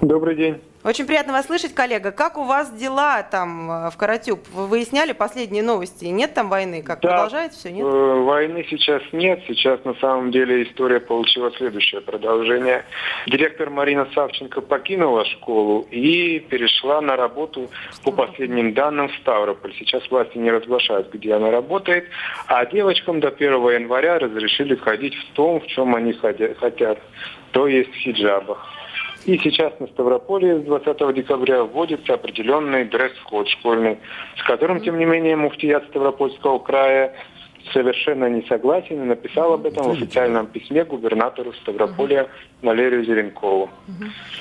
Добрый 0.00 0.34
день. 0.36 0.60
Очень 0.84 1.06
приятно 1.06 1.32
вас 1.32 1.46
слышать, 1.46 1.74
коллега. 1.74 2.10
Как 2.10 2.36
у 2.36 2.42
вас 2.42 2.72
дела 2.72 3.22
там 3.22 3.70
э, 3.70 3.90
в 3.92 3.96
Каратюб? 3.96 4.40
Вы 4.52 4.66
выясняли 4.66 5.12
последние 5.12 5.62
новости? 5.62 6.06
Нет 6.06 6.34
там 6.34 6.48
войны? 6.48 6.82
Как 6.82 7.00
Да. 7.00 7.08
продолжается 7.10 7.60
все? 7.60 7.70
Нет? 7.70 7.84
Э, 7.86 8.20
Войны 8.24 8.66
сейчас 8.68 9.00
нет. 9.12 9.40
Сейчас 9.46 9.84
на 9.84 9.94
самом 9.94 10.32
деле 10.32 10.64
история 10.64 10.98
получила 10.98 11.52
следующее 11.52 12.00
продолжение. 12.00 12.84
Директор 13.28 13.70
Марина 13.70 14.08
Савченко 14.12 14.60
покинула 14.60 15.24
школу 15.24 15.86
и 15.92 16.40
перешла 16.40 17.00
на 17.00 17.14
работу 17.14 17.70
по 18.02 18.10
последним 18.10 18.74
данным 18.74 19.08
в 19.08 19.14
Ставрополь. 19.20 19.72
Сейчас 19.78 20.02
власти 20.10 20.36
не 20.36 20.50
разглашают, 20.50 21.12
где 21.12 21.34
она 21.34 21.52
работает. 21.52 22.06
А 22.48 22.66
девочкам 22.66 23.20
до 23.20 23.28
1 23.28 23.52
января 23.70 24.18
разрешили 24.18 24.74
ходить 24.74 25.14
в 25.14 25.32
том, 25.34 25.60
в 25.60 25.66
чем 25.68 25.94
они 25.94 26.12
хотят, 26.12 26.98
то 27.52 27.68
есть 27.68 27.90
в 27.92 27.94
хиджабах. 27.98 28.66
И 29.24 29.38
сейчас 29.38 29.72
на 29.78 29.86
Ставрополе 29.88 30.60
с 30.60 30.62
20 30.64 31.14
декабря 31.14 31.62
вводится 31.64 32.14
определенный 32.14 32.84
дресс-код 32.84 33.48
школьный, 33.48 33.98
с 34.36 34.42
которым, 34.42 34.80
тем 34.80 34.98
не 34.98 35.04
менее, 35.04 35.36
муфтият 35.36 35.84
Ставропольского 35.88 36.58
края 36.58 37.14
совершенно 37.72 38.28
не 38.28 38.42
согласен 38.48 39.02
и 39.02 39.04
написал 39.04 39.52
об 39.52 39.66
этом 39.66 39.84
в 39.84 39.92
официальном 39.92 40.46
письме 40.46 40.84
губернатору 40.84 41.52
Ставрополя 41.54 42.28
Валерию 42.60 43.04
Зеленкову. 43.04 43.70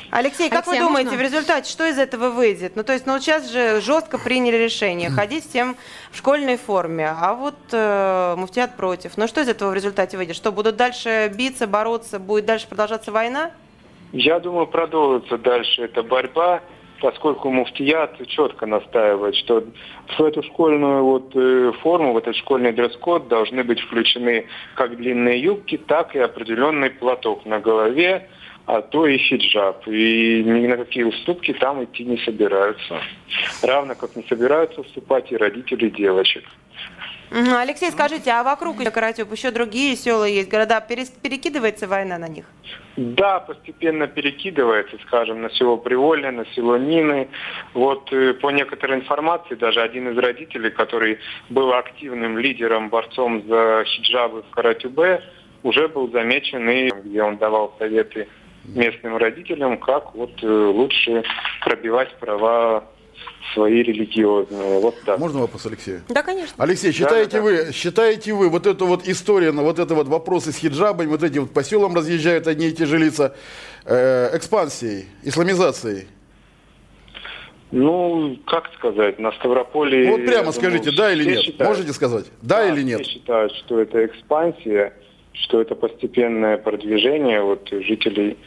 Алексей, 0.09 0.49
как 0.49 0.67
Алексей, 0.67 0.79
вы 0.79 0.85
а 0.85 0.87
думаете, 0.87 1.11
можно? 1.11 1.23
в 1.23 1.25
результате 1.27 1.71
что 1.71 1.85
из 1.87 1.97
этого 1.97 2.29
выйдет? 2.29 2.75
Ну, 2.75 2.83
то 2.83 2.93
есть, 2.93 3.05
ну, 3.05 3.19
сейчас 3.19 3.51
же 3.51 3.79
жестко 3.81 4.17
приняли 4.17 4.57
решение 4.57 5.09
ходить 5.09 5.47
всем 5.47 5.75
в 6.11 6.17
школьной 6.17 6.57
форме, 6.57 7.09
а 7.09 7.33
вот 7.33 7.55
э, 7.71 8.35
муфтият 8.37 8.75
против. 8.75 9.17
Ну, 9.17 9.27
что 9.27 9.41
из 9.41 9.47
этого 9.47 9.69
в 9.69 9.73
результате 9.75 10.17
выйдет? 10.17 10.35
Что, 10.35 10.51
будут 10.51 10.75
дальше 10.75 11.31
биться, 11.35 11.67
бороться, 11.67 12.19
будет 12.19 12.45
дальше 12.45 12.67
продолжаться 12.67 13.11
война? 13.11 13.51
Я 14.13 14.39
думаю, 14.39 14.67
продолжится 14.67 15.37
дальше 15.37 15.83
эта 15.83 16.03
борьба, 16.03 16.61
поскольку 17.01 17.49
муфтият 17.49 18.25
четко 18.27 18.65
настаивает, 18.65 19.35
что 19.35 19.63
в 20.17 20.21
эту 20.21 20.43
школьную 20.43 21.03
вот 21.03 21.31
э, 21.35 21.71
форму, 21.81 22.13
в 22.13 22.17
этот 22.17 22.35
школьный 22.35 22.73
дресс-код 22.73 23.27
должны 23.27 23.63
быть 23.63 23.79
включены 23.79 24.45
как 24.75 24.97
длинные 24.97 25.41
юбки, 25.41 25.77
так 25.77 26.15
и 26.15 26.19
определенный 26.19 26.91
платок 26.91 27.45
на 27.45 27.59
голове, 27.59 28.29
а 28.65 28.81
то 28.81 29.07
и 29.07 29.17
хиджаб. 29.17 29.87
И 29.87 30.43
ни 30.45 30.67
на 30.67 30.77
какие 30.77 31.03
уступки 31.03 31.53
там 31.53 31.83
идти 31.83 32.03
не 32.03 32.17
собираются. 32.17 33.01
Равно 33.63 33.95
как 33.95 34.15
не 34.15 34.23
собираются 34.23 34.81
уступать 34.81 35.31
и 35.31 35.37
родители 35.37 35.89
девочек. 35.89 36.43
Алексей, 37.31 37.91
скажите, 37.91 38.29
а 38.31 38.43
вокруг 38.43 38.83
Каратюб 38.83 39.31
еще 39.31 39.51
другие 39.51 39.95
села 39.95 40.25
есть, 40.25 40.49
города, 40.49 40.81
перекидывается 40.81 41.87
война 41.87 42.17
на 42.17 42.27
них? 42.27 42.45
Да, 42.97 43.39
постепенно 43.39 44.07
перекидывается, 44.07 44.97
скажем, 45.07 45.41
на 45.41 45.49
село 45.51 45.77
Привольное, 45.77 46.31
на 46.31 46.45
село 46.47 46.75
Нины. 46.75 47.29
Вот 47.73 48.11
э, 48.11 48.33
по 48.33 48.51
некоторой 48.51 48.97
информации, 48.97 49.55
даже 49.55 49.81
один 49.81 50.09
из 50.09 50.17
родителей, 50.17 50.71
который 50.71 51.19
был 51.49 51.73
активным 51.73 52.37
лидером, 52.37 52.89
борцом 52.89 53.47
за 53.47 53.85
хиджабы 53.85 54.43
в 54.43 54.49
Каратюбе, 54.49 55.23
уже 55.63 55.87
был 55.87 56.11
замечен, 56.11 56.69
и 56.69 56.89
где 56.89 57.23
он 57.23 57.37
давал 57.37 57.73
советы 57.79 58.27
местным 58.65 59.15
родителям, 59.15 59.77
как 59.77 60.13
вот 60.13 60.31
э, 60.43 60.47
лучше 60.47 61.23
пробивать 61.63 62.13
права 62.19 62.83
свои 63.53 63.83
религиозные. 63.83 64.79
Вот 64.79 64.95
так. 65.05 65.19
Можно 65.19 65.41
вопрос 65.41 65.65
Алексею? 65.65 66.01
Да, 66.09 66.23
конечно. 66.23 66.53
Алексей, 66.57 66.91
считаете 66.91 67.41
вы, 67.41 67.71
считаете 67.73 68.33
вы 68.33 68.49
вот 68.49 68.67
эту 68.67 68.85
вот 68.85 69.07
историю, 69.07 69.53
вот 69.53 69.79
это 69.79 69.95
вот 69.95 70.07
вопросы 70.07 70.51
с 70.51 70.57
хиджабами, 70.57 71.07
вот 71.07 71.23
эти 71.23 71.39
вот 71.39 71.51
по 71.51 71.63
селам 71.63 71.95
разъезжают 71.95 72.47
одни 72.47 72.67
и 72.67 72.71
те 72.71 72.85
же 72.85 72.97
лица, 72.97 73.35
э, 73.85 74.35
экспансией, 74.35 75.05
исламизацией? 75.23 76.07
Ну, 77.71 78.37
как 78.47 78.69
сказать, 78.77 79.17
на 79.17 79.31
Ставрополе... 79.33 80.11
Вот 80.11 80.25
прямо 80.25 80.47
я 80.47 80.51
скажите, 80.51 80.91
думаю, 80.91 80.97
да 80.97 81.13
или 81.13 81.23
нет? 81.23 81.39
считают. 81.39 81.69
Можете 81.69 81.93
сказать, 81.93 82.25
да, 82.41 82.67
или 82.67 82.81
нет? 82.81 83.01
Все 83.01 83.13
считают, 83.13 83.53
что 83.53 83.79
это 83.79 84.05
экспансия, 84.05 84.93
что 85.33 85.61
это 85.61 85.75
постепенное 85.75 86.57
продвижение 86.57 87.41
вот, 87.41 87.69
жителей 87.69 88.37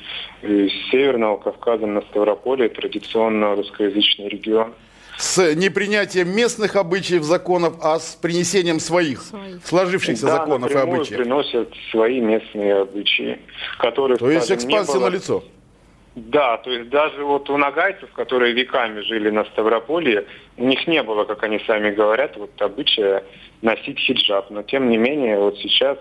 э, 0.43 0.69
Северного 0.91 1.39
Кавказа 1.39 1.87
на 1.87 2.03
Ставрополе, 2.03 2.69
традиционно 2.69 3.55
русскоязычный 3.55 4.29
регион. 4.29 4.75
С 5.17 5.55
непринятием 5.55 6.29
местных 6.35 6.77
обычаев, 6.77 7.23
законов, 7.23 7.75
а 7.83 7.99
с 7.99 8.17
принесением 8.21 8.81
своих, 8.81 9.23
сложившихся 9.65 10.27
Да, 10.27 10.33
законов 10.39 10.71
и 10.71 10.75
обычаев. 10.77 11.19
приносят 11.19 11.73
свои 11.91 12.21
местные 12.21 12.81
обычаи, 12.83 13.39
которые, 13.79 14.19
То 14.19 14.31
есть 14.31 14.51
экспансия 14.51 14.95
было- 14.99 15.09
на 15.11 15.15
лицо. 15.15 15.45
Да, 16.17 16.59
то 16.59 16.71
есть 16.71 16.91
даже 16.91 17.25
вот 17.25 17.51
у 17.51 17.57
нагайцев, 17.57 18.11
которые 18.13 18.53
веками 18.53 19.01
жили 19.01 19.31
на 19.31 19.45
Ставрополье, 19.47 20.27
у 20.57 20.65
них 20.65 20.87
не 20.87 21.03
было, 21.03 21.25
как 21.25 21.43
они 21.43 21.61
сами 21.67 21.91
говорят, 21.91 22.37
вот 22.37 22.51
обычая 22.63 23.25
носить 23.63 23.99
хиджаб. 23.99 24.49
Но 24.51 24.63
тем 24.63 24.89
не 24.91 24.97
менее, 24.97 25.39
вот 25.41 25.59
сейчас 25.59 25.99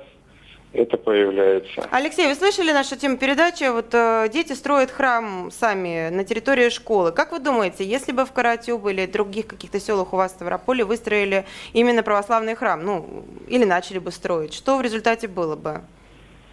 это 0.73 0.97
появляется. 0.97 1.88
Алексей, 1.91 2.27
вы 2.27 2.36
слышали 2.36 2.71
нашу 2.71 2.97
тему 2.97 3.17
передачи? 3.17 3.69
Вот 3.71 3.93
э, 3.93 4.27
дети 4.33 4.53
строят 4.53 4.89
храм 4.91 5.51
сами 5.51 6.09
на 6.09 6.23
территории 6.23 6.69
школы. 6.69 7.12
Как 7.12 7.31
вы 7.31 7.39
думаете, 7.39 7.83
если 7.86 8.12
бы 8.12 8.25
в 8.25 8.31
Каратюбе 8.31 8.91
или 8.91 9.05
других 9.05 9.47
каких-то 9.47 9.79
селах 9.79 10.13
у 10.13 10.17
вас 10.17 10.31
в 10.31 10.36
Ставрополе 10.36 10.83
выстроили 10.83 11.45
именно 11.73 12.01
православный 12.01 12.55
храм, 12.55 12.83
ну, 12.83 13.23
или 13.47 13.65
начали 13.65 13.99
бы 13.99 14.12
строить, 14.12 14.53
что 14.53 14.77
в 14.77 14.81
результате 14.81 15.27
было 15.27 15.55
бы? 15.55 15.81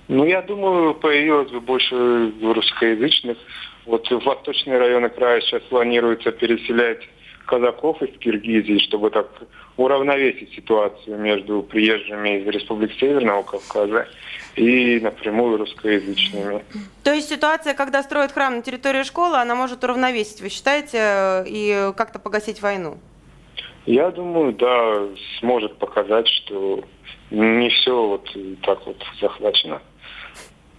Ну, 0.09 0.25
я 0.25 0.43
думаю, 0.43 0.95
появилось 0.95 1.51
бы 1.51 1.61
больше 1.61 2.33
русскоязычных. 2.43 3.39
Вот 3.87 4.07
в 4.11 4.25
восточные 4.25 4.79
районы 4.79 5.09
края 5.09 5.41
сейчас 5.41 5.63
планируется 5.63 6.31
переселять 6.33 7.09
казаков 7.51 8.01
из 8.03 8.17
Киргизии, 8.19 8.79
чтобы 8.79 9.11
так 9.11 9.27
уравновесить 9.77 10.55
ситуацию 10.55 11.19
между 11.19 11.63
приезжими 11.63 12.39
из 12.39 12.47
республик 12.47 12.93
Северного 13.01 13.43
Кавказа 13.43 14.07
и 14.55 15.01
напрямую 15.01 15.59
русскоязычными. 15.59 16.63
То 17.03 17.13
есть 17.13 17.29
ситуация, 17.29 17.75
когда 17.75 18.03
строят 18.03 18.33
храм 18.33 18.57
на 18.57 18.63
территории 18.63 19.03
школы, 19.03 19.37
она 19.39 19.57
может 19.57 19.83
уравновесить, 19.83 20.41
вы 20.41 20.49
считаете, 20.49 21.45
и 21.47 21.93
как-то 21.97 22.21
погасить 22.21 22.63
войну? 22.63 22.99
Я 23.87 24.11
думаю, 24.11 24.53
да, 24.53 25.07
сможет 25.41 25.77
показать, 25.79 26.29
что 26.29 26.85
не 27.31 27.69
все 27.71 28.07
вот 28.07 28.31
так 28.63 28.87
вот 28.87 28.97
захвачено. 29.21 29.81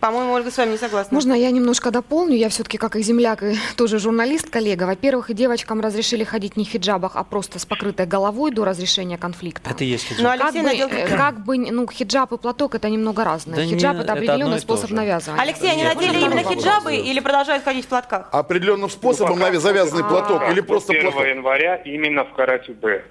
По-моему, 0.01 0.33
Ольга 0.33 0.49
с 0.49 0.57
вами 0.57 0.71
не 0.71 0.77
согласна. 0.77 1.13
Можно 1.13 1.33
я 1.33 1.51
немножко 1.51 1.91
дополню? 1.91 2.35
Я 2.35 2.49
все-таки 2.49 2.79
как 2.79 2.95
и 2.95 3.03
земляк, 3.03 3.43
и 3.43 3.55
тоже 3.77 3.99
журналист, 3.99 4.49
коллега. 4.49 4.85
Во-первых, 4.85 5.29
и 5.29 5.35
девочкам 5.35 5.79
разрешили 5.79 6.23
ходить 6.23 6.57
не 6.57 6.65
в 6.65 6.69
хиджабах, 6.69 7.15
а 7.15 7.23
просто 7.23 7.59
с 7.59 7.67
покрытой 7.67 8.07
головой 8.07 8.49
до 8.49 8.65
разрешения 8.65 9.19
конфликта. 9.19 9.69
Это 9.69 9.83
и 9.83 9.87
есть 9.87 10.05
хиджаб. 10.05 10.23
Но 10.23 10.31
Алексей 10.31 10.63
как, 10.63 10.89
бы, 10.89 10.97
э, 10.97 11.17
как 11.17 11.45
бы, 11.45 11.57
ну, 11.57 11.87
хиджаб 11.87 12.31
и 12.33 12.37
платок 12.39 12.73
это 12.73 12.89
немного 12.89 13.23
разное. 13.23 13.57
Да 13.57 13.63
хиджаб 13.63 13.97
не, 13.97 14.01
это 14.01 14.13
определенный 14.13 14.53
это 14.53 14.61
способ 14.63 14.89
навязывания. 14.89 15.39
Алексей, 15.39 15.71
они 15.71 15.83
надели 15.83 16.19
именно 16.19 16.43
хиджабы 16.43 16.95
или 16.95 17.19
продолжают 17.19 17.63
ходить 17.63 17.85
в 17.85 17.87
платках? 17.87 18.29
Определенным 18.31 18.89
способом 18.89 19.37
ну, 19.37 19.59
завязанный 19.59 20.03
платок 20.03 20.49
или 20.49 20.61
просто 20.61 20.93
1 20.93 21.11
января 21.27 21.75
именно 21.75 22.25
в 22.25 22.33
Каратюбе. 22.33 23.05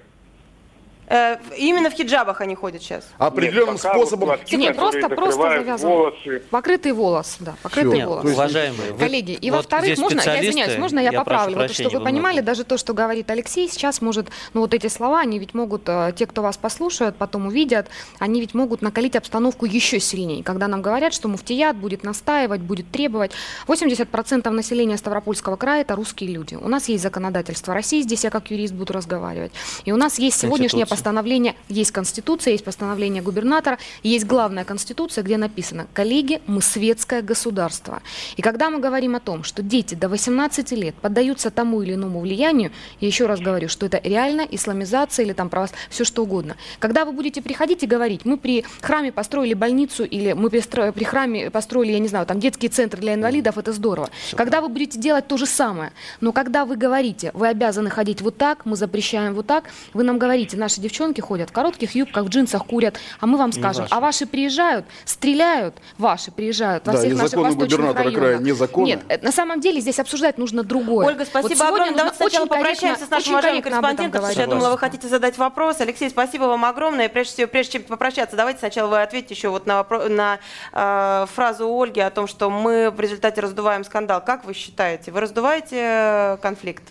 Э, 1.11 1.37
именно 1.57 1.89
в 1.89 1.93
хиджабах 1.93 2.39
они 2.39 2.55
ходят 2.55 2.81
сейчас. 2.81 3.03
Определенным 3.17 3.73
Нет, 3.73 3.81
способом. 3.81 4.29
Платки, 4.29 4.55
Нет, 4.55 4.77
просто, 4.77 5.09
просто 5.09 5.41
завязаны. 5.41 5.93
Волосы. 5.93 6.43
Покрытый 6.49 6.93
волос, 6.93 7.35
да, 7.41 7.55
покрытый 7.61 7.97
Нет, 7.97 8.07
волос. 8.07 8.23
Уважаемые, 8.23 8.93
коллеги, 8.93 9.33
и 9.33 9.51
вот 9.51 9.57
во-вторых, 9.57 9.97
можно, 9.97 10.21
я 10.21 10.41
извиняюсь, 10.41 10.77
можно 10.77 10.99
я, 10.99 11.11
я 11.11 11.19
поправлю, 11.19 11.57
вот, 11.57 11.71
чтобы 11.71 11.97
вы 11.97 12.05
понимали, 12.05 12.35
много. 12.35 12.45
даже 12.45 12.63
то, 12.63 12.77
что 12.77 12.93
говорит 12.93 13.29
Алексей, 13.29 13.67
сейчас 13.67 13.99
может, 13.99 14.29
ну 14.53 14.61
вот 14.61 14.73
эти 14.73 14.87
слова, 14.87 15.19
они 15.19 15.37
ведь 15.37 15.53
могут, 15.53 15.83
э, 15.87 16.13
те, 16.15 16.25
кто 16.25 16.41
вас 16.41 16.55
послушают, 16.55 17.17
потом 17.17 17.47
увидят, 17.47 17.89
они 18.19 18.39
ведь 18.39 18.53
могут 18.53 18.81
накалить 18.81 19.17
обстановку 19.17 19.65
еще 19.65 19.99
сильнее, 19.99 20.45
когда 20.45 20.69
нам 20.69 20.81
говорят, 20.81 21.13
что 21.13 21.27
муфтият 21.27 21.75
будет 21.75 22.05
настаивать, 22.05 22.61
будет 22.61 22.89
требовать. 22.89 23.33
80% 23.67 24.49
населения 24.49 24.95
Ставропольского 24.95 25.57
края 25.57 25.81
это 25.81 25.97
русские 25.97 26.31
люди. 26.31 26.55
У 26.55 26.69
нас 26.69 26.87
есть 26.87 27.03
законодательство 27.03 27.73
России, 27.73 28.01
здесь 28.01 28.23
я 28.23 28.29
как 28.29 28.49
юрист 28.49 28.73
буду 28.73 28.93
разговаривать. 28.93 29.51
И 29.83 29.91
у 29.91 29.97
нас 29.97 30.17
есть 30.17 30.39
сегодняшняя 30.39 30.85
постановление, 31.01 31.55
есть 31.67 31.91
конституция, 31.91 32.51
есть 32.51 32.63
постановление 32.63 33.23
губернатора, 33.23 33.79
есть 34.03 34.27
главная 34.27 34.63
конституция, 34.63 35.23
где 35.23 35.37
написано, 35.37 35.87
коллеги, 35.93 36.41
мы 36.45 36.61
светское 36.61 37.23
государство. 37.23 38.03
И 38.37 38.43
когда 38.43 38.69
мы 38.69 38.79
говорим 38.79 39.15
о 39.15 39.19
том, 39.19 39.43
что 39.43 39.63
дети 39.63 39.95
до 39.95 40.09
18 40.09 40.71
лет 40.73 40.93
поддаются 40.93 41.49
тому 41.49 41.81
или 41.81 41.95
иному 41.95 42.19
влиянию, 42.19 42.71
я 42.99 43.07
еще 43.07 43.25
раз 43.25 43.39
говорю, 43.39 43.67
что 43.67 43.87
это 43.87 43.99
реально 44.03 44.47
исламизация 44.51 45.25
или 45.25 45.33
там 45.33 45.49
правос... 45.49 45.71
все 45.89 46.03
что 46.03 46.21
угодно. 46.21 46.55
Когда 46.77 47.03
вы 47.03 47.13
будете 47.13 47.41
приходить 47.41 47.81
и 47.81 47.87
говорить, 47.87 48.23
мы 48.23 48.37
при 48.37 48.63
храме 48.81 49.11
построили 49.11 49.55
больницу 49.55 50.03
или 50.03 50.33
мы 50.33 50.51
при, 50.51 50.61
при 50.91 51.03
храме 51.03 51.49
построили, 51.49 51.93
я 51.93 51.99
не 51.99 52.09
знаю, 52.09 52.27
там 52.27 52.39
детский 52.39 52.69
центр 52.69 52.99
для 52.99 53.15
инвалидов, 53.15 53.57
это 53.57 53.73
здорово. 53.73 54.11
Когда 54.35 54.61
вы 54.61 54.69
будете 54.69 54.99
делать 54.99 55.27
то 55.27 55.37
же 55.37 55.47
самое, 55.47 55.93
но 56.19 56.31
когда 56.31 56.63
вы 56.63 56.75
говорите, 56.75 57.31
вы 57.33 57.47
обязаны 57.47 57.89
ходить 57.89 58.21
вот 58.21 58.37
так, 58.37 58.67
мы 58.67 58.75
запрещаем 58.75 59.33
вот 59.33 59.47
так, 59.47 59.63
вы 59.95 60.03
нам 60.03 60.19
говорите, 60.19 60.57
наши 60.57 60.79
девчонки 60.79 60.90
девчонки 60.91 61.21
ходят 61.21 61.49
в 61.49 61.53
коротких 61.53 61.95
юбках, 61.95 62.25
в 62.25 62.29
джинсах 62.29 62.65
курят, 62.65 62.99
а 63.19 63.25
мы 63.25 63.37
вам 63.37 63.51
скажем, 63.53 63.87
а 63.89 63.99
ваши 63.99 64.25
приезжают, 64.25 64.85
стреляют, 65.05 65.75
ваши 65.97 66.31
приезжают 66.31 66.85
во 66.85 66.93
да, 66.93 66.99
всех 66.99 67.15
наших 67.15 67.39
восточных 67.39 67.95
районах. 67.95 68.13
Края 68.13 68.37
незаконно. 68.39 68.85
Нет, 68.85 69.03
э, 69.07 69.17
на 69.21 69.31
самом 69.31 69.61
деле 69.61 69.79
здесь 69.79 69.99
обсуждать 69.99 70.37
нужно 70.37 70.63
другое. 70.63 71.07
Ольга, 71.07 71.25
спасибо 71.25 71.57
вот 71.57 71.61
огромное. 71.61 71.95
Давайте 71.95 72.17
сначала 72.17 72.45
попрощаемся 72.45 73.05
с 73.05 73.09
нашим 73.09 73.33
уважаемым 73.33 73.61
корреспондентом, 73.61 74.25
я 74.35 74.47
думала, 74.47 74.69
вы 74.71 74.77
хотите 74.77 75.07
задать 75.07 75.37
вопрос. 75.37 75.79
Алексей, 75.79 76.09
спасибо 76.09 76.43
вам 76.43 76.65
огромное. 76.65 77.07
Прежде 77.09 77.33
всего, 77.33 77.47
прежде 77.47 77.73
чем 77.73 77.83
попрощаться, 77.83 78.35
давайте 78.35 78.59
сначала 78.59 78.89
вы 78.89 79.01
ответите 79.01 79.33
еще 79.33 79.49
вот 79.49 79.65
на, 79.65 79.85
на 80.09 80.39
э, 80.73 81.25
фразу 81.33 81.67
Ольги 81.67 82.01
о 82.01 82.09
том, 82.09 82.27
что 82.27 82.49
мы 82.49 82.91
в 82.91 82.99
результате 82.99 83.41
раздуваем 83.41 83.83
скандал. 83.83 84.23
Как 84.23 84.43
вы 84.43 84.53
считаете, 84.53 85.11
вы 85.11 85.21
раздуваете 85.21 85.77
э, 85.79 86.37
конфликт? 86.41 86.83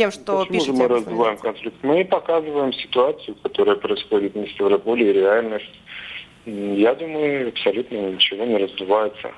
Тем, 0.00 0.10
что 0.12 0.38
Почему 0.38 0.54
пишете? 0.54 0.72
же 0.72 0.78
мы 0.78 0.88
раздуваем 0.88 1.36
конфликт? 1.36 1.76
Мы 1.82 2.04
показываем 2.06 2.72
ситуацию, 2.72 3.36
которая 3.42 3.76
происходит 3.76 4.34
в 4.34 4.50
Ставрополе, 4.54 5.10
и 5.10 5.12
реальность. 5.12 5.78
Я 6.46 6.94
думаю, 6.94 7.48
абсолютно 7.48 7.96
ничего 7.96 8.46
не 8.46 8.56
раздувается. 8.56 9.32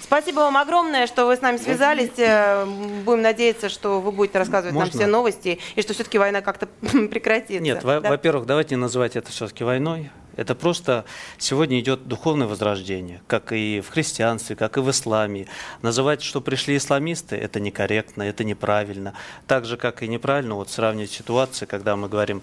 Спасибо 0.00 0.40
вам 0.40 0.58
огромное, 0.58 1.06
что 1.06 1.24
вы 1.24 1.36
с 1.36 1.40
нами 1.40 1.56
связались. 1.56 2.18
Э, 2.18 2.66
будем 3.06 3.22
надеяться, 3.22 3.70
что 3.70 3.98
вы 4.02 4.12
будете 4.12 4.38
рассказывать 4.38 4.74
Можно? 4.74 4.90
нам 4.90 4.98
все 5.00 5.06
новости, 5.06 5.58
и 5.74 5.80
что 5.80 5.94
все-таки 5.94 6.18
война 6.18 6.42
как-то 6.42 6.66
прекратится. 7.10 7.62
Нет, 7.62 7.80
да? 7.82 8.00
во-первых, 8.00 8.44
давайте 8.44 8.74
не 8.74 8.80
называть 8.82 9.16
это 9.16 9.30
все-таки 9.30 9.64
войной. 9.64 10.10
Это 10.36 10.54
просто 10.54 11.04
сегодня 11.38 11.80
идет 11.80 12.08
духовное 12.08 12.46
возрождение, 12.46 13.22
как 13.26 13.52
и 13.52 13.80
в 13.80 13.90
христианстве, 13.90 14.56
как 14.56 14.76
и 14.76 14.80
в 14.80 14.90
исламе. 14.90 15.46
Называть, 15.82 16.22
что 16.22 16.40
пришли 16.40 16.76
исламисты, 16.76 17.36
это 17.36 17.60
некорректно, 17.60 18.22
это 18.22 18.44
неправильно. 18.44 19.14
Так 19.46 19.64
же, 19.64 19.76
как 19.76 20.02
и 20.02 20.08
неправильно 20.08 20.54
вот 20.54 20.70
сравнивать 20.70 21.10
ситуации, 21.10 21.66
когда 21.66 21.96
мы 21.96 22.08
говорим 22.08 22.42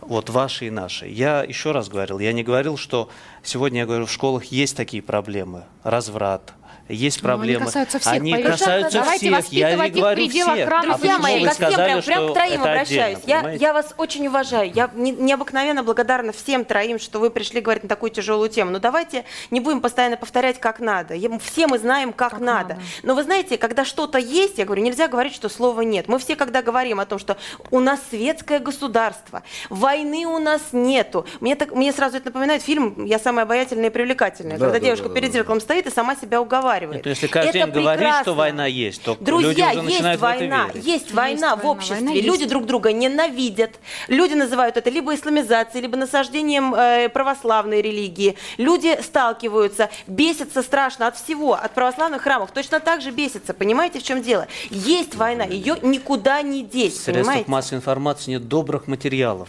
вот 0.00 0.30
ваши 0.30 0.66
и 0.66 0.70
наши. 0.70 1.06
Я 1.06 1.42
еще 1.42 1.72
раз 1.72 1.88
говорил, 1.88 2.18
я 2.18 2.32
не 2.32 2.42
говорил, 2.42 2.76
что 2.76 3.10
сегодня 3.42 3.80
я 3.80 3.86
говорю, 3.86 4.06
в 4.06 4.12
школах 4.12 4.44
есть 4.46 4.76
такие 4.76 5.02
проблемы, 5.02 5.64
разврат, 5.82 6.54
есть 6.90 7.20
проблемы. 7.20 7.58
они 7.58 7.66
касаются 7.66 7.98
всех. 7.98 8.12
Они 8.12 8.32
поверьте. 8.32 8.52
касаются 8.52 8.98
Давайте 8.98 9.40
всех. 9.40 9.52
Я 9.52 9.74
не 9.76 9.90
говорю 9.90 10.28
всех. 10.28 10.82
Друзья 10.82 11.16
а 11.16 11.18
мои, 11.18 11.44
ко 11.44 11.50
всем 11.52 11.74
прям, 11.74 12.02
прям 12.02 12.30
к 12.30 12.34
троим 12.34 12.60
обращаюсь. 12.62 13.18
Отдельно, 13.18 13.48
я, 13.48 13.52
я 13.52 13.72
вас 13.72 13.94
очень 13.96 14.26
уважаю. 14.26 14.70
Я 14.72 14.90
не, 14.94 15.12
необыкновенно 15.12 15.82
благодарна 15.82 16.32
всем 16.32 16.64
троим, 16.64 16.98
что 16.98 17.18
вы 17.18 17.30
пришли 17.30 17.60
говорить 17.60 17.82
на 17.84 17.88
такую 17.88 18.10
тяжелую 18.10 18.48
тему. 18.48 18.70
Но 18.70 18.78
давайте 18.78 19.24
не 19.50 19.60
будем 19.60 19.80
постоянно 19.80 20.16
повторять, 20.16 20.58
как 20.60 20.80
надо. 20.80 21.14
Все 21.40 21.66
мы 21.66 21.78
знаем, 21.78 22.12
как, 22.12 22.32
как 22.32 22.40
надо. 22.40 22.74
надо. 22.74 22.82
Но 23.02 23.14
вы 23.14 23.22
знаете, 23.22 23.58
когда 23.58 23.84
что-то 23.84 24.18
есть, 24.18 24.58
я 24.58 24.64
говорю, 24.64 24.82
нельзя 24.82 25.08
говорить, 25.08 25.34
что 25.34 25.48
слова 25.48 25.80
нет. 25.82 26.08
Мы 26.08 26.18
все, 26.18 26.36
когда 26.36 26.62
говорим 26.62 27.00
о 27.00 27.06
том, 27.06 27.18
что 27.18 27.36
у 27.70 27.80
нас 27.80 28.00
светское 28.10 28.58
государство, 28.58 29.42
войны 29.68 30.26
у 30.26 30.38
нас 30.38 30.60
нету. 30.72 31.26
Мне, 31.40 31.56
так, 31.56 31.72
мне 31.72 31.92
сразу 31.92 32.16
это 32.16 32.26
напоминает 32.26 32.62
фильм 32.62 33.04
«Я 33.04 33.18
самая 33.18 33.44
обаятельная 33.44 33.86
и 33.86 33.90
привлекательная», 33.90 34.58
да, 34.58 34.66
когда 34.66 34.78
да, 34.78 34.84
девушка 34.84 35.08
да, 35.08 35.14
перед 35.14 35.32
зеркалом 35.32 35.60
стоит 35.60 35.86
и 35.86 35.90
сама 35.90 36.16
себя 36.16 36.40
уговаривает. 36.40 36.79
Нет, 36.80 37.06
если 37.06 37.26
каждый 37.26 37.52
день 37.52 37.66
говорить, 37.70 38.14
что 38.22 38.34
война 38.34 38.66
есть, 38.66 39.02
то 39.02 39.16
Друзья, 39.20 39.72
люди 39.72 39.78
уже 39.78 39.88
есть 39.88 39.98
начинают 39.98 40.20
война, 40.20 40.64
в 40.66 40.68
это 40.68 40.78
верить. 40.78 40.86
есть 40.86 41.12
война 41.12 41.50
есть 41.50 41.62
в 41.62 41.66
обществе. 41.66 41.96
Война 41.96 42.12
люди 42.14 42.40
есть. 42.40 42.48
друг 42.48 42.66
друга 42.66 42.92
ненавидят. 42.92 43.72
Люди 44.08 44.34
называют 44.34 44.76
это 44.76 44.90
либо 44.90 45.14
исламизацией, 45.14 45.82
либо 45.82 45.96
насаждением 45.96 46.74
э, 46.74 47.08
православной 47.08 47.82
религии. 47.82 48.36
Люди 48.58 48.98
сталкиваются, 49.02 49.90
бесятся 50.06 50.62
страшно 50.62 51.06
от 51.06 51.16
всего, 51.16 51.54
от 51.54 51.72
православных 51.72 52.22
храмов. 52.22 52.50
Точно 52.52 52.80
так 52.80 53.00
же 53.00 53.10
бесятся. 53.10 53.54
Понимаете, 53.54 54.00
в 54.00 54.02
чем 54.02 54.22
дело? 54.22 54.46
Есть 54.70 55.14
война, 55.14 55.44
ее 55.44 55.76
никуда 55.82 56.42
не 56.42 56.62
деть. 56.62 56.94
В 56.94 57.02
средствах 57.02 57.46
массовой 57.48 57.78
информации 57.78 58.32
нет 58.32 58.48
добрых 58.48 58.86
материалов 58.86 59.48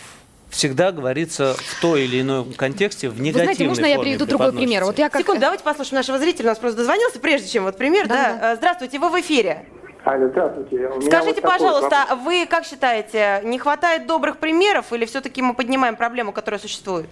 всегда 0.52 0.92
говорится 0.92 1.56
в 1.58 1.82
той 1.82 2.04
или 2.04 2.22
ином 2.22 2.54
контексте 2.54 3.10
в 3.10 3.20
негативной 3.20 3.48
Вы 3.48 3.54
знаете, 3.56 3.68
можно 3.68 3.86
я 3.86 4.00
приведу 4.00 4.26
другой 4.26 4.54
пример? 4.54 4.84
Вот 4.84 5.00
я 5.00 5.10
как... 5.10 5.22
Секунду, 5.22 5.42
давайте 5.42 5.64
послушаем 5.64 5.96
нашего 5.96 6.20
зрителя. 6.20 6.46
У 6.46 6.50
нас 6.50 6.60
просто 6.60 6.78
дозвонился, 6.78 7.20
прежде 7.20 7.48
чем 7.48 7.64
вот 7.64 7.78
пример. 7.78 8.08
Да, 8.08 8.16
да. 8.16 8.40
да. 8.40 8.56
Здравствуйте, 8.58 9.00
вы 9.00 9.10
в 9.10 9.20
эфире. 9.20 9.66
Алло, 10.04 10.28
здравствуйте. 10.30 10.88
У 10.88 11.02
Скажите, 11.02 11.42
вот 11.42 11.52
пожалуйста, 11.52 12.06
вопрос. 12.10 12.26
вы 12.26 12.46
как 12.48 12.66
считаете, 12.66 13.42
не 13.44 13.60
хватает 13.60 14.08
добрых 14.08 14.38
примеров 14.38 14.92
или 14.94 15.06
все-таки 15.06 15.42
мы 15.42 15.54
поднимаем 15.54 15.96
проблему, 15.96 16.32
которая 16.32 16.60
существует? 16.60 17.08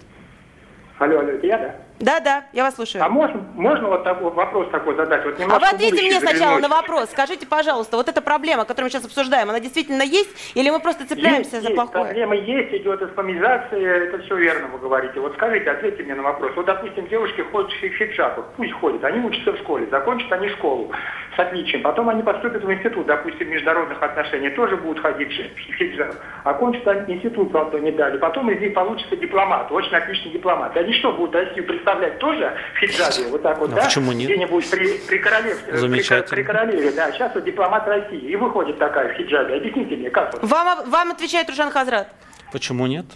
Алло, 1.00 1.18
алло, 1.18 1.30
это 1.30 1.46
я, 1.46 1.56
да? 1.56 1.74
Да, 2.00 2.20
да, 2.20 2.44
я 2.52 2.64
вас 2.64 2.76
слушаю. 2.76 3.04
А 3.04 3.08
можно, 3.08 3.40
можно 3.54 3.88
вот 3.88 4.04
такой 4.04 4.30
вопрос 4.30 4.68
такой 4.70 4.96
задать? 4.96 5.22
Вот 5.24 5.34
А 5.38 5.58
вы 5.58 5.66
ответьте 5.66 6.02
мне 6.02 6.18
сначала 6.18 6.54
заглянуть. 6.54 6.62
на 6.62 6.68
вопрос. 6.68 7.10
Скажите, 7.10 7.46
пожалуйста, 7.46 7.96
вот 7.98 8.08
эта 8.08 8.22
проблема, 8.22 8.64
которую 8.64 8.86
мы 8.86 8.90
сейчас 8.90 9.04
обсуждаем, 9.04 9.50
она 9.50 9.60
действительно 9.60 10.02
есть? 10.02 10.30
Или 10.54 10.70
мы 10.70 10.80
просто 10.80 11.06
цепляемся 11.06 11.56
есть, 11.56 11.62
за 11.62 11.68
есть, 11.68 11.74
плохое? 11.74 12.04
Проблема 12.04 12.36
есть, 12.36 12.72
идет 12.72 13.02
исламизация, 13.02 14.04
это 14.04 14.18
все 14.18 14.36
верно 14.36 14.68
вы 14.68 14.78
говорите. 14.78 15.20
Вот 15.20 15.34
скажите, 15.34 15.70
ответьте 15.70 16.02
мне 16.02 16.14
на 16.14 16.22
вопрос. 16.22 16.52
Вот, 16.56 16.66
допустим, 16.66 17.06
девушки 17.08 17.42
ходят 17.52 17.70
в 17.70 17.96
хиджабах, 17.96 18.46
пусть 18.56 18.72
ходят, 18.72 19.04
они 19.04 19.20
учатся 19.20 19.52
в 19.52 19.58
школе, 19.58 19.86
закончат 19.90 20.32
они 20.32 20.48
школу 20.48 20.90
с 21.36 21.38
отличием, 21.38 21.82
потом 21.82 22.08
они 22.08 22.22
поступят 22.22 22.64
в 22.64 22.72
институт, 22.72 23.06
допустим, 23.06 23.50
международных 23.50 24.02
отношений, 24.02 24.50
тоже 24.50 24.76
будут 24.78 25.00
ходить 25.00 25.28
в 25.30 25.74
хиджаб. 25.76 26.14
Окончат 26.44 26.86
они 26.86 27.16
институт, 27.16 27.52
правда, 27.52 27.78
не 27.78 27.90
дали, 27.90 28.16
потом 28.16 28.50
из 28.50 28.60
них 28.60 28.72
получится 28.72 29.16
дипломат, 29.16 29.70
очень 29.70 29.94
отличный 29.94 30.32
дипломат. 30.32 30.74
Они 30.76 30.89
что, 30.94 31.12
будут 31.12 31.34
Россию 31.34 31.66
представлять 31.66 32.18
тоже 32.18 32.56
в 32.74 32.78
хиджабе? 32.80 33.30
Вот 33.30 33.42
так 33.42 33.58
вот, 33.58 33.72
А 33.72 33.76
да? 33.76 33.84
почему 33.84 34.12
нет? 34.12 34.30
Где-нибудь 34.30 34.70
при, 34.70 34.98
при 34.98 35.18
королевстве, 35.18 35.72
при, 35.72 35.78
Замечательно. 35.78 36.36
при 36.36 36.42
королеве, 36.42 36.90
да. 36.92 37.12
Сейчас 37.12 37.34
вот 37.34 37.44
дипломат 37.44 37.86
России, 37.86 38.18
и 38.18 38.36
выходит 38.36 38.78
такая 38.78 39.12
в 39.12 39.16
хиджабе. 39.16 39.54
Объясните 39.56 39.96
мне, 39.96 40.10
как 40.10 40.32
вот? 40.34 40.42
Вам, 40.50 40.90
вам 40.90 41.10
отвечает 41.12 41.48
Рушан 41.48 41.70
Хазрат. 41.70 42.08
Почему 42.52 42.86
нет? 42.86 43.06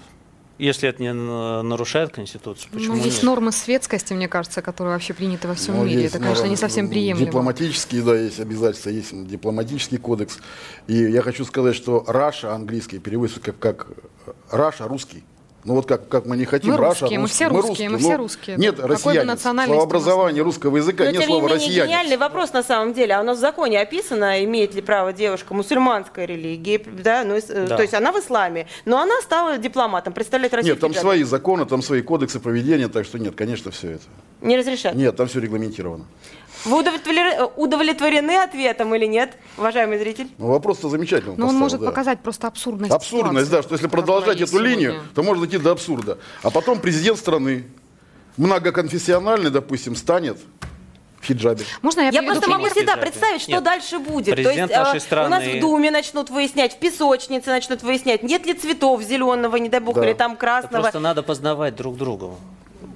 Если 0.57 0.89
это 0.89 1.03
не 1.03 1.12
на- 1.12 1.62
нарушает 1.64 2.12
Конституцию, 2.12 2.70
почему 2.72 2.95
Ну, 2.95 3.03
есть 3.03 3.16
нет? 3.16 3.22
нормы 3.25 3.51
светскости, 3.51 4.12
мне 4.12 4.29
кажется, 4.29 4.62
которые 4.62 4.95
вообще 4.95 5.12
приняты 5.12 5.49
во 5.49 5.55
всем 5.55 5.75
Ну, 5.77 5.85
мире. 5.85 6.03
есть, 6.03 6.14
Это, 6.14 6.22
конечно, 6.22 6.47
не 6.47 6.55
совсем 6.55 6.89
приемлемо. 6.89 7.27
Дипломатические, 7.27 8.03
да, 8.03 8.14
есть 8.14 8.39
обязательства, 8.39 8.91
есть 8.91 9.27
дипломатический 9.27 9.97
кодекс. 9.99 10.39
И 10.87 10.95
я 10.95 11.22
хочу 11.22 11.45
сказать, 11.45 11.75
что 11.75 12.05
Раша 12.07 12.53
английский 12.55 13.01
переводится 13.01 13.41
как, 13.41 13.59
как 13.59 13.87
Раша 14.53 14.87
русский. 14.87 15.25
Ну 15.65 15.75
вот 15.75 15.87
как, 15.87 16.09
как 16.09 16.27
мы 16.27 16.37
не 16.37 16.45
хотим 16.45 16.73
Мы 16.73 16.77
Раша 16.77 17.01
русские, 17.03 17.19
мы 17.19 17.27
все 17.27 17.49
русские, 17.49 17.89
мы 17.89 17.99
Ну, 17.99 18.05
все 18.05 18.17
русские. 18.17 18.57
Нет, 18.59 18.77
бы 18.77 18.87
россияне. 18.87 19.25
национальности 19.25 19.75
Слово 19.75 19.81
у 19.81 19.85
нас 19.87 20.03
образования 20.03 20.43
русского 20.43 20.77
языка, 20.77 21.05
Но, 21.05 21.11
нет 21.11 21.21
не 21.21 21.27
слова 21.27 21.41
менее, 21.43 21.57
россияне. 21.57 21.89
гениальный 21.89 22.17
вопрос 22.19 22.53
на 22.53 22.62
самом 22.62 22.93
деле. 22.93 23.15
А 23.15 23.21
у 23.21 23.25
нас 23.25 23.39
в 23.39 23.41
законе 23.41 23.81
описано, 23.81 24.45
имеет 24.45 24.75
ли 24.75 24.83
право 24.83 25.12
девушка 25.15 25.55
мусульманской 25.55 26.27
религии, 26.27 26.85
да, 27.03 27.25
ну, 27.25 27.35
э, 27.37 27.67
Да. 27.67 27.77
то 27.77 27.83
есть 27.83 27.95
она 27.95 28.12
в 28.12 28.19
исламе, 28.21 28.67
но 28.85 28.99
она 29.01 29.21
стала 29.23 29.57
дипломатом, 29.57 30.12
представляет 30.12 30.53
Россию 30.53 30.75
Нет, 30.75 30.81
там 30.81 30.91
хиджабе. 30.91 31.07
свои 31.09 31.23
законы, 31.23 31.65
там 31.65 31.81
свои 31.81 32.03
кодексы 32.03 32.41
поведения, 32.41 32.89
так 32.89 33.07
что 33.07 33.19
нет, 33.19 33.35
конечно, 33.35 33.71
все 33.71 33.93
это. 33.93 34.05
Не 34.43 34.59
разрешат. 34.59 34.95
Нет, 34.95 35.17
там 35.17 35.29
все 35.29 35.41
регламентировано. 35.41 36.05
Вы 36.65 36.79
удовлетворены, 36.79 37.45
удовлетворены 37.57 38.37
ответом 38.43 38.95
или 38.95 39.07
нет, 39.07 39.37
уважаемый 39.59 39.99
зритель? 39.99 40.29
Ну, 40.39 40.49
вопрос-то 40.49 40.89
замечательный. 40.89 41.37
Но 41.37 41.49
он 41.49 41.57
может 41.57 41.81
да. 41.81 41.87
показать 41.87 42.21
просто 42.21 42.47
абсурдность 42.47 42.93
Абсурдность, 42.93 43.51
да, 43.51 43.62
что 43.62 43.75
если 43.75 43.87
продолжать 43.87 44.41
эту 44.41 44.59
линию, 44.59 45.03
то 45.15 45.23
можно 45.23 45.45
идти 45.45 45.59
до 45.59 45.73
абсурда. 45.73 46.19
А 46.43 46.51
потом 46.51 46.81
президент 46.81 47.19
страны, 47.19 47.65
многоконфессиональный, 48.37 49.51
допустим, 49.51 49.95
станет 49.97 50.39
в 51.21 51.27
хиджабе. 51.27 51.65
Можно 51.83 52.01
я, 52.03 52.11
Я 52.11 52.23
просто 52.23 52.51
могу 52.51 52.67
всегда 52.69 52.97
представить, 52.97 53.43
что 53.43 53.53
Нет. 53.53 53.65
дальше 53.65 53.99
будет. 53.99 54.35
Президент 54.35 54.71
То 54.73 54.79
есть, 54.79 54.85
нашей 54.93 54.97
э, 54.97 55.01
страны- 55.01 55.27
у 55.27 55.31
нас 55.31 55.45
в 55.45 55.61
Думе 55.61 55.91
начнут 55.91 56.31
выяснять, 56.31 56.75
в 56.75 56.79
песочнице 56.79 57.49
начнут 57.51 57.83
выяснять, 57.83 58.23
нет 58.23 58.47
ли 58.47 58.55
цветов 58.55 59.03
зеленого, 59.03 59.57
не 59.57 59.69
дай 59.69 59.81
бог, 59.81 59.97
Да. 59.97 60.05
или 60.05 60.12
там 60.12 60.33
Да 60.33 60.37
красного. 60.39 60.83
Просто 60.83 61.01
надо 61.01 61.23
познавать 61.23 61.77
друг 61.77 61.97
друга. 61.97 62.31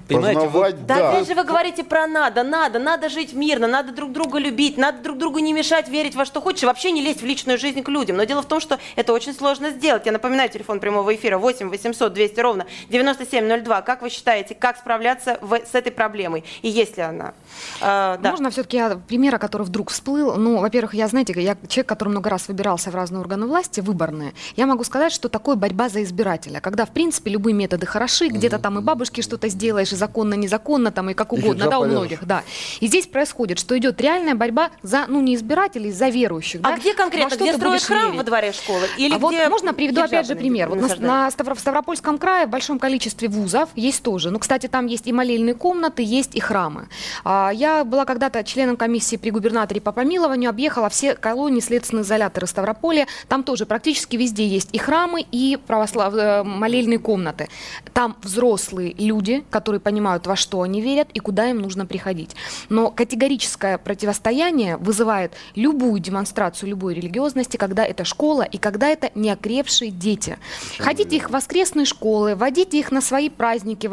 Понимаете, 0.09 0.39
вы- 0.41 0.45
Познавать, 0.47 0.85
Да, 0.85 0.95
да. 0.97 1.09
опять 1.11 1.27
же 1.27 1.35
вы 1.35 1.43
говорите 1.43 1.83
про 1.83 2.07
надо, 2.07 2.43
надо, 2.43 2.79
надо 2.79 3.09
жить 3.09 3.33
мирно, 3.33 3.67
надо 3.67 3.91
друг 3.93 4.11
друга 4.11 4.39
любить, 4.39 4.77
надо 4.77 5.01
друг 5.03 5.17
другу 5.17 5.39
не 5.39 5.53
мешать, 5.53 5.87
верить 5.87 6.15
во 6.15 6.25
что 6.25 6.41
хочешь, 6.41 6.63
и 6.63 6.65
вообще 6.65 6.91
не 6.91 7.01
лезть 7.01 7.21
в 7.21 7.25
личную 7.25 7.57
жизнь 7.57 7.81
к 7.83 7.89
людям. 7.89 8.17
Но 8.17 8.23
дело 8.25 8.41
в 8.41 8.45
том, 8.47 8.59
что 8.59 8.79
это 8.95 9.13
очень 9.13 9.33
сложно 9.33 9.69
сделать. 9.71 10.05
Я 10.05 10.11
напоминаю, 10.11 10.49
телефон 10.49 10.79
прямого 10.79 11.13
эфира 11.15 11.37
8 11.37 11.69
800 11.69 12.13
200 12.13 12.39
ровно 12.39 12.65
9702. 12.89 13.81
Как 13.81 14.01
вы 14.01 14.09
считаете, 14.09 14.55
как 14.55 14.77
справляться 14.77 15.37
в- 15.41 15.53
с 15.65 15.73
этой 15.75 15.91
проблемой? 15.91 16.43
И 16.61 16.69
есть 16.69 16.97
ли 16.97 17.03
она? 17.03 17.33
Э, 17.81 18.17
да. 18.19 18.31
Можно 18.31 18.49
все-таки 18.49 18.77
я 18.77 18.99
примера, 19.07 19.37
который 19.37 19.63
вдруг 19.63 19.89
всплыл. 19.91 20.35
Ну, 20.35 20.59
во-первых, 20.59 20.93
я, 20.93 21.07
знаете, 21.07 21.33
я 21.41 21.55
человек, 21.67 21.87
который 21.87 22.09
много 22.09 22.29
раз 22.29 22.47
выбирался 22.47 22.91
в 22.91 22.95
разные 22.95 23.19
органы 23.21 23.45
власти, 23.47 23.79
выборные. 23.79 24.33
Я 24.55 24.65
могу 24.65 24.83
сказать, 24.83 25.11
что 25.11 25.29
такое 25.29 25.55
борьба 25.55 25.89
за 25.89 26.03
избирателя, 26.03 26.59
когда, 26.59 26.85
в 26.85 26.89
принципе, 26.91 27.31
любые 27.31 27.53
методы 27.53 27.85
хороши, 27.85 28.27
где-то 28.27 28.59
там 28.59 28.79
и 28.79 28.81
бабушки 28.81 29.21
что-то 29.21 29.47
сделаешь, 29.49 29.89
законно, 29.99 30.33
незаконно, 30.33 30.91
там 30.91 31.09
и 31.09 31.13
как 31.13 31.33
угодно, 31.33 31.69
да, 31.69 31.79
у 31.79 31.85
многих, 31.85 32.25
да. 32.25 32.43
И 32.79 32.87
здесь 32.87 33.07
происходит, 33.07 33.59
что 33.59 33.77
идет 33.77 34.01
реальная 34.01 34.35
борьба 34.35 34.71
за, 34.81 35.05
ну, 35.07 35.21
не 35.21 35.35
избирателей, 35.35 35.91
за 35.91 36.09
верующих. 36.09 36.61
А 36.63 36.71
да. 36.71 36.77
где 36.77 36.93
конкретно? 36.93 37.29
что 37.29 37.43
Где 37.43 37.53
строят 37.53 37.83
храм 37.83 38.05
верить? 38.05 38.17
во 38.17 38.23
дворе 38.23 38.51
школы? 38.51 38.85
Или 38.97 39.15
а 39.15 39.17
вот 39.17 39.33
где 39.33 39.47
можно 39.49 39.73
приведу 39.73 40.01
опять 40.01 40.27
же 40.27 40.35
пример. 40.35 40.69
Вот 40.69 40.99
на, 40.99 41.27
на 41.27 41.31
Ставропольском 41.31 42.17
крае 42.17 42.47
в 42.47 42.49
большом 42.49 42.79
количестве 42.79 43.27
вузов 43.27 43.69
есть 43.75 44.03
тоже. 44.03 44.31
Ну, 44.31 44.39
кстати, 44.39 44.67
там 44.67 44.87
есть 44.87 45.07
и 45.07 45.13
молельные 45.13 45.55
комнаты, 45.55 46.03
есть 46.03 46.35
и 46.35 46.39
храмы. 46.39 46.87
А, 47.23 47.51
я 47.53 47.83
была 47.83 48.05
когда-то 48.05 48.43
членом 48.43 48.77
комиссии 48.77 49.17
при 49.17 49.29
губернаторе 49.29 49.81
по 49.81 49.91
помилованию, 49.91 50.49
объехала 50.49 50.89
все 50.89 51.15
колонии, 51.15 51.59
следственные 51.59 52.03
изоляторы 52.03 52.47
Ставрополя. 52.47 53.07
Там 53.27 53.43
тоже 53.43 53.65
практически 53.65 54.15
везде 54.15 54.47
есть 54.47 54.69
и 54.71 54.77
храмы, 54.77 55.25
и 55.31 55.57
православ... 55.67 56.13
э, 56.13 56.43
молельные 56.43 56.99
комнаты. 56.99 57.49
Там 57.93 58.15
взрослые 58.23 58.93
люди, 58.97 59.43
которые 59.49 59.79
понимают, 59.89 60.27
во 60.27 60.35
что 60.35 60.61
они 60.61 60.81
верят 60.81 61.07
и 61.15 61.19
куда 61.19 61.49
им 61.49 61.57
нужно 61.61 61.87
приходить. 61.87 62.35
Но 62.69 62.91
категорическое 62.91 63.79
противостояние 63.79 64.77
вызывает 64.77 65.33
любую 65.55 65.99
демонстрацию 65.99 66.69
любой 66.69 66.93
религиозности, 66.93 67.57
когда 67.57 67.83
это 67.85 68.05
школа 68.05 68.43
и 68.43 68.59
когда 68.59 68.87
это 68.89 69.09
неокрепшие 69.15 69.89
дети. 69.89 70.37
Хотите 70.77 71.15
их 71.15 71.29
в 71.29 71.33
воскресные 71.33 71.85
школы, 71.87 72.35
водите 72.35 72.77
их 72.77 72.91
на 72.91 73.01
свои 73.01 73.29
праздники, 73.29 73.89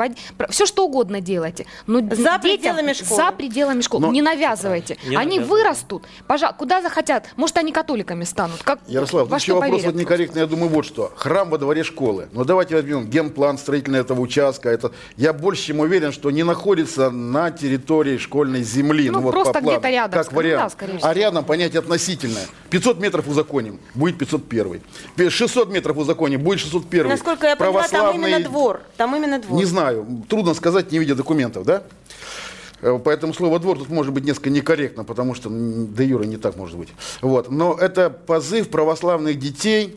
все 0.51 0.67
что 0.67 0.85
угодно 0.85 1.21
делайте. 1.23 1.65
Но 1.87 2.01
За 2.01 2.07
детям 2.07 2.41
пределами 2.43 2.93
школы. 2.93 3.17
За 3.23 3.33
пределами 3.33 3.81
школы. 3.81 4.03
Но- 4.07 4.13
Не 4.13 4.21
навязывайте. 4.21 4.99
Не 5.07 5.17
они 5.17 5.39
навязывайте. 5.39 5.45
вырастут, 5.65 6.05
пожалуйста, 6.27 6.59
куда 6.59 6.83
захотят. 6.83 7.31
Может, 7.37 7.57
они 7.57 7.73
католиками 7.73 8.25
станут. 8.25 8.63
Как, 8.63 8.81
Ярослав, 8.87 9.29
во 9.29 9.39
что 9.39 9.53
еще 9.53 9.61
вопрос 9.61 9.83
вот 9.85 9.95
некорректный, 9.95 10.43
я 10.43 10.47
думаю, 10.47 10.69
вот 10.69 10.85
что. 10.85 11.11
Храм 11.17 11.49
во 11.49 11.57
дворе 11.59 11.85
школы. 11.85 12.29
Но 12.33 12.45
давайте 12.45 12.75
возьмем 12.75 13.07
генплан 13.09 13.57
строительный 13.57 14.01
этого 14.01 14.21
участка. 14.21 14.69
Это, 14.69 14.93
я 15.17 15.33
больше 15.33 15.63
чем 15.69 15.76
уверен, 15.81 16.13
что 16.13 16.31
не 16.31 16.43
находится 16.43 17.11
на 17.11 17.51
территории 17.51 18.19
школьной 18.19 18.63
земли. 18.63 19.11
Ну, 19.11 19.21
вот 19.21 19.33
просто 19.33 19.61
где-то 19.61 19.89
рядом, 19.89 20.21
Как 20.23 20.31
да, 20.31 20.37
вариант. 20.37 20.73
скорее 20.73 20.99
всего. 20.99 21.09
а 21.11 21.15
рядом 21.15 21.45
понятие 21.45 21.81
относительное. 21.81 22.47
500 22.71 23.01
метров 23.01 23.29
узаконим, 23.29 23.81
будет 23.95 24.19
501. 24.19 24.83
600 25.31 25.71
метров 25.71 25.97
узаконим, 25.97 26.43
будет 26.43 26.61
601. 26.61 27.09
Насколько 27.09 27.47
я 27.47 27.57
поняла, 27.57 27.87
там 27.89 28.15
именно 28.15 28.41
двор. 28.41 28.81
Там 28.97 29.15
именно 29.17 29.39
двор. 29.39 29.59
Не 29.59 29.65
знаю, 29.65 30.07
трудно 30.29 30.55
сказать, 30.55 30.93
не 30.93 30.99
видя 30.99 31.15
документов, 31.15 31.65
да? 31.65 31.83
Э, 32.83 32.99
Поэтому 33.03 33.33
слово 33.33 33.59
«двор» 33.59 33.79
тут 33.79 33.89
может 33.89 34.13
быть 34.13 34.25
несколько 34.25 34.51
некорректно, 34.51 35.05
потому 35.05 35.35
что 35.35 35.49
де 35.51 36.05
юра 36.05 36.25
не 36.25 36.37
так 36.37 36.57
может 36.57 36.77
быть. 36.77 36.89
Вот. 37.23 37.51
Но 37.51 37.75
это 37.75 38.11
позыв 38.11 38.69
православных 38.69 39.39
детей, 39.39 39.97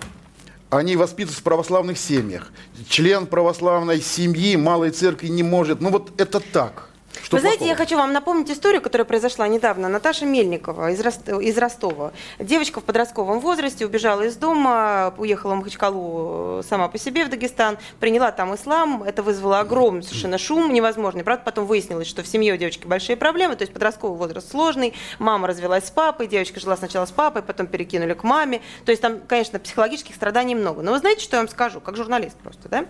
они 0.69 0.95
воспитываются 0.95 1.41
в 1.41 1.43
православных 1.43 1.97
семьях. 1.97 2.51
Член 2.87 3.25
православной 3.25 4.01
семьи, 4.01 4.55
малой 4.55 4.91
церкви 4.91 5.27
не 5.27 5.43
может. 5.43 5.81
Ну 5.81 5.89
вот 5.89 6.19
это 6.19 6.39
так. 6.39 6.88
Что 7.23 7.37
Вы 7.37 7.41
знаете, 7.41 7.59
плохого? 7.59 7.69
я 7.69 7.75
хочу 7.75 7.97
вам 7.97 8.13
напомнить 8.13 8.49
историю, 8.51 8.81
которая 8.81 9.05
произошла 9.05 9.47
недавно. 9.47 9.89
Наташа 9.89 10.25
Мельникова 10.25 10.91
из, 10.91 11.01
Рост- 11.01 11.27
из 11.27 11.57
Ростова. 11.57 12.11
Девочка 12.39 12.81
в 12.81 12.83
подростковом 12.83 13.39
возрасте 13.39 13.85
убежала 13.85 14.21
из 14.21 14.35
дома, 14.35 15.13
уехала 15.17 15.53
в 15.53 15.57
Махачкалу 15.57 16.61
сама 16.63 16.87
по 16.87 16.97
себе 16.97 17.25
в 17.25 17.29
Дагестан, 17.29 17.77
приняла 17.99 18.31
там 18.31 18.53
ислам. 18.55 19.03
Это 19.03 19.23
вызвало 19.23 19.59
огромный 19.59 20.03
совершенно 20.03 20.37
шум 20.37 20.71
невозможный. 20.71 21.23
Правда, 21.23 21.43
потом 21.43 21.65
выяснилось, 21.65 22.07
что 22.07 22.23
в 22.23 22.27
семье 22.27 22.53
у 22.53 22.57
девочки 22.57 22.85
большие 22.87 23.17
проблемы, 23.17 23.55
то 23.55 23.63
есть 23.63 23.73
подростковый 23.73 24.17
возраст 24.17 24.49
сложный. 24.51 24.93
Мама 25.17 25.47
развелась 25.47 25.85
с 25.87 25.91
папой, 25.91 26.27
девочка 26.27 26.59
жила 26.59 26.77
сначала 26.77 27.05
с 27.05 27.11
папой, 27.11 27.41
потом 27.41 27.67
перекинули 27.67 28.13
к 28.13 28.23
маме. 28.23 28.61
То 28.85 28.91
есть 28.91 29.01
там, 29.01 29.19
конечно, 29.27 29.59
психологических 29.59 30.15
страданий 30.15 30.55
много. 30.55 30.81
Но 30.81 30.91
вы 30.91 30.99
знаете, 30.99 31.23
что 31.23 31.37
я 31.37 31.41
вам 31.41 31.49
скажу, 31.49 31.81
как 31.81 31.95
журналист 31.95 32.37
просто, 32.37 32.69
да? 32.69 32.85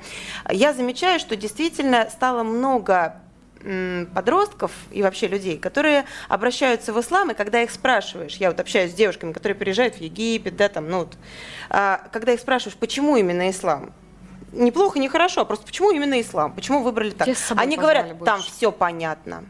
Я 0.50 0.74
замечаю, 0.74 1.20
что 1.20 1.36
действительно 1.36 2.10
стало 2.12 2.44
много 2.44 3.22
подростков 4.14 4.72
и 4.92 5.02
вообще 5.02 5.28
людей, 5.28 5.58
которые 5.58 6.06
обращаются 6.28 6.94
в 6.94 7.00
ислам, 7.00 7.32
и 7.32 7.34
когда 7.34 7.62
их 7.62 7.72
спрашиваешь, 7.72 8.36
я 8.38 8.50
вот 8.50 8.60
общаюсь 8.60 8.92
с 8.92 8.96
девушками, 8.96 9.34
которые 9.34 9.56
приезжают 9.56 9.96
в 9.96 10.02
Египет, 10.02 10.56
да, 10.56 10.70
там, 10.70 10.90
ну 10.90 11.00
вот, 11.00 11.18
а, 11.70 12.02
когда 12.12 12.34
их 12.34 12.40
спрашиваешь, 12.40 12.78
почему 12.78 13.18
именно 13.18 13.50
ислам, 13.50 13.94
неплохо, 14.52 15.00
не 15.00 15.10
хорошо, 15.10 15.42
а 15.42 15.46
просто 15.46 15.66
почему 15.66 15.92
именно 15.92 16.20
ислам, 16.20 16.54
почему 16.54 16.84
выбрали 16.84 17.12
так? 17.12 17.28
Они 17.56 17.78
говорят, 17.78 18.08
там 18.24 18.40
больше. 18.40 18.52
все 18.52 18.72
понятно. 18.72 19.44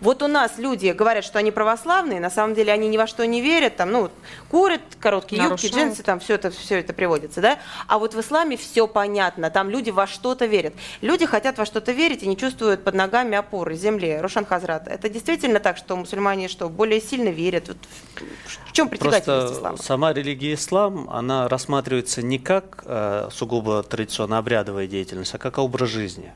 Вот 0.00 0.22
у 0.22 0.28
нас 0.28 0.58
люди 0.58 0.88
говорят, 0.88 1.24
что 1.24 1.38
они 1.38 1.50
православные, 1.50 2.20
на 2.20 2.30
самом 2.30 2.54
деле 2.54 2.72
они 2.72 2.88
ни 2.88 2.96
во 2.96 3.06
что 3.06 3.26
не 3.26 3.40
верят, 3.40 3.76
там, 3.76 3.90
ну, 3.90 4.10
курят, 4.50 4.80
короткие 5.00 5.42
юбки, 5.42 5.66
Нарушают. 5.66 5.74
джинсы, 5.74 6.02
там 6.02 6.20
все 6.20 6.34
это, 6.34 6.50
все 6.50 6.80
это 6.80 6.92
приводится, 6.92 7.40
да? 7.40 7.58
А 7.86 7.98
вот 7.98 8.14
в 8.14 8.20
исламе 8.20 8.56
все 8.56 8.86
понятно, 8.86 9.50
там 9.50 9.70
люди 9.70 9.90
во 9.90 10.06
что-то 10.06 10.46
верят. 10.46 10.74
Люди 11.00 11.26
хотят 11.26 11.58
во 11.58 11.64
что-то 11.66 11.92
верить 11.92 12.22
и 12.22 12.26
не 12.26 12.36
чувствуют 12.36 12.84
под 12.84 12.94
ногами 12.94 13.36
опоры, 13.36 13.74
земли. 13.76 14.18
Рошан 14.20 14.44
Хазрат, 14.44 14.88
это 14.88 15.08
действительно 15.08 15.60
так, 15.60 15.76
что 15.76 15.96
мусульмане 15.96 16.48
что, 16.48 16.68
более 16.68 17.00
сильно 17.00 17.28
верят? 17.28 17.68
Вот 17.68 17.78
в, 18.16 18.68
в 18.68 18.72
чем 18.72 18.88
притягательность 18.88 19.24
Просто 19.24 19.58
ислама? 19.60 19.76
сама 19.78 20.12
религия 20.12 20.54
ислам, 20.54 21.08
она 21.10 21.48
рассматривается 21.48 22.22
не 22.22 22.38
как 22.38 22.82
э, 22.86 23.28
сугубо 23.32 23.82
традиционно 23.82 24.38
обрядовая 24.38 24.86
деятельность, 24.86 25.34
а 25.34 25.38
как 25.38 25.58
образ 25.58 25.88
жизни. 25.90 26.32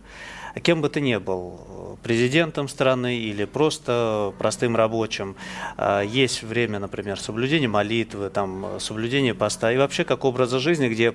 Кем 0.60 0.80
бы 0.80 0.88
ты 0.88 1.00
ни 1.00 1.16
был, 1.16 1.98
президентом 2.02 2.68
страны 2.68 3.18
или 3.18 3.44
просто 3.44 4.32
простым 4.38 4.76
рабочим, 4.76 5.36
а, 5.76 6.02
есть 6.02 6.42
время, 6.42 6.78
например, 6.78 7.18
соблюдения 7.20 7.68
молитвы, 7.68 8.30
там, 8.30 8.80
соблюдения 8.80 9.34
поста 9.34 9.72
и 9.72 9.76
вообще 9.76 10.04
как 10.04 10.24
образа 10.24 10.58
жизни, 10.58 10.88
где 10.88 11.14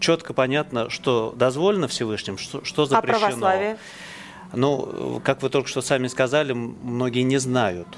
четко 0.00 0.34
понятно, 0.34 0.90
что 0.90 1.34
дозволено 1.36 1.88
Всевышним, 1.88 2.38
что, 2.38 2.64
что 2.64 2.82
А 2.82 2.86
запрещено. 2.86 3.20
православие? 3.20 3.76
Ну, 4.54 5.20
как 5.24 5.42
вы 5.42 5.48
только 5.48 5.68
что 5.68 5.80
сами 5.80 6.08
сказали, 6.08 6.52
многие 6.52 7.22
не 7.22 7.38
знают, 7.38 7.88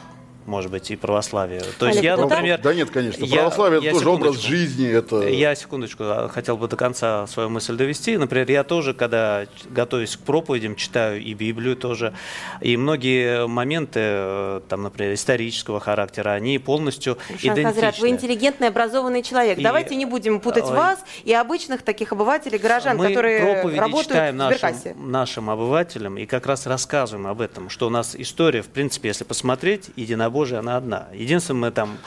может 0.46 0.70
быть, 0.70 0.90
и 0.90 0.96
православие. 0.96 1.62
То 1.78 1.86
есть 1.86 1.98
Олег, 1.98 2.04
я, 2.04 2.16
ну, 2.16 2.28
например... 2.28 2.60
да 2.62 2.74
нет, 2.74 2.90
конечно. 2.90 3.24
я- 3.24 3.36
Православие 3.36 3.80
я 3.82 3.90
это 3.90 3.98
тоже 3.98 4.10
образ 4.10 4.36
секундочку. 4.36 4.50
жизни. 4.50 4.88
Это... 4.90 5.28
Я, 5.28 5.54
секундочку, 5.54 6.04
а, 6.06 6.28
хотел 6.28 6.56
бы 6.56 6.68
до 6.68 6.76
конца 6.76 7.26
свою 7.26 7.48
мысль 7.48 7.76
довести. 7.76 8.16
Например, 8.16 8.50
я 8.50 8.64
тоже, 8.64 8.94
когда 8.94 9.46
готовюсь 9.70 10.16
к 10.16 10.20
проповедям, 10.20 10.76
читаю 10.76 11.20
и 11.22 11.34
Библию 11.34 11.76
тоже, 11.76 12.14
и 12.60 12.76
многие 12.76 13.46
моменты, 13.46 14.00
э, 14.02 14.60
там, 14.68 14.82
например, 14.82 15.14
исторического 15.14 15.80
характера, 15.80 16.30
они 16.30 16.58
полностью 16.58 17.18
Шан 17.38 17.56
Хазрат, 17.56 17.98
вы 17.98 18.08
идентичны. 18.08 18.08
интеллигентный, 18.08 18.68
образованный 18.68 19.22
человек. 19.22 19.58
И- 19.58 19.62
Давайте 19.62 19.94
не 19.96 20.04
будем 20.06 20.40
путать 20.40 20.64
Ой. 20.64 20.74
вас 20.76 20.98
и 21.24 21.32
обычных 21.32 21.82
таких 21.82 22.12
обывателей, 22.12 22.58
горожан, 22.58 22.96
Мы 22.96 23.08
которые 23.08 23.40
проповеди 23.54 23.78
работают 23.78 24.06
читаем 24.08 24.34
в 24.34 24.38
нашим, 24.38 24.58
Сберкассе. 24.58 24.94
нашим 24.98 25.50
обывателям 25.50 26.18
и 26.18 26.26
как 26.26 26.46
раз 26.46 26.66
рассказываем 26.66 27.26
об 27.26 27.40
этом, 27.40 27.70
что 27.70 27.86
у 27.86 27.90
нас 27.90 28.14
история, 28.16 28.62
в 28.62 28.68
принципе, 28.68 29.08
если 29.08 29.24
посмотреть, 29.24 29.90
единобожие, 30.34 30.58
она 30.58 30.76
одна. 30.76 31.08
Единственное, 31.12 31.60
мы 31.60 31.70
там 31.70 31.98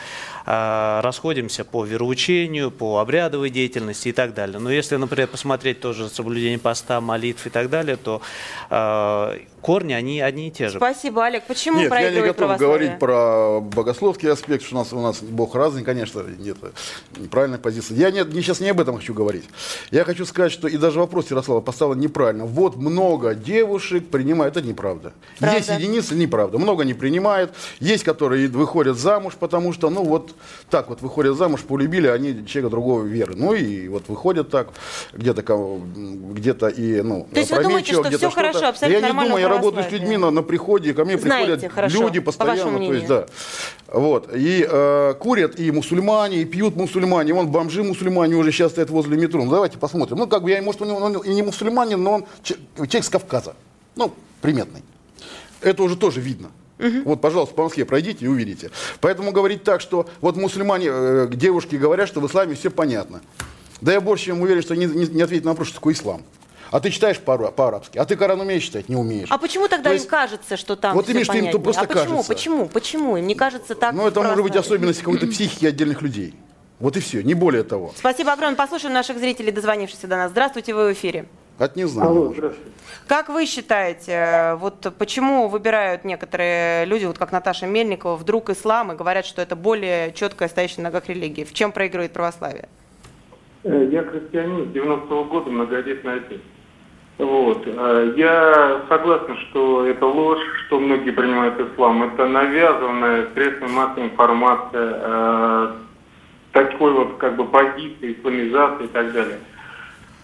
а, 0.45 1.01
расходимся 1.01 1.65
по 1.65 1.84
вероучению, 1.84 2.71
по 2.71 2.99
обрядовой 2.99 3.49
деятельности 3.49 4.09
и 4.09 4.11
так 4.11 4.34
далее. 4.34 4.59
Но 4.59 4.71
если, 4.71 4.95
например, 4.95 5.28
посмотреть 5.28 5.80
тоже 5.80 6.09
соблюдение 6.09 6.59
поста, 6.59 7.01
молитв 7.01 7.45
и 7.47 7.49
так 7.49 7.69
далее, 7.69 7.97
то 7.97 8.21
а, 8.69 9.38
корни, 9.61 9.91
они 9.91 10.21
одни 10.21 10.47
и 10.47 10.51
те 10.51 10.69
же. 10.69 10.78
Спасибо, 10.78 11.25
Олег. 11.25 11.43
Почему 11.43 11.80
Нет, 11.80 11.91
я 11.91 12.11
не 12.11 12.21
готов 12.21 12.57
говорить 12.57 12.99
про 12.99 13.59
богословский 13.59 14.32
аспект, 14.32 14.63
что 14.63 14.75
у 14.75 14.80
нас, 14.80 14.93
у 14.93 15.01
нас 15.01 15.21
Бог 15.21 15.53
разный, 15.55 15.84
конечно, 15.84 16.23
нет 16.39 16.57
неправильной 17.17 17.57
позиции. 17.57 17.93
Я 17.95 18.11
не, 18.11 18.23
не- 18.23 18.41
сейчас 18.41 18.61
не 18.61 18.69
об 18.69 18.80
этом 18.80 18.95
хочу 18.95 19.13
говорить. 19.13 19.43
Я 19.91 20.05
хочу 20.05 20.25
сказать, 20.25 20.53
что 20.53 20.69
и 20.69 20.78
даже 20.78 20.99
вопрос 20.99 21.30
Ярослава 21.30 21.59
поставлен 21.59 21.99
неправильно. 21.99 22.45
Вот 22.45 22.78
много 22.78 23.36
девушек 23.36 24.07
принимают, 24.07 24.55
это 24.55 24.65
неправда. 24.65 25.11
Правда. 25.39 25.57
Есть 25.57 25.69
единицы, 25.69 26.15
неправда. 26.15 26.57
Много 26.57 26.86
не 26.86 26.93
принимают. 26.93 27.53
Есть, 27.82 28.05
которые 28.05 28.16
выходят 28.26 28.97
замуж, 28.97 29.36
потому 29.39 29.74
что, 29.74 29.89
ну 29.89 30.03
вот 30.03 30.34
так 30.70 30.89
вот 30.89 31.01
выходят 31.01 31.38
замуж, 31.38 31.61
полюбили 31.61 32.07
они 32.07 32.45
человека 32.45 32.70
другого 32.70 33.03
веры. 33.03 33.34
Ну 33.36 33.53
и 33.53 33.88
вот 33.88 34.07
выходят 34.07 34.49
так, 34.49 34.70
где-то 35.13 35.41
где-то 36.32 36.68
и, 36.68 37.01
ну, 37.01 37.28
То 37.34 37.39
есть 37.39 37.51
вы 37.51 37.63
думаете, 37.63 37.93
что 37.93 38.03
где-то 38.03 38.18
всё 38.18 38.32
хорошо, 38.32 38.68
абсолютно 38.68 39.05
Я 39.05 39.13
не 39.13 39.20
думаю, 39.20 39.41
я 39.41 39.49
работаю 39.49 39.84
с 39.84 39.91
людьми 39.91 40.18
на, 40.18 40.32
на 40.32 40.43
приходе, 40.43 40.93
ко 40.93 41.05
мне 41.05 41.18
Знаете, 41.18 41.51
приходят 41.53 41.74
хорошо, 41.74 42.01
люди 42.01 42.20
по 42.20 42.26
постоянно, 42.26 42.78
то 42.80 42.93
есть, 42.93 43.07
да. 43.07 43.26
Вот. 43.88 44.30
И 44.34 44.68
э, 44.70 45.13
курят 45.20 45.59
и 45.59 45.72
мусульмане, 45.72 46.41
и 46.41 46.45
пьют 46.45 46.76
мусульмане. 46.76 47.34
Вон 47.34 47.47
бомжи 47.47 47.84
мусульмане 47.84 48.36
уже 48.36 48.51
сейчас 48.51 48.72
стоят 48.72 48.89
возле 48.89 49.18
метро. 49.18 49.43
Ну, 49.43 49.49
давайте 49.49 49.78
посмотрим. 49.78 50.18
Ну, 50.18 50.28
как 50.28 50.43
бы 50.43 50.51
я, 50.51 50.61
может, 50.61 50.82
он, 50.82 50.91
он 50.91 51.18
и 51.18 51.34
не 51.34 51.41
мусульманин, 51.41 52.01
но 52.01 52.13
он 52.13 52.26
че- 52.43 52.57
человек 52.76 53.03
с 53.05 53.09
Кавказа. 53.09 53.55
Ну, 53.95 54.13
приметный. 54.41 54.84
Это 55.61 55.84
уже 55.84 55.95
тоже 55.95 56.22
видно. 56.22 56.51
Вот, 56.80 57.21
пожалуйста, 57.21 57.55
по 57.55 57.63
Москве 57.63 57.86
пройдите 57.86 58.25
и 58.25 58.28
увидите. 58.28 58.69
Поэтому 59.01 59.32
говорить 59.32 59.63
так, 59.63 59.82
что 59.82 60.07
вот 60.21 60.36
мусульмане, 60.36 60.88
э, 60.89 61.28
девушки 61.32 61.75
говорят, 61.75 62.07
что 62.07 62.19
в 62.21 62.28
исламе 62.28 62.55
все 62.55 62.69
понятно. 62.69 63.21
Да 63.82 63.93
я 63.93 64.01
больше 64.01 64.25
чем 64.25 64.41
уверен, 64.41 64.61
что 64.61 64.75
не, 64.75 64.86
не, 64.86 65.07
не 65.07 65.21
ответить 65.21 65.45
на 65.45 65.51
вопрос, 65.51 65.67
что 65.69 65.75
такое 65.78 65.93
ислам. 65.93 66.23
А 66.69 66.80
ты 66.80 66.89
читаешь 66.89 67.17
по- 67.19 67.38
по-арабски, 67.38 67.97
а 67.97 68.05
ты 68.05 68.15
Коран 68.17 68.41
умеешь 68.41 68.63
читать? 68.63 68.89
Не 68.89 68.95
умеешь. 68.97 69.28
А 69.32 69.38
почему 69.38 69.67
тогда 69.69 69.89
То 69.89 69.93
есть- 69.93 70.05
им 70.05 70.11
кажется, 70.11 70.57
что 70.57 70.75
там 70.75 70.95
Вот 70.95 71.07
именно, 71.09 71.23
что 71.23 71.38
им 71.38 71.61
просто 71.61 71.82
а 71.84 71.86
почему? 71.86 72.05
кажется. 72.05 72.28
Почему? 72.34 72.65
Почему? 72.67 73.17
Им 73.17 73.25
не 73.28 73.36
кажется 73.36 73.73
так 73.73 73.93
Ну, 73.93 74.05
это 74.07 74.21
может 74.21 74.43
быть 74.43 74.55
особенность 74.55 74.99
какой-то 74.99 75.28
психики 75.32 75.65
отдельных 75.65 76.01
людей. 76.01 76.34
Вот 76.80 76.95
и 76.97 76.99
все, 76.99 77.23
не 77.23 77.34
более 77.34 77.63
того. 77.63 77.93
Спасибо 77.97 78.34
огромное. 78.34 78.57
Послушаем 78.57 78.93
наших 78.93 79.17
зрителей, 79.17 79.51
дозвонившихся 79.51 80.07
до 80.07 80.17
нас. 80.17 80.32
Здравствуйте, 80.32 80.73
вы 80.75 80.89
в 80.89 80.93
эфире. 80.93 81.28
От 81.60 81.76
не 81.76 81.86
знаю. 81.86 82.10
Алло, 82.10 82.34
здравствуйте. 82.34 82.72
Как 83.08 83.30
вы 83.30 83.45
считаете, 83.47 84.12
э, 84.12 84.55
вот 84.55 84.93
почему 84.99 85.47
выбирают 85.47 86.03
некоторые 86.05 86.86
люди, 86.86 87.05
вот 87.05 87.18
как 87.18 87.32
Наташа 87.32 87.66
Мельникова, 87.66 88.16
вдруг 88.16 88.49
ислам 88.51 88.91
и 88.91 88.95
говорят, 88.95 89.26
что 89.26 89.41
это 89.41 89.55
более 89.55 90.14
четкая, 90.14 90.49
стоящая 90.49 90.82
на 90.82 90.89
ногах 90.89 91.10
религии? 91.10 91.43
В 91.43 91.53
чем 91.53 91.72
проигрывает 91.72 92.14
православие? 92.14 92.68
Э, 93.64 93.88
Я 93.91 94.03
христианин, 94.03 94.66
с 94.72 94.76
90-го 94.76 95.24
года 95.24 95.49
многодетный 95.49 96.16
отец. 96.18 96.41
Вот. 97.18 97.64
э, 97.66 98.14
Я 98.16 98.82
согласен, 98.88 99.36
что 99.49 99.88
это 99.88 100.05
ложь, 100.05 100.39
что 100.68 100.80
многие 100.80 101.12
принимают 101.12 101.60
ислам. 101.60 102.03
Это 102.03 102.28
навязанная 102.28 103.30
средством 103.34 103.72
массовой 103.74 104.10
информация, 104.10 104.93
э, 104.95 105.72
такой 106.51 106.91
вот 106.93 107.18
как 107.18 107.36
бы 107.36 107.45
позиции, 107.45 108.14
исламизации 108.14 108.86
и 108.86 108.89
так 108.89 109.12
далее. 109.12 109.39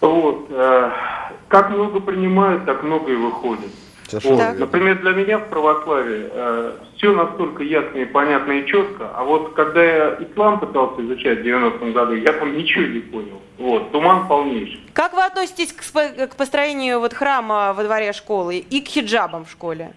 Вот. 0.00 0.46
э, 0.50 0.90
Как 1.54 1.70
много 1.70 2.00
принимают, 2.00 2.64
так 2.64 2.82
много 2.82 3.12
и 3.12 3.14
выходит. 3.14 3.70
Вот. 4.10 4.24
верно. 4.24 4.54
Например, 4.58 4.98
для 4.98 5.12
меня 5.12 5.38
в 5.38 5.48
православии 5.50 6.28
все 6.96 7.12
настолько 7.12 7.62
ясно 7.62 7.98
и 7.98 8.04
понятно 8.06 8.52
и 8.54 8.66
четко, 8.66 9.08
а 9.14 9.22
вот 9.22 9.52
когда 9.54 9.84
я 9.84 10.18
ислам 10.18 10.58
пытался 10.58 11.00
изучать 11.02 11.42
в 11.42 11.42
90-м 11.42 11.92
году, 11.92 12.14
я 12.14 12.32
там 12.32 12.56
ничего 12.58 12.86
не 12.86 12.98
понял. 12.98 13.40
Вот, 13.58 13.92
туман 13.92 14.26
полнейший. 14.26 14.80
Как 14.94 15.12
вы 15.12 15.22
относитесь 15.22 15.72
к, 15.72 15.84
к 16.28 16.34
построению 16.34 16.98
вот 16.98 17.14
храма 17.14 17.72
во 17.72 17.84
дворе 17.84 18.12
школы 18.12 18.56
и 18.56 18.80
к 18.80 18.88
хиджабам 18.88 19.44
в 19.44 19.50
школе? 19.52 19.92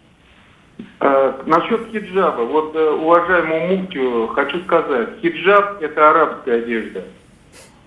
Э, 0.99 1.41
насчет 1.47 1.88
хиджаба, 1.91 2.43
вот 2.43 2.76
э, 2.76 2.89
уважаемому 2.91 3.78
муфтию 3.78 4.28
хочу 4.28 4.62
сказать, 4.62 5.10
хиджаб 5.24 5.82
это 5.82 6.12
арабская 6.12 6.60
одежда. 6.60 7.03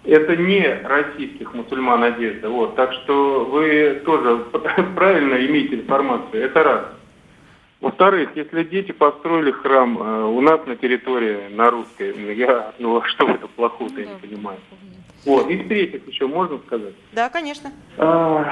Это 0.04 0.34
не 0.36 0.66
российских 0.84 1.52
мусульман 1.52 2.02
одежда. 2.02 2.48
Вот, 2.48 2.74
так 2.74 2.92
что 2.92 3.44
вы 3.44 4.00
тоже 4.04 4.44
правильно 4.96 5.34
имеете 5.46 5.76
информацию. 5.76 6.44
Это 6.44 6.62
раз. 6.62 6.84
Во-вторых, 7.80 8.30
если 8.34 8.62
дети 8.64 8.92
построили 8.92 9.50
храм 9.52 9.98
э, 9.98 10.24
у 10.24 10.40
нас 10.40 10.60
на 10.66 10.76
территории, 10.76 11.48
на 11.54 11.70
русской, 11.70 12.14
ну, 12.16 12.30
я, 12.30 12.72
ну, 12.78 12.98
а 12.98 13.04
что 13.08 13.26
в 13.26 13.30
этом 13.30 13.48
плохого-то, 13.56 14.00
я 14.00 14.06
не 14.06 14.20
понимаю. 14.20 14.58
Вот, 15.26 15.50
и 15.50 15.56
в-третьих, 15.56 16.06
еще 16.08 16.26
можно 16.26 16.58
сказать, 16.66 16.94
Да, 17.12 17.28
конечно. 17.28 17.70
а, 17.98 18.44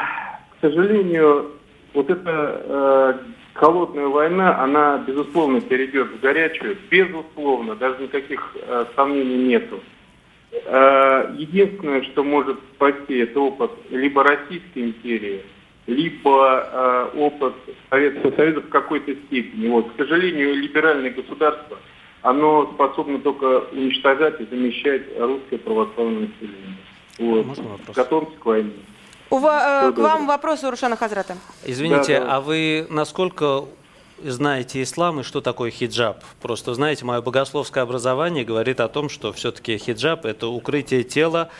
к 0.50 0.60
сожалению, 0.60 1.52
вот 1.94 2.10
эта 2.10 2.62
э, 2.64 3.14
холодная 3.54 4.06
война, 4.06 4.62
она, 4.62 4.98
безусловно, 4.98 5.62
перейдет 5.62 6.08
в 6.08 6.20
горячую. 6.20 6.76
Безусловно, 6.90 7.74
даже 7.74 8.02
никаких 8.02 8.54
э, 8.54 8.84
сомнений 8.94 9.36
нету. 9.48 9.80
Единственное, 10.50 12.02
что 12.02 12.24
может 12.24 12.58
спасти, 12.74 13.18
это 13.18 13.40
опыт 13.40 13.70
либо 13.90 14.22
Российской 14.22 14.78
империи, 14.84 15.42
либо 15.86 17.10
э, 17.14 17.18
опыт 17.18 17.54
Советского 17.90 18.34
Союза 18.36 18.60
в 18.60 18.68
какой-то 18.68 19.14
степени. 19.26 19.68
Вот, 19.68 19.90
к 19.92 19.96
сожалению, 19.96 20.54
либеральное 20.54 21.10
государство, 21.10 21.78
оно 22.22 22.70
способно 22.74 23.18
только 23.18 23.64
уничтожать 23.72 24.40
и 24.40 24.44
замещать 24.46 25.02
русское 25.18 25.58
православное 25.58 26.28
население. 26.28 26.76
Вот. 27.18 27.46
Готовимся 27.94 28.38
к 28.38 28.46
войне. 28.46 28.72
У 29.30 29.36
э, 29.36 29.40
Всего 29.80 29.92
к 29.92 29.98
вам 29.98 30.26
вопрос 30.26 30.64
у 30.64 30.70
Рушана 30.70 30.96
Хазрата. 30.96 31.36
Извините, 31.64 32.20
Да, 32.20 32.24
да. 32.24 32.36
а 32.36 32.40
вы 32.40 32.86
насколько 32.88 33.64
знаете 34.24 34.82
ислам 34.82 35.20
и 35.20 35.22
что 35.22 35.40
такое 35.40 35.70
хиджаб? 35.70 36.22
Просто 36.40 36.74
знаете, 36.74 37.04
мое 37.04 37.20
богословское 37.20 37.82
образование 37.82 38.44
говорит 38.44 38.80
о 38.80 38.88
том, 38.88 39.08
что 39.08 39.32
все-таки 39.32 39.78
хиджаб– 39.78 40.24
это 40.26 40.48
укрытие 40.48 41.04
тела 41.04 41.50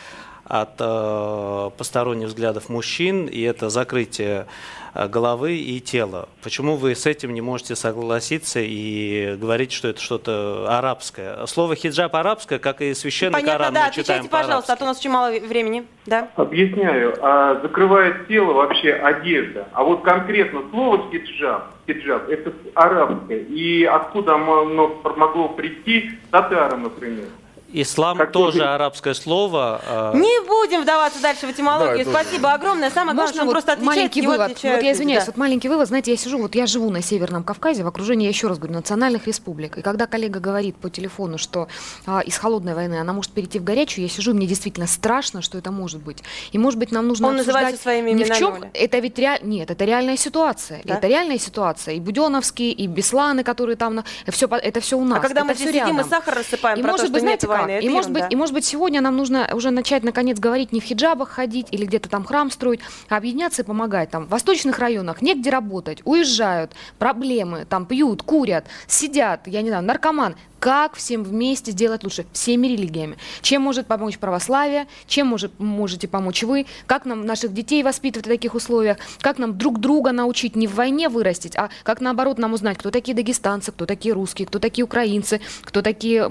от 0.49 0.71
э, 0.79 1.69
посторонних 1.77 2.27
взглядов 2.27 2.69
мужчин, 2.69 3.27
и 3.27 3.39
это 3.41 3.69
закрытие 3.69 4.47
э, 4.95 5.07
головы 5.07 5.57
и 5.57 5.79
тела. 5.79 6.27
Почему 6.41 6.75
вы 6.75 6.95
с 6.95 7.05
этим 7.05 7.35
не 7.35 7.41
можете 7.41 7.75
согласиться 7.75 8.59
и 8.59 9.35
говорить, 9.39 9.71
что 9.71 9.89
это 9.89 10.01
что-то 10.01 10.65
арабское? 10.67 11.45
Слово 11.45 11.75
хиджаб 11.75 12.15
арабское, 12.15 12.57
как 12.57 12.81
и 12.81 12.95
священный 12.95 13.33
Понятно, 13.33 13.57
Коран, 13.57 13.73
да, 13.75 13.85
мы 13.85 13.93
читаем 13.93 14.21
отвечайте, 14.21 14.29
пожалуйста, 14.29 14.73
а 14.73 14.75
то 14.75 14.83
у 14.85 14.87
нас 14.87 14.97
очень 14.97 15.11
мало 15.11 15.29
времени. 15.29 15.85
Да. 16.07 16.29
Объясняю. 16.35 17.15
А, 17.21 17.59
закрывает 17.61 18.27
тело 18.27 18.53
вообще 18.53 18.93
одежда. 18.93 19.67
А 19.73 19.83
вот 19.83 20.01
конкретно 20.01 20.63
слово 20.71 21.11
хиджаб, 21.11 21.67
хиджаб 21.85 22.27
это 22.27 22.51
арабское. 22.73 23.37
И 23.37 23.83
откуда 23.83 24.33
оно 24.33 24.99
могло 25.15 25.49
прийти? 25.49 26.09
Татары, 26.31 26.75
например. 26.77 27.25
Ислам 27.71 28.17
Как 28.17 28.31
тоже 28.31 28.59
тоже- 28.59 28.69
арабское 28.69 29.13
слово. 29.13 29.81
а, 29.85 30.13
Не 30.15 30.47
будем 30.47 30.81
вдаваться 30.81 31.21
дальше 31.21 31.47
в 31.47 31.51
этимологию. 31.51 32.05
Да, 32.05 32.11
Спасибо 32.11 32.51
огромное. 32.53 32.89
Самое 32.89 33.15
главное, 33.15 33.23
Маша, 33.23 33.33
что 33.33 33.41
он 33.41 33.47
вот 33.47 33.53
просто 33.53 33.73
отвечает, 33.73 33.95
маленький 33.97 34.21
вывод. 34.21 34.49
Вот 34.49 34.63
я 34.63 34.91
извиняюсь, 34.91 35.25
да. 35.25 35.31
вот 35.31 35.37
маленький 35.37 35.69
вывод. 35.69 35.87
Знаете, 35.87 36.11
я 36.11 36.17
сижу, 36.17 36.39
вот 36.39 36.55
я 36.55 36.65
живу 36.65 36.89
на 36.89 37.01
Северном 37.01 37.43
Кавказе 37.43 37.83
в 37.83 37.87
окружении, 37.87 38.25
я 38.25 38.29
еще 38.29 38.47
раз 38.47 38.57
говорю, 38.57 38.73
национальных 38.75 39.27
республик. 39.27 39.77
И 39.77 39.81
когда 39.81 40.07
коллега 40.07 40.39
говорит 40.39 40.77
по 40.77 40.89
телефону, 40.89 41.37
что 41.37 41.67
а, 42.05 42.21
из 42.21 42.37
холодной 42.37 42.73
войны 42.73 42.95
она 42.99 43.13
может 43.13 43.31
перейти 43.31 43.59
в 43.59 43.63
горячую, 43.63 44.03
я 44.05 44.09
сижу, 44.09 44.31
и 44.31 44.33
мне 44.33 44.47
действительно 44.47 44.87
страшно, 44.87 45.41
что 45.41 45.57
это 45.57 45.71
может 45.71 46.01
быть. 46.01 46.23
И 46.51 46.57
может 46.57 46.79
быть 46.79 46.91
нам 46.91 47.07
нужно 47.07 47.27
Он 47.27 47.39
обсуждать 47.39 47.79
своими 47.79 48.11
ни 48.11 48.23
в 48.23 48.35
чем. 48.35 48.63
Это 48.73 48.99
ведь 48.99 49.19
реаль... 49.19 49.39
нет, 49.43 49.69
это 49.69 49.85
реальная 49.85 50.17
ситуация. 50.17 50.81
Да? 50.83 50.95
Это 50.95 51.07
реальная 51.07 51.37
ситуация. 51.37 51.95
И 51.95 51.99
Буденовские, 51.99 52.71
и 52.71 52.87
Бесланы, 52.87 53.43
которые 53.43 53.75
там, 53.75 53.95
на- 53.95 54.05
все, 54.27 54.47
это 54.47 54.79
все 54.79 54.97
у 54.97 55.03
нас. 55.03 55.19
А 55.19 55.21
когда 55.21 55.43
мы 55.43 55.51
это 55.51 55.59
здесь 55.61 55.71
всё 55.75 55.85
сидим 55.85 55.99
и 55.99 56.03
сахар 56.03 56.35
рассыпаем 56.35 56.79
И 56.79 56.81
про 56.81 56.91
может 56.91 57.07
то, 57.07 57.11
быть, 57.13 57.21
что 57.21 57.29
нет 57.29 57.41
знаете 57.41 57.47
как? 57.61 57.69
это 57.69 57.85
И 57.85 57.89
может 57.89 58.11
быть, 58.11 58.25
и 58.29 58.35
может 58.35 58.53
быть 58.53 58.65
сегодня 58.65 59.01
нам 59.01 59.15
нужно 59.17 59.49
уже 59.53 59.71
начать 59.71 60.03
наконец 60.03 60.39
говорить 60.39 60.71
не 60.71 60.79
в 60.79 60.83
хиджабах 60.83 61.29
ходить 61.29 61.67
или 61.71 61.85
где-то 61.85 62.09
там 62.09 62.23
храм 62.23 62.51
строить, 62.51 62.79
а 63.09 63.17
объединяться 63.17 63.61
и 63.61 63.65
помогать. 63.65 64.09
Там 64.11 64.25
в 64.25 64.29
восточных 64.29 64.79
районах 64.79 65.21
негде 65.21 65.49
работать, 65.49 66.01
уезжают, 66.05 66.71
проблемы, 66.97 67.65
там 67.69 67.85
пьют, 67.85 68.23
курят, 68.23 68.65
сидят, 68.87 69.47
я 69.47 69.61
не 69.61 69.69
знаю, 69.69 69.83
наркоман. 69.83 70.35
Как 70.59 70.95
всем 70.95 71.23
вместе 71.23 71.71
сделать 71.71 72.03
лучше? 72.03 72.25
Всеми 72.33 72.67
религиями. 72.67 73.17
Чем 73.41 73.61
может 73.61 73.87
помочь 73.87 74.17
православие? 74.17 74.87
Чем 75.07 75.27
может, 75.27 75.57
можете 75.57 76.07
помочь 76.07 76.43
вы? 76.43 76.65
Как 76.85 77.05
нам 77.05 77.25
наших 77.25 77.53
детей 77.53 77.81
воспитывать 77.81 78.25
в 78.25 78.29
таких 78.29 78.55
условиях? 78.55 78.97
Как 79.21 79.37
нам 79.37 79.57
друг 79.57 79.79
друга 79.79 80.11
научить 80.11 80.57
не 80.57 80.67
в 80.67 80.75
войне 80.75 81.07
вырастить, 81.07 81.55
а 81.55 81.69
как 81.83 82.01
наоборот 82.01 82.37
нам 82.39 82.53
узнать, 82.53 82.77
кто 82.77 82.91
такие 82.91 83.15
дагестанцы, 83.15 83.71
кто 83.71 83.85
такие 83.85 84.13
русские, 84.13 84.47
кто 84.47 84.59
такие 84.59 84.83
украинцы, 84.83 85.39
кто 85.61 85.81
такие 85.81 86.29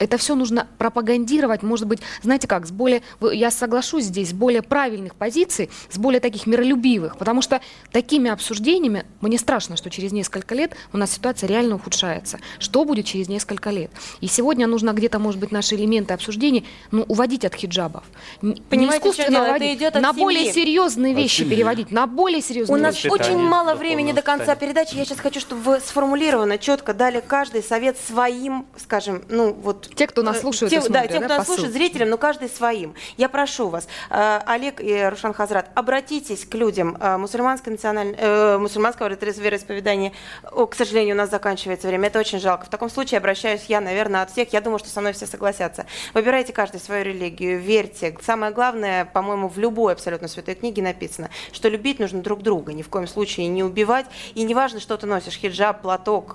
это 0.00 0.16
все 0.16 0.34
нужно 0.34 0.66
пропагандировать, 0.78 1.62
может 1.62 1.86
быть, 1.86 2.00
знаете 2.22 2.48
как, 2.48 2.66
с 2.66 2.70
более, 2.72 3.02
я 3.20 3.50
соглашусь 3.50 4.04
здесь, 4.04 4.30
с 4.30 4.32
более 4.32 4.62
правильных 4.62 5.14
позиций, 5.14 5.70
с 5.90 5.98
более 5.98 6.20
таких 6.20 6.46
миролюбивых, 6.46 7.18
потому 7.18 7.42
что 7.42 7.60
такими 7.92 8.30
обсуждениями, 8.30 9.04
мне 9.20 9.38
страшно, 9.38 9.76
что 9.76 9.90
через 9.90 10.12
несколько 10.12 10.54
лет 10.54 10.74
у 10.92 10.96
нас 10.96 11.12
ситуация 11.12 11.48
реально 11.48 11.76
ухудшается. 11.76 12.38
Что 12.58 12.84
будет 12.84 13.04
через 13.04 13.28
несколько 13.28 13.70
лет? 13.70 13.90
И 14.20 14.26
сегодня 14.26 14.66
нужно 14.66 14.92
где-то, 14.92 15.18
может 15.18 15.38
быть, 15.38 15.52
наши 15.52 15.74
элементы 15.74 16.14
обсуждений, 16.14 16.66
ну, 16.90 17.02
уводить 17.02 17.44
от 17.44 17.54
хиджабов. 17.54 18.04
Понимаете, 18.40 19.10
искусственно 19.10 19.44
уводить, 19.44 19.76
идет 19.78 19.96
от 19.96 20.02
на 20.02 20.12
семьи. 20.12 20.22
более 20.22 20.52
серьезные 20.52 21.12
От 21.12 21.18
вещи 21.18 21.38
семьи. 21.40 21.56
переводить, 21.56 21.90
на 21.90 22.06
более 22.06 22.38
У 22.38 22.42
серьезные 22.42 22.82
нас 22.82 22.94
вещи. 22.94 23.08
очень 23.08 23.36
мало 23.36 23.74
времени 23.74 24.12
до 24.12 24.22
конца 24.22 24.54
передачи. 24.54 24.94
Я 24.96 25.04
сейчас 25.04 25.20
хочу, 25.20 25.40
чтобы 25.40 25.60
вы 25.60 25.80
сформулированно, 25.80 26.56
четко 26.56 26.94
дали 26.94 27.20
каждый 27.20 27.62
совет 27.62 27.98
своим, 27.98 28.64
скажем, 28.78 29.22
ну 29.28 29.52
вот... 29.52 29.89
Те, 29.94 30.06
кто 30.06 30.22
нас 30.22 30.38
э, 30.38 30.40
слушают 30.40 30.70
те- 30.70 30.76
и 30.76 30.80
Да, 30.80 30.84
смотрят, 30.86 31.08
те, 31.08 31.18
да, 31.18 31.24
кто 31.26 31.28
нас 31.28 31.38
посыл. 31.38 31.54
слушает, 31.56 31.72
зрителям, 31.74 32.10
но 32.10 32.16
каждый 32.18 32.48
своим. 32.48 32.94
Я 33.16 33.28
прошу 33.28 33.68
вас, 33.68 33.86
э, 34.10 34.40
Олег 34.46 34.80
и 34.80 35.04
Рушан 35.08 35.32
Хазрат, 35.34 35.70
обратитесь 35.74 36.44
к 36.44 36.54
людям 36.54 36.96
э, 37.00 37.16
мусульманской 37.16 37.72
националь- 37.72 38.14
э, 38.16 38.58
мусульманского 38.58 39.08
вероисповедания. 39.08 40.12
О, 40.52 40.66
к 40.66 40.74
сожалению, 40.74 41.14
у 41.14 41.18
нас 41.18 41.30
заканчивается 41.30 41.88
время. 41.88 42.08
Это 42.08 42.18
очень 42.18 42.40
жалко. 42.40 42.66
В 42.66 42.68
таком 42.68 42.90
случае 42.90 43.18
обращаюсь 43.18 43.64
я, 43.68 43.80
наверное, 43.80 44.22
от 44.22 44.30
всех. 44.30 44.52
Я 44.52 44.60
думаю, 44.60 44.78
что 44.78 44.88
со 44.88 45.00
мной 45.00 45.12
все 45.12 45.26
согласятся. 45.26 45.86
Выбирайте 46.14 46.52
каждый 46.52 46.80
свою 46.80 47.04
религию, 47.04 47.58
верьте. 47.60 48.16
Самое 48.24 48.52
главное, 48.52 49.04
по-моему, 49.04 49.48
в 49.48 49.58
любой 49.58 49.92
абсолютно 49.92 50.28
святой 50.28 50.54
книге 50.54 50.82
написано, 50.82 51.30
что 51.52 51.68
любить 51.68 51.98
нужно 51.98 52.20
друг 52.22 52.42
друга, 52.42 52.72
ни 52.72 52.82
в 52.82 52.88
коем 52.88 53.06
случае 53.06 53.48
не 53.48 53.62
убивать. 53.64 54.06
И 54.34 54.42
неважно, 54.42 54.80
что 54.80 54.96
ты 54.96 55.06
носишь, 55.06 55.34
хиджаб, 55.38 55.82
платок, 55.82 56.32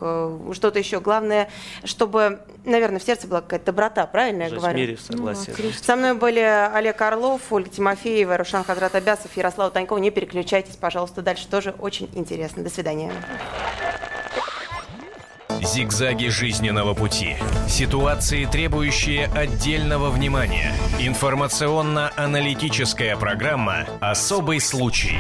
что-то 0.54 0.80
еще. 0.80 1.00
Главное, 1.00 1.50
чтобы, 1.84 2.40
наверное, 2.66 3.00
в 3.00 3.04
сердце 3.04 3.28
была 3.28 3.42
какая-то 3.46 3.68
доброта, 3.68 4.06
правильно 4.06 4.44
я 4.44 4.48
Уже 4.48 4.58
в 4.58 4.60
говорю? 4.60 4.78
мире 4.78 4.96
в 4.96 5.02
согласии. 5.02 5.54
Со 5.82 5.96
мной 5.96 6.14
были 6.14 6.40
Олег 6.40 7.02
Орлов, 7.02 7.42
Ольга 7.52 7.70
Тимофеева, 7.70 8.38
Рушан 8.38 8.64
Хазрат 8.64 8.96
Абясов, 8.96 9.36
Ярослава 9.38 9.72
Танькова. 9.72 9.98
Не 10.00 10.12
переключайтесь, 10.12 10.76
пожалуйста, 10.76 11.22
дальше 11.22 11.48
тоже 11.48 11.74
очень 11.80 12.10
интересно. 12.14 12.64
До 12.64 12.70
свидания. 12.70 13.12
Зигзаги 15.62 16.28
жизненного 16.28 16.94
пути. 16.94 17.38
Ситуации, 17.68 18.46
требующие 18.46 19.28
отдельного 19.28 20.10
внимания. 20.10 20.74
Информационно-аналитическая 21.00 23.16
программа 23.16 23.86
«Особый 24.02 24.60
случай». 24.60 25.18